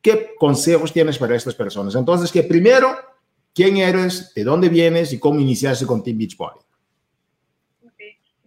¿Qué 0.00 0.30
consejos 0.38 0.92
tienes 0.92 1.18
para 1.18 1.36
estas 1.36 1.54
personas? 1.54 1.94
Entonces, 1.94 2.32
que 2.32 2.42
primero, 2.42 2.96
¿quién 3.54 3.76
eres? 3.76 4.32
¿De 4.34 4.44
dónde 4.44 4.68
vienes? 4.68 5.12
¿Y 5.12 5.18
cómo 5.18 5.38
iniciaste 5.40 5.86
con 5.86 6.02
Team 6.02 6.18
Beachbody? 6.18 6.60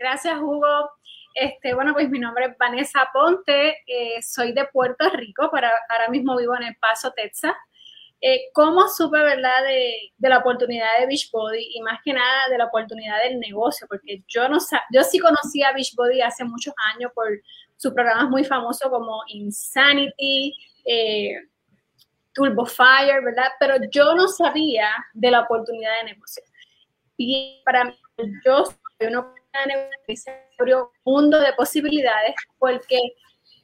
Gracias, 0.06 0.38
Hugo. 0.40 0.92
Este, 1.34 1.74
bueno, 1.74 1.94
pues 1.94 2.08
mi 2.12 2.20
nombre 2.20 2.46
es 2.46 2.58
Vanessa 2.60 3.10
Ponte, 3.12 3.70
eh, 3.88 4.22
soy 4.22 4.54
de 4.54 4.68
Puerto 4.68 5.10
Rico, 5.10 5.50
pero 5.52 5.68
ahora 5.90 6.10
mismo 6.10 6.38
vivo 6.38 6.56
en 6.56 6.62
El 6.62 6.76
Paso, 6.76 7.12
Texas. 7.14 7.56
Eh, 8.22 8.52
¿Cómo 8.54 8.88
supe, 8.88 9.18
verdad, 9.18 9.64
de, 9.64 10.12
de, 10.16 10.30
la 10.30 10.38
oportunidad 10.38 11.00
de 11.00 11.08
Beachbody 11.08 11.72
y 11.74 11.82
más 11.82 12.02
que 12.06 12.14
nada 12.14 12.50
de 12.52 12.58
la 12.60 12.66
oportunidad 12.66 13.18
del 13.24 13.40
negocio? 13.40 13.88
Porque 13.90 14.24
yo, 14.28 14.48
no 14.48 14.60
yo 14.94 15.02
sí 15.02 15.18
conocía 15.18 15.70
a 15.70 15.74
Beachbody 15.74 16.22
hace 16.22 16.44
muchos 16.44 16.76
años 16.94 17.12
por 17.16 17.28
sus 17.76 17.92
programas 17.92 18.30
muy 18.30 18.44
famosos 18.44 18.88
como 18.92 19.24
Insanity, 19.30 20.56
eh, 20.86 21.34
Turbo 22.32 22.68
Fire, 22.68 23.24
¿verdad? 23.24 23.50
Pero 23.60 23.78
yo 23.90 24.14
no 24.14 24.28
sabía 24.28 24.88
de 25.14 25.32
la 25.32 25.42
oportunidad 25.42 25.98
de 25.98 26.14
negocio. 26.14 26.44
Y 27.18 27.64
para 27.66 27.86
mí, 27.86 27.98
yo 28.46 28.66
soy 29.00 29.08
una 29.08 29.26
abrió 30.60 30.92
un 31.04 31.14
mundo 31.14 31.40
de 31.40 31.54
posibilidades 31.54 32.36
porque 32.60 33.00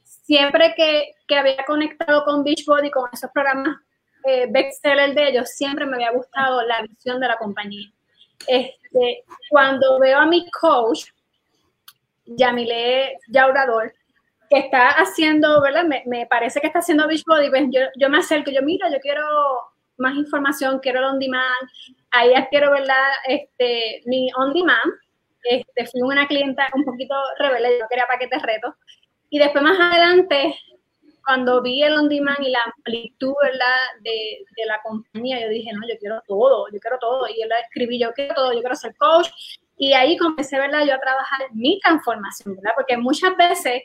siempre 0.03 0.73
que, 0.75 1.13
que 1.27 1.35
había 1.35 1.63
conectado 1.65 2.23
con 2.23 2.43
Beachbody, 2.43 2.91
con 2.91 3.09
esos 3.11 3.29
programas 3.31 3.77
eh, 4.23 4.47
bestseller 4.49 5.13
de 5.15 5.29
ellos, 5.29 5.49
siempre 5.49 5.85
me 5.85 5.95
había 5.95 6.11
gustado 6.11 6.61
la 6.63 6.81
visión 6.83 7.19
de 7.19 7.27
la 7.27 7.37
compañía. 7.37 7.91
Este, 8.47 9.23
cuando 9.49 9.99
veo 9.99 10.19
a 10.19 10.25
mi 10.25 10.49
coach, 10.51 11.05
Yamile 12.25 13.17
Yaurador, 13.29 13.93
que 14.49 14.59
está 14.59 14.89
haciendo, 14.89 15.61
¿verdad? 15.61 15.85
Me, 15.85 16.03
me, 16.05 16.25
parece 16.27 16.59
que 16.59 16.67
está 16.67 16.79
haciendo 16.79 17.07
Beachbody, 17.07 17.49
pues 17.49 17.63
yo, 17.71 17.81
yo 17.97 18.09
me 18.09 18.19
acerco, 18.19 18.51
yo 18.51 18.61
mira, 18.61 18.89
yo 18.91 18.99
quiero 18.99 19.23
más 19.97 20.15
información, 20.15 20.79
quiero 20.79 20.99
el 20.99 21.05
on 21.05 21.19
demand, 21.19 21.69
ahí 22.11 22.33
quiero, 22.49 22.71
¿verdad? 22.71 23.09
Este, 23.27 24.01
mi 24.05 24.29
on 24.35 24.53
demand, 24.53 24.93
este, 25.43 25.87
fui 25.87 26.01
una 26.01 26.27
clienta 26.27 26.67
un 26.73 26.83
poquito 26.83 27.15
rebelde, 27.39 27.79
yo 27.79 27.87
quería 27.89 28.05
paquetes 28.07 28.41
retos. 28.41 28.73
Y 29.29 29.39
después 29.39 29.63
más 29.63 29.79
adelante, 29.79 30.55
cuando 31.23 31.61
vi 31.61 31.83
el 31.83 31.93
on 31.93 32.09
demand 32.09 32.39
y 32.41 32.49
la 32.49 32.59
amplitud. 32.65 33.33
De, 34.01 34.65
la 34.65 34.79
compañía, 34.83 35.41
yo 35.41 35.49
dije, 35.49 35.71
no, 35.73 35.87
yo 35.87 35.95
quiero 35.99 36.21
todo, 36.27 36.67
yo 36.71 36.79
quiero 36.79 36.97
todo. 36.99 37.27
Y 37.27 37.41
yo 37.41 37.47
le 37.47 37.59
escribí, 37.61 37.99
yo 37.99 38.11
quiero 38.13 38.33
todo, 38.35 38.53
yo 38.53 38.59
quiero 38.59 38.75
ser 38.75 38.95
coach. 38.95 39.29
Y 39.77 39.93
ahí 39.93 40.17
comencé, 40.17 40.59
¿verdad? 40.59 40.85
Yo 40.85 40.93
a 40.93 40.99
trabajar 40.99 41.41
mi 41.53 41.79
transformación. 41.79 42.57
Porque 42.75 42.97
muchas 42.97 43.35
veces 43.35 43.83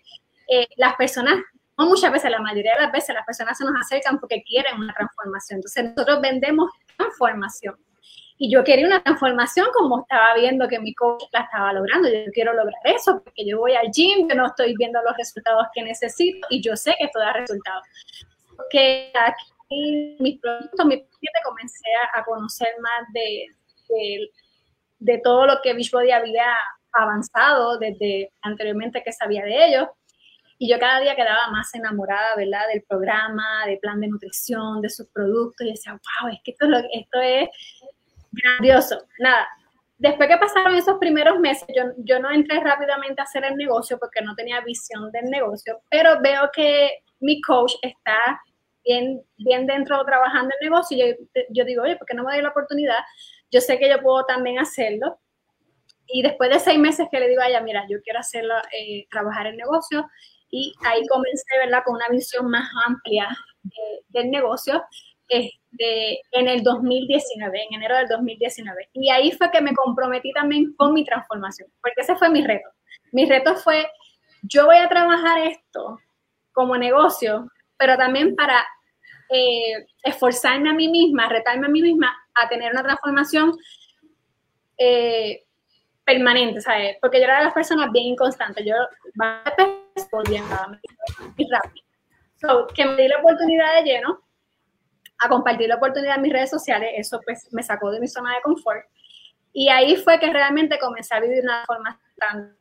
eh, 0.49 0.67
las 0.77 0.97
personas, 0.97 1.37
no 1.79 1.87
muchas 1.87 2.13
veces, 2.13 2.31
la 2.31 2.41
mayoría 2.41 2.75
de 2.75 2.83
las 2.83 2.93
veces 2.93 3.15
las 3.15 3.25
personas 3.25 3.57
se 3.57 3.65
nos 3.65 3.75
acercan 3.81 4.19
porque 4.19 4.43
quieren 4.43 4.79
una 4.79 4.93
transformación. 4.93 5.59
Entonces 5.59 5.85
nosotros 5.85 6.21
vendemos 6.21 6.71
transformación. 6.97 7.77
Y 8.39 8.53
yo 8.53 8.63
quería 8.65 8.87
una 8.87 9.03
transformación 9.03 9.69
como 9.73 10.03
estaba 10.03 10.35
viendo 10.35 10.69
que 10.69 10.79
mi 10.79 10.95
coach 10.95 11.25
la 11.33 11.41
estaba 11.41 11.73
logrando. 11.73 12.09
Yo 12.09 12.31
quiero 12.33 12.53
lograr 12.53 12.81
eso 12.85 13.23
porque 13.25 13.47
yo 13.47 13.59
voy 13.59 13.75
al 13.75 13.91
gym, 13.91 14.29
yo 14.29 14.35
no 14.35 14.47
estoy 14.47 14.75
viendo 14.77 15.01
los 15.03 15.17
resultados 15.17 15.67
que 15.75 15.83
necesito 15.83 16.47
y 16.51 16.63
yo 16.63 16.77
sé 16.77 16.95
que 16.99 17.07
esto 17.07 17.19
da 17.19 17.33
resultados. 17.33 17.83
Que 18.71 19.11
aquí 19.15 20.17
mis 20.21 20.39
productos, 20.41 20.87
mi 20.87 20.97
cliente, 20.97 21.41
comencé 21.45 21.89
a, 22.15 22.25
conocer 22.25 22.69
más 22.81 23.13
de, 23.13 23.47
de, 23.89 24.31
de, 24.99 25.21
todo 25.23 25.47
lo 25.47 25.61
que 25.63 25.73
Beachbody 25.73 26.11
había 26.11 26.57
avanzado 26.93 27.79
desde 27.79 28.33
anteriormente 28.43 29.03
que 29.03 29.13
sabía 29.13 29.45
de 29.45 29.67
ellos. 29.67 29.89
Y 30.59 30.71
yo 30.71 30.79
cada 30.79 31.01
día 31.01 31.17
quedaba 31.17 31.51
más 31.51 31.75
enamorada, 31.75 32.35
¿verdad? 32.37 32.67
Del 32.73 32.83
programa, 32.83 33.67
del 33.67 33.79
plan 33.79 34.01
de 34.01 34.09
nutrición, 34.09 34.81
de 34.81 34.89
sus 34.89 35.07
productos. 35.09 35.67
Y 35.67 35.71
decía, 35.71 35.93
wow, 35.93 36.33
es 36.33 36.39
que 36.43 36.53
esto 36.53 36.65
es, 36.65 36.71
lo, 36.71 36.79
esto 36.79 37.21
es 37.21 37.49
Grandioso. 38.43 38.99
Nada. 39.19 39.47
Después 39.99 40.29
que 40.29 40.37
pasaron 40.37 40.75
esos 40.75 40.99
primeros 40.99 41.39
meses, 41.41 41.67
yo, 41.75 41.85
yo 41.99 42.19
no 42.19 42.31
entré 42.31 42.61
rápidamente 42.61 43.21
a 43.21 43.25
hacer 43.25 43.45
el 43.45 43.57
negocio 43.57 43.99
porque 43.99 44.21
no 44.21 44.35
tenía 44.35 44.61
visión 44.61 45.11
del 45.11 45.25
negocio, 45.31 45.81
pero 45.91 46.21
veo 46.21 46.51
que 46.53 46.99
mi 47.21 47.41
coach 47.41 47.73
está 47.81 48.17
bien, 48.85 49.23
bien 49.39 49.67
dentro 49.67 50.05
trabajando 50.05 50.55
el 50.61 50.69
negocio 50.69 50.97
y 50.97 51.01
yo, 51.01 51.17
yo 51.49 51.65
digo, 51.65 51.83
oye, 51.83 51.97
¿por 51.97 52.07
qué 52.07 52.15
no 52.15 52.25
me 52.25 52.35
doy 52.35 52.43
la 52.43 52.51
oportunidad? 52.51 52.99
Yo 53.51 53.61
sé 53.63 53.79
que 53.79 53.89
yo 53.89 54.01
puedo 54.03 54.27
también 54.27 54.59
hacerlo. 54.59 55.19
Y 56.09 56.23
después 56.23 56.51
de 56.51 56.61
seis 56.61 56.79
meses 56.79 57.09
que 57.11 57.19
le 57.19 57.29
digo 57.29 57.41
a 57.41 57.49
ella, 57.49 57.63
mira, 57.63 57.85
yo 57.89 58.01
quiero 58.03 58.21
hacerlo, 58.21 58.55
eh, 58.79 59.07
trabajar 59.11 59.47
el 59.47 59.57
negocio, 59.57 60.07
y 60.51 60.73
ahí 60.85 61.05
comencé, 61.09 61.59
¿verdad?, 61.59 61.83
con 61.85 61.97
una 61.97 62.09
visión 62.09 62.49
más 62.49 62.69
amplia 62.87 63.29
eh, 63.65 64.05
del 64.09 64.31
negocio 64.31 64.85
este, 65.29 65.61
en 65.79 66.49
el 66.49 66.63
2019, 66.63 67.65
en 67.65 67.75
enero 67.75 67.97
del 67.97 68.09
2019. 68.09 68.91
Y 68.95 69.11
ahí 69.11 69.33
fue 69.33 69.51
que 69.51 69.61
me 69.61 69.75
comprometí 69.75 70.33
también 70.33 70.75
con 70.75 70.93
mi 70.93 71.05
transformación, 71.05 71.71
porque 71.81 72.01
ese 72.01 72.17
fue 72.17 72.31
mi 72.31 72.45
reto. 72.45 72.69
Mi 73.13 73.27
reto 73.27 73.57
fue, 73.57 73.87
yo 74.43 74.67
voy 74.67 74.77
a 74.77 74.89
trabajar 74.89 75.39
esto 75.39 76.01
como 76.53 76.77
negocio, 76.77 77.49
pero 77.77 77.97
también 77.97 78.35
para 78.35 78.65
eh, 79.29 79.87
esforzarme 80.03 80.71
a 80.71 80.75
mí 80.75 80.89
misma, 80.89 81.29
retarme 81.29 81.67
a 81.67 81.71
mí 81.71 81.83
misma 81.83 82.17
a 82.35 82.49
tener 82.49 82.73
una 82.73 82.83
transformación 82.83 83.53
eh, 84.79 85.45
permanente, 86.05 86.61
¿sabes? 86.61 86.97
Porque 87.01 87.19
yo 87.19 87.25
era 87.25 87.39
de 87.39 87.45
las 87.45 87.55
personas 87.55 87.91
bien 87.93 88.07
inconstantes. 88.07 88.65
Yo 88.65 88.75
volvía 90.13 90.43
muy 90.43 91.49
rápido. 91.51 91.87
So, 92.41 92.67
que 92.75 92.85
me 92.85 93.03
di 93.03 93.09
la 93.09 93.19
oportunidad 93.19 93.75
de 93.77 93.83
lleno 93.83 94.26
a 95.19 95.29
compartir 95.29 95.69
la 95.69 95.77
oportunidad 95.77 96.17
en 96.17 96.23
mis 96.23 96.33
redes 96.33 96.51
sociales, 96.51 96.91
eso 96.97 97.21
pues 97.25 97.49
me 97.53 97.63
sacó 97.63 97.91
de 97.91 98.01
mi 98.01 98.09
zona 98.09 98.35
de 98.35 98.43
confort. 98.43 98.85
Y 99.53 99.69
ahí 99.69 99.97
fue 99.97 100.19
que 100.19 100.31
realmente 100.31 100.79
comencé 100.79 101.15
a 101.15 101.21
vivir 101.21 101.43
una 101.43 101.65
forma 101.65 102.01
tan 102.19 102.57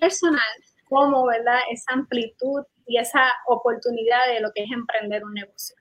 personal 0.00 0.40
como, 0.88 1.26
¿verdad? 1.26 1.58
Esa 1.70 1.94
amplitud 1.94 2.62
y 2.86 2.98
esa 2.98 3.22
oportunidad 3.46 4.28
de 4.32 4.40
lo 4.40 4.50
que 4.54 4.64
es 4.64 4.70
emprender 4.70 5.24
un 5.24 5.34
negocio. 5.34 5.76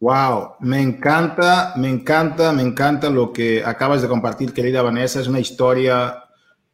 Wow, 0.00 0.56
me 0.60 0.80
encanta, 0.80 1.74
me 1.76 1.88
encanta, 1.88 2.52
me 2.52 2.62
encanta 2.62 3.08
lo 3.08 3.32
que 3.32 3.62
acabas 3.64 4.02
de 4.02 4.08
compartir, 4.08 4.52
querida 4.52 4.82
Vanessa. 4.82 5.20
Es 5.20 5.28
una 5.28 5.38
historia 5.38 6.24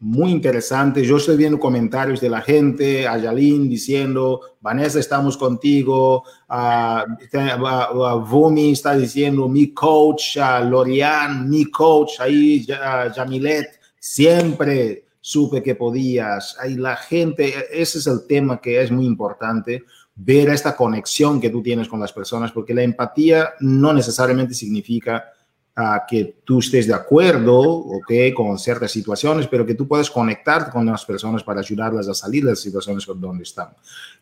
muy 0.01 0.31
interesante. 0.31 1.05
Yo 1.05 1.17
estoy 1.17 1.37
viendo 1.37 1.59
comentarios 1.59 2.21
de 2.21 2.31
la 2.31 2.41
gente, 2.41 3.09
Ayalín 3.09 3.69
diciendo, 3.69 4.41
Vanessa, 4.61 5.01
estamos 5.01 5.37
contigo, 5.37 6.23
uh, 6.49 8.21
Vumi 8.21 8.73
está 8.73 8.97
diciendo, 8.97 9.49
mi 9.49 9.73
coach, 9.75 10.37
uh, 10.37 10.65
Lorian, 10.65 11.49
mi 11.49 11.65
coach, 11.65 12.21
ahí 12.21 12.65
Jamilet, 13.15 13.81
siempre 13.99 15.07
supe 15.21 15.63
que 15.63 15.75
podías. 15.75 16.57
Ahí 16.61 16.77
la 16.77 16.95
gente, 16.97 17.53
ese 17.73 17.99
es 17.99 18.07
el 18.07 18.27
tema 18.27 18.61
que 18.61 18.81
es 18.81 18.93
muy 18.93 19.05
importante, 19.05 19.83
ver 20.15 20.49
esta 20.49 20.77
conexión 20.77 21.41
que 21.41 21.51
tú 21.51 21.61
tienes 21.61 21.89
con 21.89 22.01
las 22.01 22.13
personas, 22.13 22.53
porque 22.53 22.75
la 22.75 22.83
empatía 22.83 23.51
no 23.61 23.93
necesariamente 23.93 24.55
significa 24.55 25.25
que 26.09 26.41
tú 26.45 26.59
estés 26.59 26.87
de 26.87 26.95
acuerdo, 26.95 27.61
¿ok? 27.61 28.13
Con 28.35 28.59
ciertas 28.59 28.91
situaciones, 28.91 29.47
pero 29.47 29.65
que 29.65 29.75
tú 29.75 29.87
puedas 29.87 30.11
conectarte 30.11 30.71
con 30.71 30.87
las 30.87 31.05
personas 31.05 31.45
para 31.45 31.61
ayudarlas 31.61 32.09
a 32.09 32.15
salir 32.15 32.45
de 32.45 32.51
las 32.51 32.61
situaciones 32.61 33.07
donde 33.07 33.45
están. 33.45 33.69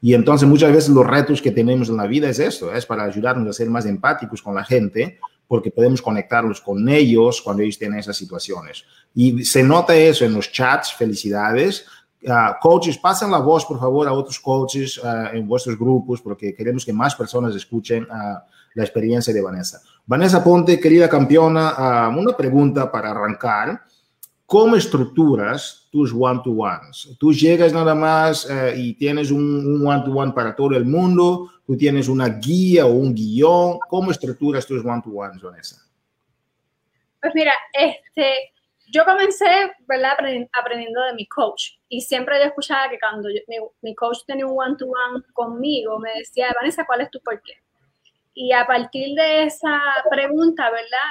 Y 0.02 0.12
entonces 0.12 0.46
muchas 0.46 0.72
veces 0.72 0.90
los 0.90 1.06
retos 1.06 1.40
que 1.40 1.50
tenemos 1.50 1.88
en 1.88 1.96
la 1.96 2.06
vida 2.06 2.28
es 2.28 2.38
esto, 2.38 2.72
es 2.74 2.84
para 2.84 3.04
ayudarnos 3.04 3.48
a 3.48 3.52
ser 3.52 3.70
más 3.70 3.86
empáticos 3.86 4.42
con 4.42 4.54
la 4.54 4.64
gente, 4.64 5.18
porque 5.48 5.70
podemos 5.70 6.02
conectarlos 6.02 6.60
con 6.60 6.86
ellos 6.88 7.40
cuando 7.40 7.62
ellos 7.62 7.78
tienen 7.78 8.00
esas 8.00 8.16
situaciones. 8.16 8.84
Y 9.14 9.44
se 9.44 9.62
nota 9.62 9.96
eso 9.96 10.24
en 10.24 10.34
los 10.34 10.52
chats, 10.52 10.92
felicidades. 10.92 11.86
Uh, 12.22 12.58
coaches, 12.60 12.98
pasen 12.98 13.30
la 13.30 13.38
voz, 13.38 13.64
por 13.64 13.78
favor, 13.78 14.08
a 14.08 14.12
otros 14.12 14.40
coaches 14.40 14.98
uh, 14.98 15.34
en 15.34 15.46
vuestros 15.46 15.78
grupos, 15.78 16.20
porque 16.20 16.54
queremos 16.54 16.84
que 16.84 16.92
más 16.92 17.14
personas 17.14 17.54
escuchen 17.54 18.06
a 18.10 18.44
la 18.76 18.84
experiencia 18.84 19.32
de 19.32 19.40
Vanessa. 19.40 19.80
Vanessa 20.04 20.44
Ponte, 20.44 20.78
querida 20.78 21.08
campeona, 21.08 21.70
ah, 21.70 22.14
una 22.14 22.36
pregunta 22.36 22.92
para 22.92 23.10
arrancar. 23.10 23.80
¿Cómo 24.44 24.76
estructuras 24.76 25.88
tus 25.90 26.12
one-to-ones? 26.12 27.16
¿Tú 27.18 27.32
llegas 27.32 27.72
nada 27.72 27.94
más 27.94 28.48
eh, 28.48 28.74
y 28.76 28.94
tienes 28.94 29.30
un 29.30 29.84
one-to-one 29.84 30.32
para 30.32 30.54
todo 30.54 30.76
el 30.76 30.84
mundo? 30.84 31.50
¿Tú 31.66 31.76
tienes 31.76 32.06
una 32.06 32.28
guía 32.28 32.86
o 32.86 32.90
un 32.90 33.14
guion? 33.14 33.78
¿Cómo 33.88 34.10
estructuras 34.10 34.66
tus 34.66 34.84
one-to-ones, 34.84 35.42
Vanessa? 35.42 35.76
Pues 37.20 37.32
mira, 37.34 37.52
este, 37.72 38.52
yo 38.88 39.04
comencé, 39.06 39.72
¿verdad? 39.88 40.12
Aprendiendo 40.52 41.02
de 41.02 41.14
mi 41.14 41.26
coach 41.26 41.78
y 41.88 42.02
siempre 42.02 42.38
yo 42.38 42.44
escuchaba 42.44 42.90
que 42.90 42.98
cuando 43.00 43.30
mi, 43.80 43.94
coach 43.94 44.18
tenía 44.26 44.46
un 44.46 44.54
one-to-one 44.56 45.24
conmigo, 45.32 45.98
me 45.98 46.10
decía, 46.18 46.54
Vanessa, 46.54 46.84
¿cuál 46.86 47.00
es 47.00 47.10
tu 47.10 47.20
por 47.20 47.40
qué? 47.40 47.54
Y 48.38 48.52
a 48.52 48.66
partir 48.66 49.14
de 49.14 49.44
esa 49.44 49.80
pregunta, 50.10 50.70
¿verdad? 50.70 51.08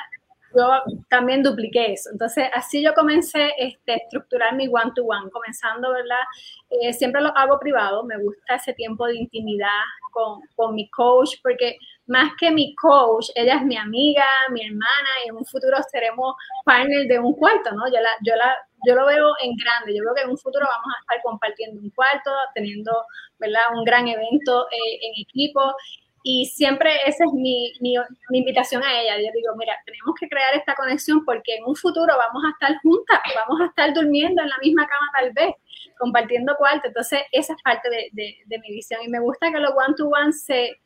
Yo 0.55 0.93
también 1.09 1.41
dupliqué 1.41 1.93
eso. 1.93 2.11
Entonces, 2.11 2.47
así 2.53 2.83
yo 2.83 2.93
comencé 2.93 3.51
este, 3.57 3.93
a 3.93 3.95
estructurar 3.95 4.55
mi 4.55 4.67
one-to-one, 4.67 5.31
comenzando, 5.31 5.91
¿verdad? 5.91 6.21
Eh, 6.69 6.93
siempre 6.93 7.21
lo 7.21 7.35
hago 7.35 7.59
privado, 7.59 8.03
me 8.03 8.21
gusta 8.21 8.55
ese 8.55 8.73
tiempo 8.73 9.07
de 9.07 9.15
intimidad 9.15 9.81
con, 10.11 10.39
con 10.55 10.75
mi 10.75 10.87
coach, 10.91 11.31
porque 11.41 11.77
más 12.05 12.31
que 12.39 12.51
mi 12.51 12.75
coach, 12.75 13.31
ella 13.33 13.55
es 13.55 13.63
mi 13.63 13.75
amiga, 13.75 14.25
mi 14.51 14.61
hermana, 14.61 15.09
y 15.25 15.29
en 15.29 15.35
un 15.35 15.45
futuro 15.45 15.77
seremos 15.91 16.35
partners 16.63 17.07
de 17.07 17.17
un 17.17 17.33
cuarto, 17.33 17.71
¿no? 17.71 17.87
Yo, 17.87 17.99
la, 17.99 18.11
yo, 18.23 18.35
la, 18.35 18.55
yo 18.85 18.93
lo 18.93 19.07
veo 19.07 19.33
en 19.41 19.57
grande, 19.57 19.95
yo 19.97 20.03
creo 20.03 20.13
que 20.13 20.21
en 20.21 20.29
un 20.29 20.37
futuro 20.37 20.67
vamos 20.69 20.93
a 20.95 21.01
estar 21.01 21.23
compartiendo 21.23 21.81
un 21.81 21.89
cuarto, 21.89 22.29
teniendo, 22.53 22.91
¿verdad? 23.39 23.63
Un 23.73 23.83
gran 23.83 24.07
evento 24.07 24.67
eh, 24.67 24.99
en 25.01 25.21
equipo 25.21 25.73
y 26.27 26.47
siempre 26.47 26.89
esa 27.05 27.23
es 27.23 27.33
mi, 27.33 27.71
mi, 27.81 27.93
invitación 28.31 28.81
a 28.81 28.99
ella. 28.99 29.17
Yo 29.17 29.29
digo, 29.31 29.55
mira, 29.57 29.77
tenemos 29.85 30.15
que 30.19 30.27
crear 30.27 30.55
esta 30.55 30.73
conexión 30.73 31.23
porque 31.23 31.55
en 31.55 31.65
un 31.65 31.75
futuro 31.75 32.17
vamos 32.17 32.43
a 32.43 32.49
estar 32.49 32.81
juntas, 32.81 33.19
vamos 33.35 33.61
a 33.61 33.65
estar 33.65 33.93
durmiendo 33.93 34.41
en 34.41 34.49
la 34.49 34.57
misma 34.57 34.87
cama 34.87 35.11
tal 35.19 35.33
vez, 35.33 35.53
compartiendo 35.99 36.55
cuarto. 36.57 36.87
Entonces, 36.87 37.21
esa 37.31 37.53
es 37.53 37.61
parte 37.61 37.91
de, 37.91 38.37
de, 38.43 38.59
mi 38.59 38.71
visión. 38.71 39.03
Y 39.03 39.07
me 39.07 39.19
gusta 39.19 39.51
que 39.51 39.59
los 39.59 39.69
one-to-one 39.69 40.33
se, 40.33 40.81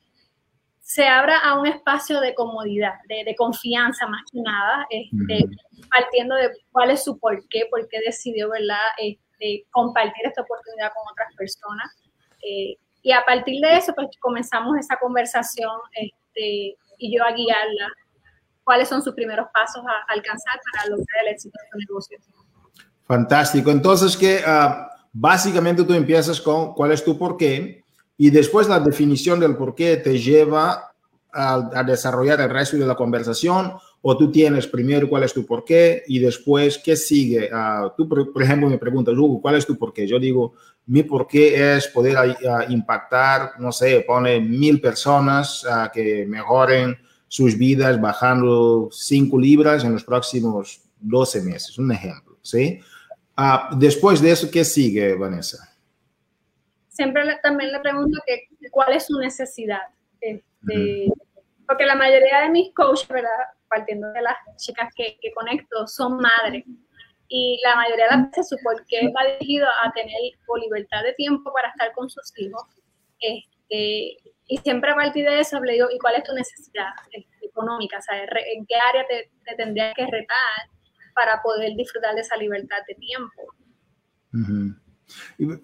se 0.82 1.08
abra 1.08 1.40
a 1.40 1.58
un 1.58 1.68
espacio 1.68 2.20
de 2.20 2.36
comodidad, 2.36 2.96
de, 3.08 3.24
de 3.24 3.36
confianza 3.38 4.08
más 4.08 4.24
que 4.30 4.42
nada, 4.42 4.88
este, 4.90 5.46
partiendo 5.90 6.36
de 6.36 6.52
cuál 6.74 6.92
es 6.92 7.06
su 7.06 7.18
por 7.18 7.48
qué, 7.48 7.66
por 7.72 7.88
qué 7.88 8.02
decidió, 8.06 8.50
¿verdad?, 8.50 8.76
este, 8.98 9.66
compartir 9.72 10.26
esta 10.26 10.42
oportunidad 10.42 10.92
con 10.94 11.10
otras 11.10 11.34
personas. 11.38 11.96
Eh, 12.44 12.76
y 13.02 13.12
a 13.12 13.24
partir 13.26 13.62
de 13.62 13.78
eso, 13.78 13.94
pues 13.96 14.10
comenzamos 14.20 14.78
esa 14.78 14.98
conversación 14.98 15.72
este, 15.94 16.76
y 16.98 17.16
yo 17.16 17.24
a 17.24 17.32
guiarla 17.32 17.88
cuáles 18.64 18.90
son 18.90 19.02
sus 19.02 19.14
primeros 19.14 19.48
pasos 19.54 19.84
a 19.86 20.14
alcanzar 20.14 20.60
para 20.72 20.90
lograr 20.90 21.24
el 21.24 21.34
éxito 21.34 21.58
de 21.62 21.70
su 21.72 21.78
negocio. 21.88 22.20
Fantástico. 23.06 23.72
Entonces, 23.72 24.16
que 24.16 24.44
ah, 24.46 24.90
básicamente 25.12 25.84
tú 25.84 25.94
empiezas 25.94 26.40
con 26.40 26.74
cuál 26.74 26.92
es 26.92 27.04
tu 27.04 27.18
por 27.18 27.38
qué 27.38 27.84
y 28.18 28.30
después 28.30 28.68
la 28.68 28.80
definición 28.80 29.40
del 29.40 29.56
por 29.56 29.74
qué 29.74 29.98
te 29.98 30.20
lleva 30.20 30.94
a, 31.32 31.70
a 31.74 31.84
desarrollar 31.84 32.42
el 32.42 32.50
resto 32.50 32.78
de 32.78 32.86
la 32.86 32.96
conversación 32.96 33.74
o 34.02 34.18
tú 34.18 34.32
tienes 34.32 34.66
primero 34.68 35.10
cuál 35.10 35.24
es 35.24 35.34
tu 35.34 35.46
por 35.46 35.66
qué 35.66 36.04
y 36.08 36.20
después 36.20 36.78
qué 36.78 36.96
sigue. 36.96 37.50
Uh, 37.52 37.92
tú, 37.98 38.08
por, 38.08 38.42
ejemplo, 38.42 38.70
me 38.70 38.78
preguntas, 38.78 39.16
Hugo, 39.16 39.42
¿cuál 39.42 39.56
es 39.56 39.66
tu 39.66 39.78
por 39.78 39.92
qué? 39.92 40.08
Yo 40.08 40.20
digo, 40.20 40.54
mi 40.86 41.04
por 41.04 41.28
qué 41.28 41.76
es 41.76 41.88
poder 41.88 42.18
uh, 42.18 42.72
impactar, 42.72 43.60
no 43.60 43.72
sé, 43.72 44.04
pone 44.08 44.40
mil 44.40 44.80
personas 44.80 45.66
uh, 45.66 45.92
que 45.94 46.26
mejoren 46.26 46.98
sus 47.28 47.58
vidas 47.58 48.00
bajando 48.00 48.90
cinco 48.92 49.38
libras 49.38 49.84
en 49.84 49.94
los 49.94 50.04
próximos 50.04 50.82
12 51.00 51.42
meses, 51.42 51.78
un 51.78 51.92
ejemplo, 51.92 52.38
¿sí? 52.42 52.80
después 53.78 54.22
de 54.22 54.32
eso, 54.32 54.52
¿qué 54.52 54.66
sigue, 54.66 55.16
Vanessa? 55.16 55.74
Siempre 56.90 57.22
también 57.42 57.72
le 57.72 57.80
pregunto 57.80 58.20
que, 58.26 58.50
cuál 58.70 58.92
es 58.94 59.06
su 59.06 59.18
necesidad. 59.18 59.80
Este, 60.20 61.08
porque 61.66 61.86
la 61.86 61.96
mayoría 61.96 62.42
de 62.42 62.50
mis 62.50 62.74
coaches, 62.74 63.08
¿verdad? 63.08 63.30
Partiendo 63.70 64.12
de 64.12 64.22
las 64.22 64.36
chicas 64.58 64.92
que, 64.96 65.18
que 65.22 65.32
conecto, 65.32 65.88
son 65.88 66.18
madres. 66.18 66.66
Y 67.28 67.62
la 67.64 67.76
mayoría 67.76 68.06
de 68.06 68.18
las 68.18 68.32
veces 68.32 68.50
su 68.50 68.58
porqué 68.64 69.12
va 69.16 69.32
dirigido 69.34 69.68
a 69.84 69.92
tener 69.92 70.16
libertad 70.58 71.04
de 71.04 71.14
tiempo 71.14 71.54
para 71.54 71.70
estar 71.70 71.92
con 71.94 72.10
sus 72.10 72.34
hijos. 72.38 72.64
Este, 73.20 74.18
y 74.48 74.58
siempre 74.64 74.92
a 74.92 74.96
partir 74.96 75.26
de 75.26 75.40
eso 75.40 75.60
le 75.60 75.74
digo, 75.74 75.88
¿y 75.94 76.00
cuál 76.00 76.16
es 76.16 76.24
tu 76.24 76.34
necesidad 76.34 76.88
este, 77.12 77.46
económica? 77.46 78.00
O 78.00 78.14
¿En 78.14 78.66
qué 78.66 78.76
área 78.76 79.06
te, 79.08 79.30
te 79.46 79.56
tendrías 79.56 79.94
que 79.96 80.06
retar 80.06 80.70
para 81.14 81.42
poder 81.42 81.76
disfrutar 81.76 82.16
de 82.16 82.22
esa 82.22 82.36
libertad 82.38 82.78
de 82.88 82.96
tiempo? 82.96 83.44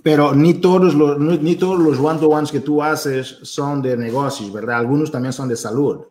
Pero 0.04 0.34
ni 0.34 0.56
todos 0.56 0.94
los, 0.94 1.20
ni 1.20 1.56
todos 1.56 1.80
los 1.80 2.00
one-to-ones 2.00 2.52
que 2.52 2.60
tú 2.60 2.82
haces 2.82 3.28
son 3.44 3.82
de 3.82 3.96
negocios, 3.96 4.52
¿verdad? 4.52 4.80
Algunos 4.80 5.12
también 5.12 5.34
son 5.34 5.50
de 5.50 5.56
salud, 5.56 6.08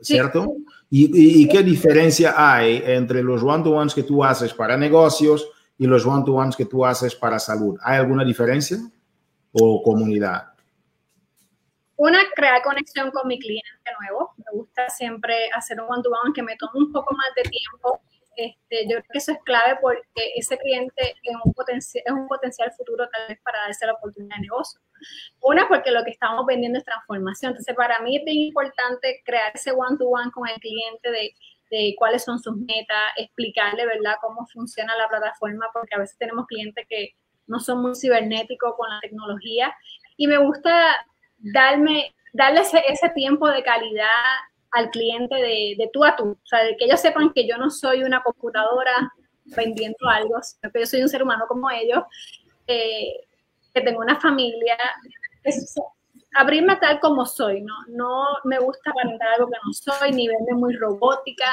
¿cierto? 0.00 0.56
¿Y, 0.92 1.48
qué 1.48 1.62
diferencia 1.62 2.34
hay 2.36 2.82
entre 2.84 3.22
los 3.22 3.42
one-to-ones 3.44 3.94
que 3.94 4.02
tú 4.02 4.24
haces 4.24 4.52
para 4.52 4.76
negocios 4.76 5.48
y 5.78 5.86
los 5.86 6.04
one-to-ones 6.04 6.56
que 6.56 6.64
tú 6.64 6.84
haces 6.84 7.14
para 7.14 7.38
salud? 7.38 7.78
¿Hay 7.82 7.98
alguna 7.98 8.24
diferencia 8.24 8.78
o 9.52 9.82
comunidad? 9.82 10.48
Una, 11.96 12.18
crear 12.34 12.60
conexión 12.62 13.10
con 13.12 13.28
mi 13.28 13.38
cliente 13.38 13.68
nuevo. 14.00 14.32
Me 14.38 14.58
gusta 14.58 14.88
siempre 14.88 15.48
hacer 15.54 15.80
un 15.80 15.86
one-to-one 15.88 16.32
que 16.34 16.42
me 16.42 16.56
tome 16.56 16.84
un 16.84 16.92
poco 16.92 17.14
más 17.14 17.28
de 17.36 17.42
tiempo 17.42 18.00
este, 18.40 18.84
yo 18.84 18.96
creo 18.96 19.04
que 19.12 19.18
eso 19.18 19.32
es 19.32 19.38
clave 19.44 19.78
porque 19.82 20.32
ese 20.34 20.56
cliente 20.56 21.14
es 21.22 21.34
un, 21.44 21.52
es 21.76 22.12
un 22.12 22.26
potencial 22.26 22.72
futuro 22.72 23.06
tal 23.10 23.28
vez 23.28 23.38
para 23.42 23.60
darse 23.60 23.86
la 23.86 23.92
oportunidad 23.92 24.36
de 24.36 24.42
negocio. 24.42 24.80
Una, 25.40 25.68
porque 25.68 25.90
lo 25.90 26.04
que 26.04 26.10
estamos 26.10 26.44
vendiendo 26.46 26.78
es 26.78 26.84
transformación. 26.84 27.52
Entonces, 27.52 27.74
para 27.74 28.00
mí 28.00 28.16
es 28.16 28.24
bien 28.24 28.38
importante 28.38 29.22
crear 29.24 29.52
ese 29.54 29.72
one-to-one 29.72 30.30
con 30.32 30.48
el 30.48 30.56
cliente 30.56 31.10
de, 31.10 31.34
de 31.70 31.94
cuáles 31.98 32.24
son 32.24 32.38
sus 32.38 32.56
metas, 32.56 33.02
explicarle, 33.16 33.86
¿verdad?, 33.86 34.16
cómo 34.20 34.46
funciona 34.52 34.96
la 34.96 35.08
plataforma, 35.08 35.66
porque 35.72 35.94
a 35.94 35.98
veces 35.98 36.18
tenemos 36.18 36.46
clientes 36.46 36.86
que 36.88 37.14
no 37.46 37.60
son 37.60 37.82
muy 37.82 37.94
cibernéticos 37.94 38.74
con 38.76 38.88
la 38.88 39.00
tecnología. 39.00 39.74
Y 40.16 40.26
me 40.26 40.38
gusta 40.38 41.04
darme, 41.38 42.14
darle 42.32 42.60
ese, 42.60 42.82
ese 42.88 43.08
tiempo 43.10 43.48
de 43.48 43.62
calidad 43.62 44.06
al 44.72 44.90
cliente 44.90 45.34
de, 45.34 45.74
de 45.76 45.90
tú 45.92 46.04
a 46.04 46.14
tú, 46.14 46.30
o 46.30 46.46
sea, 46.46 46.62
de 46.62 46.76
que 46.76 46.84
ellos 46.84 47.00
sepan 47.00 47.32
que 47.32 47.46
yo 47.46 47.56
no 47.56 47.70
soy 47.70 48.04
una 48.04 48.22
computadora 48.22 49.12
vendiendo 49.56 50.08
algo, 50.08 50.40
sino 50.42 50.70
que 50.72 50.80
yo 50.80 50.86
soy 50.86 51.02
un 51.02 51.08
ser 51.08 51.22
humano 51.22 51.46
como 51.48 51.70
ellos, 51.70 52.04
eh, 52.66 53.26
que 53.72 53.80
tengo 53.80 54.00
una 54.00 54.20
familia, 54.20 54.76
abrirme 56.34 56.76
tal 56.76 57.00
como 57.00 57.26
soy, 57.26 57.62
¿no? 57.62 57.74
No 57.88 58.24
me 58.44 58.58
gusta 58.58 58.90
aparentar 58.90 59.28
algo 59.34 59.48
que 59.48 59.58
no 59.64 59.72
soy, 59.72 60.12
ni 60.12 60.28
verme 60.28 60.54
muy 60.54 60.74
robótica. 60.76 61.50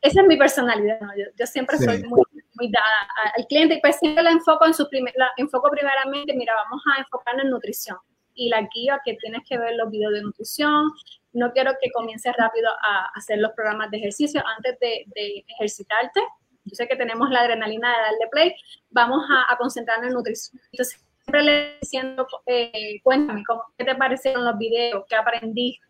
Esa 0.00 0.20
es 0.20 0.26
mi 0.26 0.36
personalidad, 0.36 1.00
¿no? 1.00 1.10
Yo, 1.16 1.46
siempre 1.46 1.78
soy 1.78 2.02
muy, 2.04 2.22
muy, 2.54 2.70
dada 2.70 3.08
al 3.36 3.46
cliente 3.46 3.74
y 3.74 3.80
pues 3.80 3.96
siempre 3.98 4.22
la 4.22 4.30
enfoco 4.30 4.66
en 4.66 4.74
su 4.74 4.88
primer, 4.88 5.14
la 5.16 5.30
enfoco 5.36 5.70
primeramente, 5.70 6.34
mira, 6.34 6.54
vamos 6.54 6.82
a 6.94 7.00
enfocarnos 7.00 7.44
en 7.44 7.50
nutrición 7.50 7.98
y 8.36 8.48
la 8.50 8.68
guía 8.72 9.00
que 9.04 9.14
tienes 9.14 9.42
que 9.48 9.58
ver 9.58 9.74
los 9.74 9.90
videos 9.90 10.12
de 10.12 10.22
nutrición, 10.22 10.92
no 11.32 11.52
quiero 11.52 11.72
que 11.80 11.90
comiences 11.90 12.32
rápido 12.36 12.68
a 12.70 13.10
hacer 13.14 13.38
los 13.38 13.52
programas 13.52 13.90
de 13.90 13.98
ejercicio 13.98 14.42
antes 14.56 14.78
de, 14.78 15.44
ejercitarte. 15.48 16.20
Yo 16.66 16.74
sé 16.74 16.86
que 16.86 16.96
tenemos 16.96 17.30
la 17.30 17.40
adrenalina 17.40 17.88
de 17.88 18.02
darle 18.02 18.28
play, 18.30 18.54
vamos 18.90 19.22
a, 19.30 19.56
concentrarnos 19.56 20.08
en 20.08 20.14
nutrición. 20.14 20.60
Entonces, 20.72 21.00
siempre 21.22 21.42
le 21.42 21.78
diciendo, 21.80 22.26
eh, 22.44 23.00
cuéntame, 23.02 23.42
¿cómo, 23.46 23.64
¿qué 23.78 23.84
te 23.84 23.94
parecieron 23.94 24.44
los 24.44 24.58
videos? 24.58 25.04
¿Qué 25.08 25.16
aprendiste? 25.16 25.80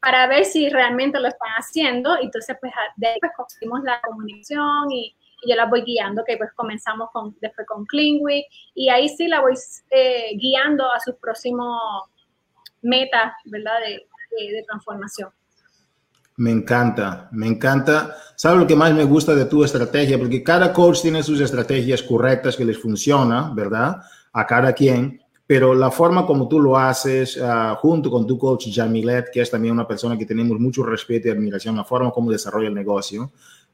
para 0.00 0.26
ver 0.26 0.44
si 0.46 0.68
realmente 0.70 1.20
lo 1.20 1.28
están 1.28 1.50
haciendo. 1.50 2.16
Entonces, 2.20 2.56
pues, 2.60 2.72
de 2.96 3.08
ahí 3.08 3.18
pues, 3.20 3.32
conseguimos 3.36 3.82
la 3.84 4.00
comunicación 4.00 4.90
y, 4.90 5.14
yo 5.46 5.56
la 5.56 5.64
voy 5.64 5.80
guiando, 5.80 6.22
que 6.22 6.36
pues 6.36 6.52
comenzamos 6.52 7.08
con, 7.12 7.34
después 7.40 7.66
con 7.66 7.86
CleanWeek 7.86 8.44
y 8.74 8.90
ahí 8.90 9.08
sí 9.08 9.26
la 9.26 9.40
voy 9.40 9.54
eh, 9.88 10.36
guiando 10.36 10.84
a 10.92 11.00
sus 11.00 11.14
próximos 11.14 11.80
metas, 12.82 13.32
de, 13.44 14.62
transformación. 14.66 15.30
Me 16.40 16.50
encanta, 16.50 17.28
me 17.32 17.46
encanta. 17.46 18.16
¿Sabes 18.34 18.60
lo 18.60 18.66
que 18.66 18.74
más 18.74 18.94
me 18.94 19.04
gusta 19.04 19.34
de 19.34 19.44
tu 19.44 19.62
estrategia? 19.62 20.18
Porque 20.18 20.42
cada 20.42 20.72
coach 20.72 21.02
tiene 21.02 21.22
sus 21.22 21.38
estrategias 21.38 22.02
correctas 22.02 22.56
que 22.56 22.64
les 22.64 22.78
funciona, 22.78 23.52
¿verdad? 23.54 24.00
A 24.32 24.46
cada 24.46 24.72
quien. 24.72 25.20
Pero 25.46 25.74
la 25.74 25.90
forma 25.90 26.24
como 26.24 26.48
tú 26.48 26.58
lo 26.58 26.78
haces, 26.78 27.38
ah, 27.42 27.76
junto 27.82 28.10
con 28.10 28.26
tu 28.26 28.38
coach 28.38 28.68
Jamilet, 28.72 29.30
que 29.30 29.42
es 29.42 29.50
también 29.50 29.74
una 29.74 29.86
persona 29.86 30.16
que 30.16 30.24
tenemos 30.24 30.58
mucho 30.58 30.82
respeto 30.82 31.28
y 31.28 31.30
admiración, 31.30 31.76
la 31.76 31.84
forma 31.84 32.10
como 32.10 32.30
desarrolla 32.30 32.68
el 32.68 32.74
negocio, 32.74 33.32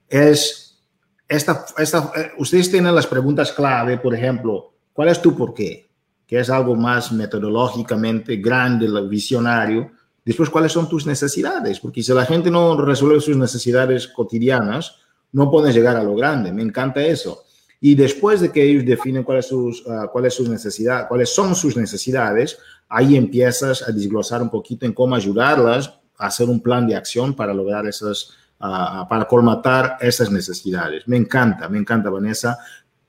es 0.09 0.83
esta, 1.29 1.67
esta, 1.79 2.11
eh, 2.17 2.33
ustedes 2.39 2.69
tienen 2.69 2.97
las 2.97 3.07
preguntas 3.07 3.53
clave, 3.53 3.99
por 3.99 4.12
ejemplo, 4.12 4.73
¿cuál 4.93 5.11
es 5.11 5.23
tu 5.23 5.37
por 5.37 5.55
qué? 5.55 5.89
Que 6.27 6.41
es 6.41 6.51
algo 6.51 6.75
más 6.75 7.12
metodológicamente 7.12 8.39
grande, 8.39 8.89
visionario 9.09 9.93
Después, 10.27 10.51
¿cuáles 10.51 10.72
son 10.72 10.89
tus 10.89 11.07
necesidades? 11.07 11.79
Porque 11.79 12.03
si 12.03 12.12
la 12.12 12.27
gente 12.27 12.51
no 12.51 12.77
resuelve 12.77 13.20
sus 13.20 13.37
necesidades 13.37 14.09
cotidianas, 14.09 14.97
no 15.31 15.49
puedes 15.53 15.72
llegar 15.72 15.97
a 15.97 16.03
lo 16.03 16.16
grande. 16.16 16.53
Me 16.53 16.62
encanta 16.62 17.01
eso. 17.01 17.45
Y 17.81 17.95
después 17.95 18.41
de 18.41 18.51
que 18.51 18.61
ellos 18.61 18.85
definen 18.85 19.22
cuáles, 19.22 19.47
sus, 19.47 19.87
uh, 19.87 20.09
cuáles, 20.11 20.35
sus 20.35 20.49
necesidades, 20.49 21.07
cuáles 21.07 21.33
son 21.33 21.55
sus 21.55 21.77
necesidades, 21.77 22.59
ahí 22.89 23.16
empiezas 23.16 23.89
a 23.89 23.93
desglosar 23.93 24.43
un 24.43 24.51
poquito 24.51 24.85
en 24.85 24.95
cómo 24.95 25.14
ayudarlas 25.14 25.95
a 26.18 26.27
hacer 26.27 26.49
un 26.49 26.61
plan 26.61 26.89
de 26.89 26.97
acción 26.97 27.33
para 27.37 27.55
lograr 27.55 27.87
esas, 27.87 28.31
uh, 28.59 29.07
para 29.09 29.29
colmatar 29.29 29.97
esas 30.01 30.29
necesidades. 30.33 31.07
Me 31.07 31.16
encanta, 31.16 31.68
me 31.68 31.79
encanta, 31.79 32.11
Vanessa. 32.11 32.59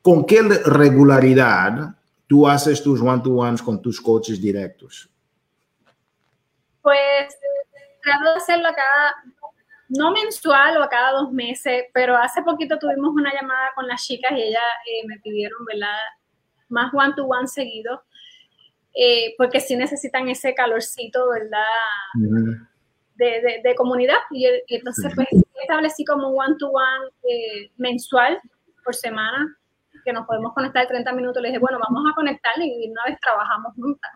¿Con 0.04 0.24
qué 0.24 0.44
regularidad 0.44 1.96
tú 2.28 2.48
haces 2.48 2.84
tus 2.84 3.02
one-to-ones 3.02 3.64
con 3.64 3.82
tus 3.82 4.00
coaches 4.00 4.40
directos? 4.40 5.10
Pues 6.88 7.38
trato 8.02 8.24
de 8.32 8.38
hacerlo 8.38 8.70
cada, 8.74 9.14
no 9.90 10.12
mensual 10.12 10.78
o 10.78 10.84
a 10.84 10.88
cada 10.88 11.12
dos 11.12 11.34
meses, 11.34 11.84
pero 11.94 12.16
hace 12.16 12.42
poquito 12.44 12.80
tuvimos 12.80 13.10
una 13.14 13.34
llamada 13.34 13.72
con 13.76 13.86
las 13.90 14.06
chicas 14.06 14.32
y 14.32 14.42
ellas 14.42 14.62
eh, 14.86 15.06
me 15.06 15.20
pidieron, 15.20 15.66
¿verdad? 15.66 15.98
Más 16.70 16.94
one-to-one 16.94 17.46
seguido, 17.48 18.04
eh, 18.96 19.36
porque 19.38 19.60
sí 19.60 19.76
necesitan 19.76 20.30
ese 20.30 20.56
calorcito, 20.56 21.28
¿verdad? 21.28 21.66
de, 23.16 23.60
de, 23.62 23.76
comunidad. 23.76 24.20
Y, 24.32 24.48
entonces, 24.70 25.12
pues, 25.14 25.28
establecí 25.62 26.06
como 26.06 26.30
un 26.30 26.40
one-to-one 26.40 27.10
eh, 27.30 27.70
mensual 27.76 28.40
por 28.82 28.96
semana 28.96 29.58
que 30.06 30.14
nos 30.14 30.26
podemos 30.26 30.54
conectar 30.54 30.88
30 30.88 31.12
minutos. 31.12 31.42
Le 31.42 31.50
dije, 31.50 31.60
bueno, 31.60 31.80
vamos 31.80 32.10
a 32.10 32.16
conectar 32.16 32.54
y 32.62 32.90
una 32.90 33.04
vez 33.04 33.20
trabajamos 33.20 33.74
juntas. 33.76 34.12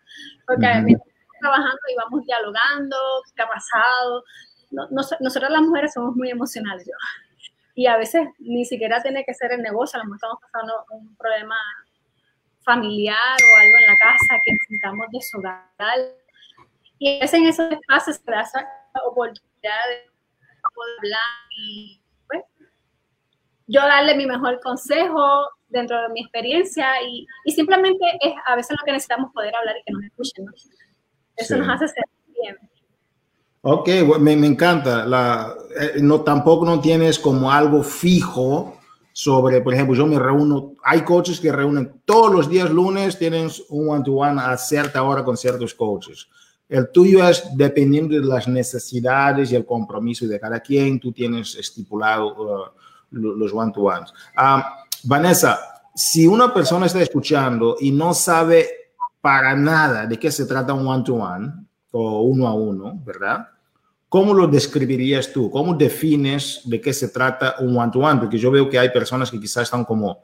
Porque 0.48 0.96
trabajando 1.42 1.80
y 1.92 1.96
vamos 1.96 2.26
dialogando, 2.26 2.98
qué 3.36 3.42
ha 3.42 3.48
pasado. 3.48 4.24
No, 4.72 4.88
nosotras 4.90 5.52
las 5.52 5.62
mujeres 5.62 5.94
somos 5.94 6.16
muy 6.16 6.30
emocionales. 6.30 6.90
Y 7.76 7.88
a 7.88 7.98
veces 7.98 8.28
ni 8.40 8.66
siquiera 8.66 9.02
tiene 9.02 9.26
que 9.26 9.34
ser 9.34 9.52
el 9.52 9.62
negocio, 9.62 10.00
a 10.00 10.04
lo 10.04 10.10
mejor 10.10 10.18
estamos 10.18 10.40
pasando 10.42 10.86
un 10.92 11.16
problema 11.18 11.56
familiar 12.64 13.18
o 13.18 13.60
algo 13.60 13.78
en 13.78 13.88
la 13.88 13.98
casa 13.98 14.40
que 14.46 14.52
necesitamos 14.54 15.08
deshogar. 15.12 15.66
Y 17.00 17.20
es 17.22 17.34
en 17.34 17.48
esos 17.48 17.72
espacios 17.72 18.18
se 18.18 18.32
da 18.32 18.42
esa 18.42 18.68
oportunidad 19.06 19.84
de 19.90 20.12
hablar 21.00 21.20
y 21.58 22.02
pues, 22.28 22.44
yo 23.68 23.82
darle 23.82 24.16
mi 24.16 24.26
mejor 24.26 24.60
consejo 24.62 25.50
dentro 25.70 26.02
de 26.02 26.10
mi 26.10 26.22
experiencia 26.22 27.02
y, 27.02 27.26
simplemente 27.52 28.06
es 28.22 28.34
a 28.46 28.56
veces 28.56 28.78
lo 28.80 28.86
que 28.86 28.92
necesitamos 28.92 29.32
poder 29.34 29.56
hablar 29.56 29.78
y 29.78 29.84
que 29.84 29.94
nos 29.94 30.04
escuchen. 30.04 30.46
Eso 31.42 31.58
nos 31.58 31.70
hace 31.70 31.88
ser 31.88 32.04
bien. 32.28 32.58
Ok, 33.62 33.90
me, 34.20 34.36
me 34.36 34.48
encanta. 34.48 35.06
La, 35.06 35.56
eh, 35.80 36.00
no, 36.02 36.22
tampoco 36.22 36.66
no 36.66 36.80
tienes 36.80 37.20
como 37.20 37.52
algo 37.52 37.84
fijo 37.84 38.78
sobre, 39.14 39.62
por 39.62 39.74
ejemplo, 39.74 39.96
yo 39.96 40.08
me 40.08 40.18
reúno, 40.18 40.74
hay 40.84 41.02
coaches 41.02 41.40
que 41.40 41.52
reúnen 41.52 42.02
todos 42.06 42.34
los 42.34 42.50
días 42.50 42.70
lunes, 42.70 43.18
tienen 43.18 43.50
un 43.70 43.90
one-to-one 43.90 44.42
-one 44.42 44.54
a 44.54 44.58
cierta 44.58 45.04
hora 45.04 45.24
con 45.24 45.38
ciertos 45.38 45.74
coaches. 45.74 46.28
El 46.70 46.90
tuyo 46.92 47.28
es 47.28 47.44
dependiendo 47.56 48.16
de 48.16 48.26
las 48.26 48.48
necesidades 48.48 49.52
y 49.52 49.56
el 49.56 49.66
compromiso 49.66 50.26
de 50.26 50.40
cada 50.40 50.62
quien, 50.62 51.00
tú 51.00 51.12
tienes 51.12 51.56
estipulado 51.56 52.34
uh, 52.34 52.72
los 53.12 53.54
one-to-ones. 53.54 54.14
Ah, 54.38 54.86
Vanessa, 55.04 55.60
si 55.94 56.26
una 56.26 56.54
persona 56.54 56.86
está 56.86 57.02
escuchando 57.02 57.76
y 57.80 57.92
no 57.92 58.14
sabe 58.14 58.81
para 59.22 59.56
nada 59.56 60.08
de 60.08 60.18
qué 60.18 60.32
se 60.32 60.46
trata 60.46 60.74
un 60.74 60.86
one-to-one 60.86 61.54
o 61.92 62.22
uno 62.24 62.48
a 62.48 62.54
uno, 62.54 63.00
¿verdad? 63.06 63.48
¿Cómo 64.10 64.34
lo 64.34 64.48
describirías 64.48 65.32
tú? 65.32 65.50
¿Cómo 65.50 65.74
defines 65.74 66.62
de 66.66 66.82
qué 66.82 66.92
se 66.92 67.10
trata 67.10 67.56
un 67.60 67.78
one-to-one? 67.78 68.20
Porque 68.20 68.38
yo 68.38 68.52
veo 68.52 68.70
que 68.70 68.78
hay 68.78 68.90
personas 68.90 69.32
que 69.32 69.40
quizás 69.40 69.64
están 69.64 69.86
como, 69.86 70.22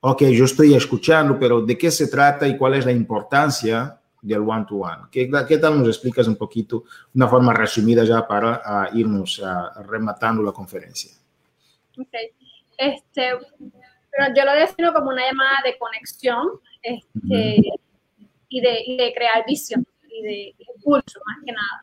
ok, 0.00 0.24
yo 0.24 0.44
estoy 0.44 0.74
escuchando, 0.74 1.38
pero 1.38 1.62
¿de 1.62 1.78
qué 1.78 1.90
se 1.90 2.08
trata 2.08 2.46
y 2.46 2.58
cuál 2.58 2.74
es 2.74 2.84
la 2.84 2.92
importancia 2.92 3.98
del 4.20 4.40
one-to-one? 4.40 5.04
¿Qué, 5.10 5.30
¿Qué, 5.48 5.58
tal 5.58 5.78
nos 5.78 5.88
explicas 5.88 6.26
un 6.26 6.36
poquito, 6.36 6.84
una 7.14 7.28
forma 7.28 7.54
resumida 7.54 8.04
ya 8.04 8.26
para 8.26 8.90
irnos 8.92 9.42
rematando 9.86 10.42
la 10.42 10.52
conferencia? 10.52 11.12
Ok. 11.96 12.14
Este, 12.76 13.30
pero 14.10 14.34
yo 14.36 14.44
lo 14.44 14.52
defino 14.52 14.92
como 14.92 15.10
una 15.10 15.22
llamada 15.26 15.58
de 15.64 15.78
conexión. 15.78 16.48
Este, 16.82 17.62
y 18.48 18.60
de, 18.60 19.12
crear 19.14 19.44
visión 19.46 19.86
y 20.08 20.22
de 20.22 20.54
impulso, 20.58 21.20
más 21.26 21.38
que 21.44 21.52
nada. 21.52 21.82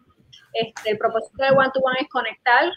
Este, 0.53 0.91
el 0.91 0.97
propósito 0.97 1.43
de 1.43 1.51
One 1.51 1.72
to 1.74 1.80
One 1.80 1.97
es 2.01 2.09
conectar 2.09 2.72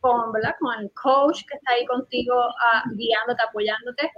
con, 0.00 0.32
¿verdad? 0.32 0.54
con 0.58 0.78
el 0.80 0.90
coach 0.92 1.42
que 1.46 1.56
está 1.56 1.72
ahí 1.72 1.84
contigo, 1.86 2.34
guiándote, 2.94 3.42
apoyándote, 3.48 4.10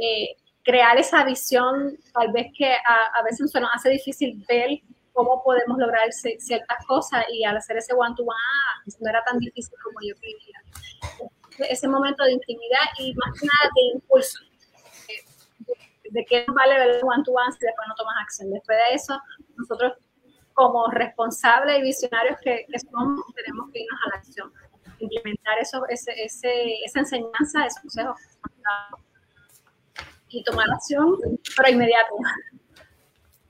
eh, 0.00 0.36
crear 0.62 0.96
esa 0.98 1.24
visión, 1.24 1.96
tal 2.12 2.32
vez 2.32 2.46
que 2.56 2.72
a, 2.72 3.18
a, 3.18 3.22
veces 3.24 3.50
se 3.50 3.60
nos 3.60 3.70
hace 3.74 3.90
difícil 3.90 4.44
ver 4.48 4.80
cómo 5.12 5.42
podemos 5.42 5.78
lograr 5.78 6.12
ciertas 6.12 6.86
cosas 6.86 7.24
y 7.32 7.44
al 7.44 7.56
hacer 7.56 7.76
ese 7.76 7.94
one 7.94 8.14
to 8.16 8.22
one 8.22 8.96
no 9.00 9.10
era 9.10 9.22
tan 9.24 9.38
difícil 9.38 9.74
como 9.82 9.98
yo 10.06 10.14
creía. 10.16 11.70
Ese 11.70 11.88
momento 11.88 12.24
de 12.24 12.32
intimidad 12.32 12.86
y 12.98 13.14
más 13.14 13.40
que 13.40 13.46
nada 13.46 13.70
de 13.74 13.82
impulso 13.94 14.38
de 16.14 16.24
qué 16.24 16.46
vale 16.48 16.78
ver 16.78 16.90
el 16.96 17.00
one 17.02 17.22
to 17.24 17.32
one 17.32 17.52
si 17.52 17.66
después 17.66 17.88
no 17.88 17.94
tomas 17.96 18.14
acción. 18.22 18.50
Después 18.50 18.78
de 18.78 18.94
eso, 18.94 19.20
nosotros 19.56 19.94
como 20.54 20.86
responsables 20.88 21.80
y 21.80 21.82
visionarios 21.82 22.38
que, 22.42 22.64
somos, 22.88 23.20
tenemos 23.34 23.70
que 23.72 23.80
irnos 23.80 24.00
a 24.06 24.08
la 24.10 24.16
acción, 24.16 24.52
implementar 25.00 25.58
eso, 25.60 25.84
ese, 25.88 26.12
ese, 26.24 26.84
esa 26.84 27.00
enseñanza, 27.00 27.66
esos 27.66 27.82
consejos 27.82 28.20
y 30.28 30.42
tomar 30.44 30.66
acción, 30.72 31.16
pero 31.56 31.70
inmediato. 31.70 32.14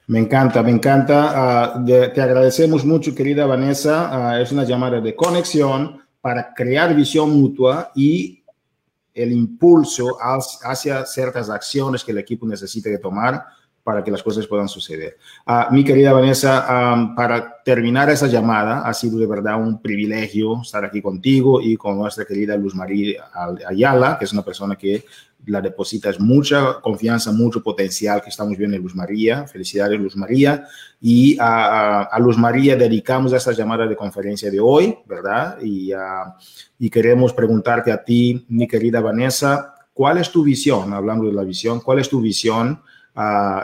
Me 0.07 0.19
encanta, 0.19 0.63
me 0.63 0.71
encanta. 0.71 1.75
Uh, 1.77 1.85
te 1.87 2.21
agradecemos 2.21 2.85
mucho, 2.85 3.15
querida 3.15 3.47
Vanessa. 3.47 4.37
Uh, 4.37 4.43
es 4.43 4.53
una 4.53 4.65
llamada 4.65 5.01
de 5.01 5.15
conexión 5.15 6.03
para 6.21 6.55
crear 6.55 6.95
visión 6.95 7.31
mutua 7.31 7.91
y 7.95 8.44
el 9.15 9.33
impulso 9.33 10.19
hacia 10.21 11.07
ciertas 11.07 11.49
acciones 11.49 12.03
que 12.03 12.13
el 12.13 12.19
equipo 12.19 12.47
necesita 12.47 12.91
de 12.91 12.99
tomar 12.99 13.45
para 13.85 14.03
que 14.03 14.11
las 14.11 14.23
cosas 14.23 14.47
puedan 14.47 14.67
suceder. 14.67 15.19
Uh, 15.47 15.73
mi 15.73 15.85
querida 15.85 16.13
Vanessa, 16.13 16.95
um, 16.95 17.15
para 17.15 17.63
terminar 17.63 18.09
esa 18.09 18.27
llamada, 18.27 18.81
ha 18.81 18.95
sido 18.95 19.19
de 19.19 19.27
verdad 19.27 19.61
un 19.61 19.81
privilegio 19.81 20.63
estar 20.63 20.85
aquí 20.85 21.03
contigo 21.03 21.61
y 21.61 21.77
con 21.77 21.99
nuestra 21.99 22.25
querida 22.25 22.57
Luz 22.57 22.75
María 22.75 23.27
Ayala, 23.69 24.17
que 24.19 24.25
es 24.25 24.33
una 24.33 24.43
persona 24.43 24.75
que 24.77 25.05
la 25.47 25.61
depositas 25.61 26.19
mucha 26.21 26.81
confianza, 26.81 27.33
mucho 27.33 27.63
potencial 27.63 28.23
que 28.23 28.31
estamos 28.31 28.57
viendo 28.57 28.77
en 28.77 28.83
Luz 28.83 28.95
María. 28.95 29.47
Felicidades, 29.47 30.01
Luz 30.01 30.17
María. 30.17 30.67
Y 31.01 31.37
a, 31.39 32.03
a, 32.03 32.19
Luz 32.19 32.39
María 32.39 32.77
dedicamos 32.77 33.33
esta 33.33 33.53
llamada 33.53 33.87
de 33.87 33.97
conferencia 33.97 34.51
de 34.51 34.61
hoy, 34.61 34.97
¿verdad? 35.07 35.59
Y, 35.63 35.93
queremos 36.91 37.33
preguntarte 37.33 37.91
a 37.91 38.05
ti, 38.05 38.45
mi 38.49 38.69
querida 38.69 39.01
Vanessa, 39.01 39.75
¿cuál 39.93 40.19
es 40.19 40.31
tu 40.31 40.45
visión? 40.45 40.93
Hablando 40.93 41.27
de 41.27 41.33
la 41.33 41.43
visión, 41.43 41.81
¿cuál 41.81 41.99
es 41.99 42.09
tu 42.09 42.21
visión 42.21 42.81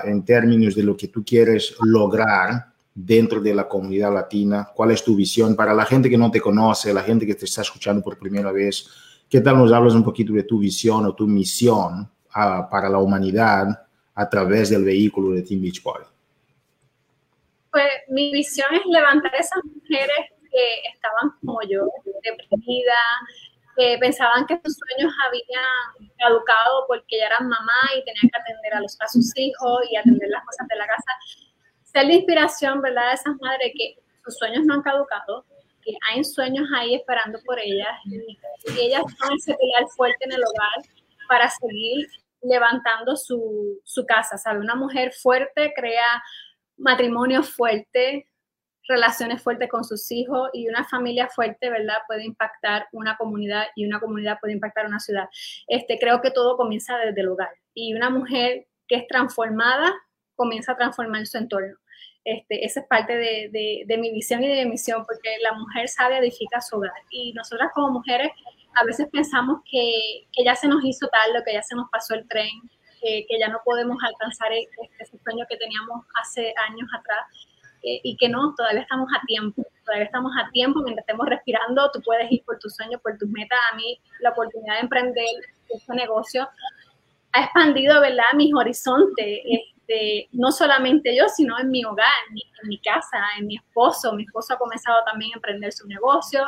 en 0.04 0.24
términos 0.24 0.74
de 0.74 0.82
lo 0.82 0.96
que 0.96 1.08
tú 1.08 1.24
quieres 1.24 1.74
lograr? 1.82 2.70
dentro 2.92 3.40
de 3.40 3.54
la 3.54 3.68
comunidad 3.68 4.12
latina, 4.12 4.68
cuál 4.74 4.90
es 4.90 5.02
tu 5.02 5.14
visión 5.14 5.54
para 5.54 5.72
la 5.72 5.86
gente 5.86 6.10
que 6.10 6.18
no 6.18 6.30
te 6.30 6.40
conoce, 6.40 6.92
la 6.92 7.02
gente 7.02 7.24
que 7.24 7.36
te 7.36 7.44
está 7.44 7.62
escuchando 7.62 8.02
por 8.02 8.18
primera 8.18 8.52
vez, 8.52 8.88
¿Qué 9.30 9.40
tal 9.40 9.58
nos 9.58 9.72
hablas 9.72 9.94
un 9.94 10.02
poquito 10.02 10.32
de 10.32 10.42
tu 10.42 10.58
visión 10.58 11.06
o 11.06 11.14
tu 11.14 11.24
misión 11.24 12.10
uh, 12.34 12.68
para 12.68 12.88
la 12.88 12.98
humanidad 12.98 13.86
a 14.12 14.28
través 14.28 14.70
del 14.70 14.84
vehículo 14.84 15.30
de 15.30 15.42
Team 15.42 15.60
Beachbody? 15.62 16.04
Pues 17.70 17.86
mi 18.08 18.32
visión 18.32 18.66
es 18.74 18.80
levantar 18.86 19.32
a 19.32 19.38
esas 19.38 19.62
mujeres 19.64 20.18
que 20.50 20.80
estaban 20.92 21.30
como 21.38 21.62
yo, 21.62 21.86
deprimidas, 22.24 22.96
que 23.76 23.98
pensaban 24.00 24.46
que 24.46 24.60
sus 24.64 24.76
sueños 24.76 25.14
habían 25.24 26.10
caducado 26.18 26.86
porque 26.88 27.18
ya 27.18 27.26
eran 27.26 27.46
mamá 27.46 27.82
y 27.96 28.04
tenían 28.04 28.28
que 28.32 28.40
atender 28.40 28.74
a, 28.74 28.80
los, 28.80 28.96
a 29.00 29.06
sus 29.06 29.30
hijos 29.36 29.78
y 29.92 29.96
atender 29.96 30.28
las 30.28 30.44
cosas 30.44 30.66
de 30.66 30.74
la 30.74 30.88
casa. 30.88 31.12
Ser 31.84 32.06
la 32.06 32.14
inspiración, 32.14 32.82
¿verdad?, 32.82 33.10
de 33.10 33.14
esas 33.14 33.36
madres 33.40 33.72
que 33.78 33.94
sus 34.24 34.36
sueños 34.38 34.64
no 34.66 34.74
han 34.74 34.82
caducado, 34.82 35.44
que 35.82 35.92
hay 36.10 36.24
sueños 36.24 36.68
ahí 36.76 36.94
esperando 36.94 37.38
por 37.44 37.58
ellas 37.58 37.88
y, 38.04 38.38
ellas 38.78 39.02
son 39.18 39.36
ese 39.36 39.54
pilar 39.54 39.88
fuerte 39.96 40.24
en 40.24 40.32
el 40.32 40.40
hogar 40.40 40.94
para 41.28 41.48
seguir 41.50 42.06
levantando 42.42 43.16
su, 43.16 43.80
su 43.84 44.06
casa, 44.06 44.38
¿sabe? 44.38 44.60
Una 44.60 44.74
mujer 44.74 45.12
fuerte 45.12 45.72
crea 45.74 46.22
matrimonio 46.76 47.42
fuerte, 47.42 48.26
relaciones 48.88 49.42
fuertes 49.42 49.68
con 49.68 49.84
sus 49.84 50.10
hijos 50.10 50.50
y 50.52 50.68
una 50.68 50.84
familia 50.84 51.28
fuerte, 51.28 51.70
¿verdad? 51.70 51.98
Puede 52.06 52.24
impactar 52.24 52.86
una 52.92 53.16
comunidad 53.16 53.66
y 53.76 53.86
una 53.86 54.00
comunidad 54.00 54.38
puede 54.40 54.54
impactar 54.54 54.86
una 54.86 54.98
ciudad. 54.98 55.28
Este, 55.68 55.98
creo 55.98 56.20
que 56.20 56.30
todo 56.30 56.56
comienza 56.56 56.96
desde 56.98 57.20
el 57.20 57.28
hogar 57.28 57.50
y 57.74 57.94
una 57.94 58.10
mujer 58.10 58.66
que 58.88 58.96
es 58.96 59.06
transformada 59.06 59.94
comienza 60.34 60.72
a 60.72 60.76
transformar 60.76 61.26
su 61.26 61.38
entorno. 61.38 61.76
Este, 62.24 62.64
esa 62.64 62.80
es 62.80 62.86
parte 62.86 63.16
de, 63.16 63.84
de, 63.86 63.98
mi 63.98 64.12
visión 64.12 64.42
y 64.44 64.48
de 64.48 64.64
mi 64.64 64.72
misión, 64.72 65.04
porque 65.06 65.30
la 65.42 65.52
mujer 65.54 65.88
sabe 65.88 66.18
edifica 66.18 66.60
su 66.60 66.76
hogar. 66.76 66.92
Y 67.10 67.32
nosotras 67.32 67.70
como 67.74 67.90
mujeres 67.90 68.30
a 68.74 68.84
veces 68.84 69.08
pensamos 69.10 69.62
que, 69.70 70.26
que 70.32 70.44
ya 70.44 70.54
se 70.54 70.68
nos 70.68 70.84
hizo 70.84 71.08
tal, 71.08 71.42
que 71.44 71.52
ya 71.54 71.62
se 71.62 71.74
nos 71.74 71.88
pasó 71.90 72.14
el 72.14 72.28
tren, 72.28 72.50
que, 73.00 73.24
que 73.28 73.38
ya 73.38 73.48
no 73.48 73.60
podemos 73.64 73.96
alcanzar 74.04 74.52
e, 74.52 74.60
este, 74.60 75.02
ese 75.02 75.18
sueño 75.24 75.46
que 75.48 75.56
teníamos 75.56 76.04
hace 76.20 76.52
años 76.68 76.88
atrás. 76.96 77.26
Eh, 77.82 78.00
y 78.02 78.16
que 78.18 78.28
no, 78.28 78.54
todavía 78.54 78.82
estamos 78.82 79.08
a 79.16 79.24
tiempo, 79.24 79.64
todavía 79.86 80.04
estamos 80.04 80.32
a 80.38 80.50
tiempo, 80.50 80.80
mientras 80.82 81.02
estemos 81.02 81.26
respirando, 81.26 81.90
tú 81.92 82.02
puedes 82.02 82.30
ir 82.30 82.44
por 82.44 82.58
tus 82.58 82.74
sueños, 82.76 83.00
por 83.00 83.16
tus 83.16 83.28
metas. 83.30 83.58
A 83.72 83.76
mí 83.76 83.98
la 84.20 84.30
oportunidad 84.30 84.74
de 84.74 84.80
emprender 84.80 85.24
este 85.68 85.94
negocio 85.94 86.46
ha 87.32 87.44
expandido, 87.44 88.00
¿verdad?, 88.00 88.24
mis 88.34 88.52
horizontes, 88.54 89.40
este, 89.90 90.28
no 90.32 90.52
solamente 90.52 91.16
yo, 91.16 91.28
sino 91.28 91.58
en 91.58 91.70
mi 91.70 91.84
hogar, 91.84 92.06
en 92.28 92.68
mi, 92.68 92.78
casa, 92.78 93.18
en 93.38 93.46
mi 93.46 93.56
esposo. 93.56 94.12
Mi 94.12 94.24
esposo 94.24 94.54
ha 94.54 94.58
comenzado 94.58 94.98
también 95.04 95.32
a 95.32 95.36
emprender 95.36 95.72
su 95.72 95.86
negocio 95.86 96.44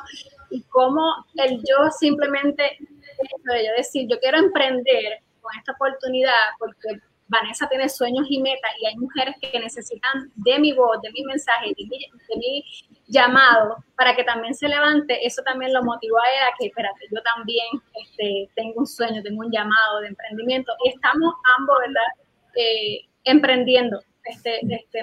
y 0.51 0.62
como 0.64 1.03
el 1.34 1.59
yo 1.59 1.90
simplemente, 1.99 2.78
yo 2.80 3.72
decir, 3.76 4.07
yo 4.09 4.18
quiero 4.20 4.38
emprender 4.38 5.20
con 5.40 5.53
esta 5.59 5.72
oportunidad 5.72 6.32
porque 6.59 7.01
Vanessa 7.28 7.66
tiene 7.68 7.88
sueños 7.88 8.26
y 8.28 8.40
metas 8.40 8.70
y 8.80 8.86
hay 8.86 8.97
mujeres 8.97 9.34
que 9.40 9.59
necesitan 9.59 10.30
de 10.34 10.59
mi 10.59 10.72
voz, 10.72 11.01
de 11.03 11.11
mi 11.12 11.24
mensaje, 11.24 11.72
de 11.76 12.36
mi, 12.36 12.64
llamado 13.07 13.76
para 13.97 14.14
que 14.14 14.24
también 14.24 14.55
se 14.55 14.68
levante, 14.68 15.26
eso 15.26 15.43
también 15.43 15.72
lo 15.72 15.82
motivó 15.82 16.18
a 16.18 16.30
ella 16.30 16.55
que, 16.59 16.66
espérate, 16.66 17.07
yo 17.11 17.20
también 17.22 17.66
este, 17.95 18.51
tengo 18.55 18.80
un 18.80 18.86
sueño, 18.86 19.22
tengo 19.22 19.40
un 19.40 19.51
llamado 19.51 20.01
de 20.01 20.09
emprendimiento 20.09 20.72
estamos 20.84 21.34
ambos, 21.59 21.76
¿verdad? 21.80 22.07
Eh, 22.55 23.07
emprendiendo 23.25 24.03
este, 24.25 24.61
este, 24.61 25.03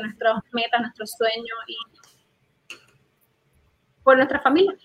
metas, 0.53 0.81
nuestros 0.81 1.11
sueños 1.11 1.57
y 1.67 1.75
por 4.03 4.17
nuestra 4.17 4.39
familia. 4.41 4.75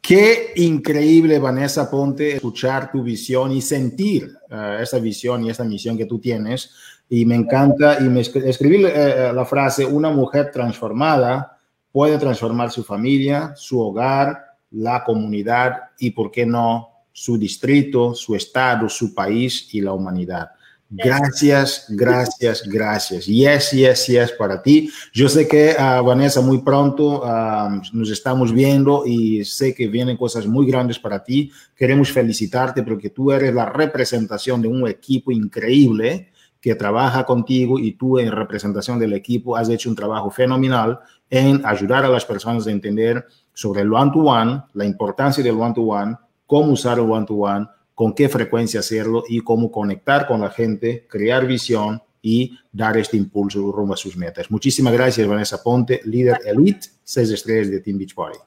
Qué 0.00 0.52
increíble, 0.56 1.38
Vanessa 1.38 1.90
Ponte, 1.90 2.36
escuchar 2.36 2.90
tu 2.90 3.02
visión 3.02 3.52
y 3.52 3.60
sentir 3.60 4.30
uh, 4.50 4.80
esa 4.80 4.98
visión 4.98 5.44
y 5.44 5.50
esa 5.50 5.64
misión 5.64 5.96
que 5.96 6.06
tú 6.06 6.18
tienes. 6.18 6.74
Y 7.08 7.24
me 7.24 7.34
encanta, 7.34 7.98
y 8.00 8.04
me 8.04 8.20
escribí 8.20 8.84
uh, 8.84 9.32
la 9.32 9.44
frase, 9.44 9.84
una 9.84 10.10
mujer 10.10 10.50
transformada 10.50 11.58
puede 11.92 12.18
transformar 12.18 12.70
su 12.70 12.84
familia, 12.84 13.52
su 13.56 13.80
hogar, 13.80 14.56
la 14.70 15.02
comunidad 15.02 15.90
y, 15.98 16.10
¿por 16.10 16.30
qué 16.30 16.46
no, 16.46 16.90
su 17.12 17.36
distrito, 17.36 18.14
su 18.14 18.34
estado, 18.34 18.88
su 18.88 19.14
país 19.14 19.68
y 19.74 19.80
la 19.80 19.92
humanidad. 19.92 20.50
Gracias, 20.92 21.86
gracias, 21.88 22.64
gracias. 22.66 23.26
Yes, 23.26 23.70
yes, 23.70 24.06
yes 24.08 24.32
para 24.32 24.60
ti. 24.60 24.90
Yo 25.12 25.28
sé 25.28 25.46
que, 25.46 25.76
uh, 25.78 26.04
Vanessa, 26.04 26.40
muy 26.40 26.62
pronto 26.62 27.22
uh, 27.22 27.80
nos 27.92 28.10
estamos 28.10 28.52
viendo 28.52 29.04
y 29.06 29.44
sé 29.44 29.72
que 29.72 29.86
vienen 29.86 30.16
cosas 30.16 30.48
muy 30.48 30.66
grandes 30.66 30.98
para 30.98 31.22
ti. 31.22 31.52
Queremos 31.76 32.10
felicitarte 32.10 32.82
porque 32.82 33.10
tú 33.10 33.30
eres 33.30 33.54
la 33.54 33.66
representación 33.66 34.60
de 34.60 34.66
un 34.66 34.88
equipo 34.88 35.30
increíble 35.30 36.32
que 36.60 36.74
trabaja 36.74 37.24
contigo 37.24 37.78
y 37.78 37.92
tú 37.92 38.18
en 38.18 38.32
representación 38.32 38.98
del 38.98 39.12
equipo 39.12 39.56
has 39.56 39.68
hecho 39.68 39.90
un 39.90 39.96
trabajo 39.96 40.28
fenomenal 40.28 40.98
en 41.30 41.64
ayudar 41.64 42.04
a 42.04 42.08
las 42.08 42.24
personas 42.24 42.66
a 42.66 42.72
entender 42.72 43.24
sobre 43.54 43.82
el 43.82 43.92
one-to-one, 43.92 44.52
-one, 44.52 44.64
la 44.74 44.84
importancia 44.84 45.42
del 45.44 45.54
one-to-one, 45.54 46.14
-one, 46.14 46.18
cómo 46.46 46.72
usar 46.72 46.98
el 46.98 47.08
one-to-one, 47.08 47.66
con 48.00 48.14
qué 48.14 48.30
frecuencia 48.30 48.80
hacerlo 48.80 49.24
y 49.28 49.42
cómo 49.42 49.70
conectar 49.70 50.26
con 50.26 50.40
la 50.40 50.48
gente, 50.48 51.06
crear 51.06 51.46
visión 51.46 52.02
y 52.22 52.58
dar 52.72 52.96
este 52.96 53.18
impulso 53.18 53.70
rumbo 53.70 53.92
a 53.92 53.96
sus 53.98 54.16
metas. 54.16 54.50
Muchísimas 54.50 54.94
gracias, 54.94 55.28
Vanessa 55.28 55.62
Ponte, 55.62 56.00
líder 56.04 56.38
elite, 56.46 56.88
seis 57.04 57.28
estrellas 57.28 57.70
de 57.70 57.80
Team 57.80 57.98
Beach 57.98 58.14
Party. 58.14 58.38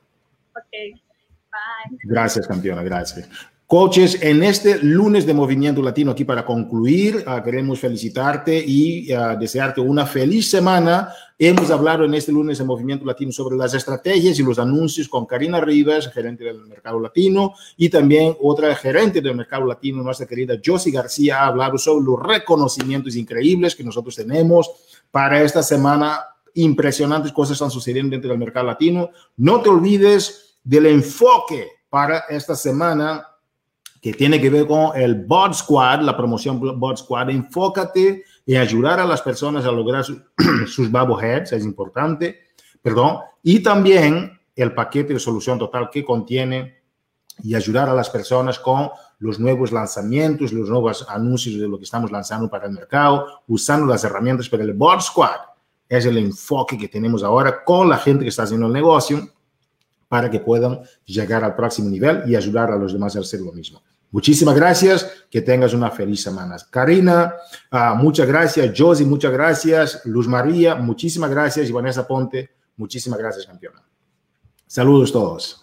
Okay. 0.66 0.94
Bye. 0.94 2.00
Gracias, 2.02 2.48
campeona, 2.48 2.82
gracias. 2.82 3.30
Coaches, 3.74 4.20
en 4.22 4.44
este 4.44 4.78
lunes 4.84 5.26
de 5.26 5.34
Movimiento 5.34 5.82
Latino, 5.82 6.12
aquí 6.12 6.24
para 6.24 6.46
concluir, 6.46 7.26
uh, 7.26 7.44
queremos 7.44 7.80
felicitarte 7.80 8.64
y 8.64 9.12
uh, 9.12 9.36
desearte 9.40 9.82
una 9.82 10.06
feliz 10.06 10.48
semana. 10.48 11.10
Hemos 11.40 11.72
hablado 11.72 12.06
en 12.06 12.14
este 12.14 12.32
lunes 12.32 12.60
de 12.60 12.66
Movimiento 12.66 13.04
Latino 13.04 13.32
sobre 13.32 13.58
las 13.58 13.74
estrategias 13.74 14.38
y 14.38 14.44
los 14.44 14.60
anuncios 14.60 15.10
con 15.10 15.26
Karina 15.26 15.60
Rivas, 15.60 16.08
gerente 16.14 16.44
del 16.44 16.68
mercado 16.68 17.00
latino, 17.00 17.56
y 17.76 17.90
también 17.90 18.38
otra 18.44 18.76
gerente 18.76 19.22
del 19.22 19.36
mercado 19.36 19.66
latino, 19.66 20.04
nuestra 20.04 20.28
querida 20.28 20.54
Josie 20.64 20.92
García, 20.92 21.40
ha 21.40 21.48
hablado 21.48 21.80
sobre 21.80 22.06
los 22.06 22.22
reconocimientos 22.22 23.16
increíbles 23.16 23.76
que 23.76 23.84
nosotros 23.84 24.16
tenemos 24.16 24.70
para 25.10 25.42
esta 25.42 25.64
semana. 25.64 26.20
Impresionantes 26.54 27.32
cosas 27.32 27.54
están 27.54 27.72
sucediendo 27.72 28.12
dentro 28.12 28.30
del 28.30 28.38
mercado 28.38 28.68
latino. 28.68 29.10
No 29.38 29.62
te 29.62 29.70
olvides 29.70 30.60
del 30.64 30.86
enfoque 30.86 31.70
para 31.90 32.26
esta 32.30 32.56
semana 32.56 33.30
que 34.04 34.12
tiene 34.12 34.42
que 34.42 34.50
ver 34.50 34.68
con 34.68 34.92
el 35.00 35.16
Bot 35.24 35.54
Squad, 35.54 36.02
la 36.02 36.18
promoción 36.18 36.60
Bot 36.78 36.98
Squad. 36.98 37.30
Enfócate 37.30 38.26
en 38.46 38.58
ayudar 38.58 39.00
a 39.00 39.06
las 39.06 39.22
personas 39.22 39.64
a 39.64 39.72
lograr 39.72 40.04
su, 40.04 40.22
sus 40.68 40.90
heads, 41.22 41.54
es 41.54 41.64
importante, 41.64 42.42
perdón, 42.82 43.20
y 43.42 43.64
también 43.64 44.38
el 44.58 44.74
paquete 44.74 45.14
de 45.14 45.20
solución 45.22 45.58
total 45.58 45.90
que 45.90 46.04
contiene 46.04 46.82
y 47.44 47.56
ayudar 47.56 47.88
a 47.88 47.94
las 47.94 48.10
personas 48.10 48.60
con 48.60 48.90
los 49.20 49.40
nuevos 49.40 49.72
lanzamientos, 49.72 50.52
los 50.52 50.68
nuevos 50.68 51.08
anuncios 51.08 51.58
de 51.58 51.70
lo 51.70 51.78
que 51.78 51.86
estamos 51.86 52.12
lanzando 52.12 52.50
para 52.50 52.66
el 52.66 52.74
mercado, 52.74 53.44
usando 53.48 53.86
las 53.86 54.04
herramientas 54.04 54.50
para 54.50 54.64
el 54.64 54.74
Bot 54.74 55.00
Squad. 55.00 55.40
Es 55.88 56.06
el 56.06 56.18
enfoque 56.18 56.78
que 56.78 56.90
tenemos 56.90 57.24
ahora 57.24 57.64
con 57.64 57.88
la 57.88 57.98
gente 57.98 58.24
que 58.24 58.30
está 58.30 58.44
haciendo 58.44 58.68
el 58.68 58.74
negocio 58.74 59.30
para 60.10 60.30
que 60.30 60.42
puedan 60.42 60.82
llegar 61.06 61.42
al 61.46 61.56
próximo 61.56 61.90
nivel 61.90 62.24
y 62.28 62.36
ayudar 62.36 62.70
a 62.70 62.76
los 62.76 62.92
demás 62.92 63.16
a 63.16 63.22
hacer 63.22 63.40
lo 63.40 63.54
mismo. 63.54 63.82
Muchísimas 64.14 64.54
gracias, 64.54 65.26
que 65.28 65.42
tengas 65.42 65.74
una 65.74 65.90
feliz 65.90 66.22
semana. 66.22 66.56
Karina, 66.70 67.34
uh, 67.72 67.96
muchas 67.96 68.28
gracias. 68.28 68.72
Josie, 68.78 69.08
muchas 69.08 69.32
gracias. 69.32 70.02
Luz 70.06 70.28
María, 70.28 70.76
muchísimas 70.76 71.32
gracias. 71.32 71.68
Y 71.68 71.72
Vanessa 71.72 72.06
Ponte, 72.06 72.52
muchísimas 72.78 73.18
gracias, 73.18 73.48
campeona. 73.48 73.84
Saludos 74.68 75.12
todos. 75.12 75.63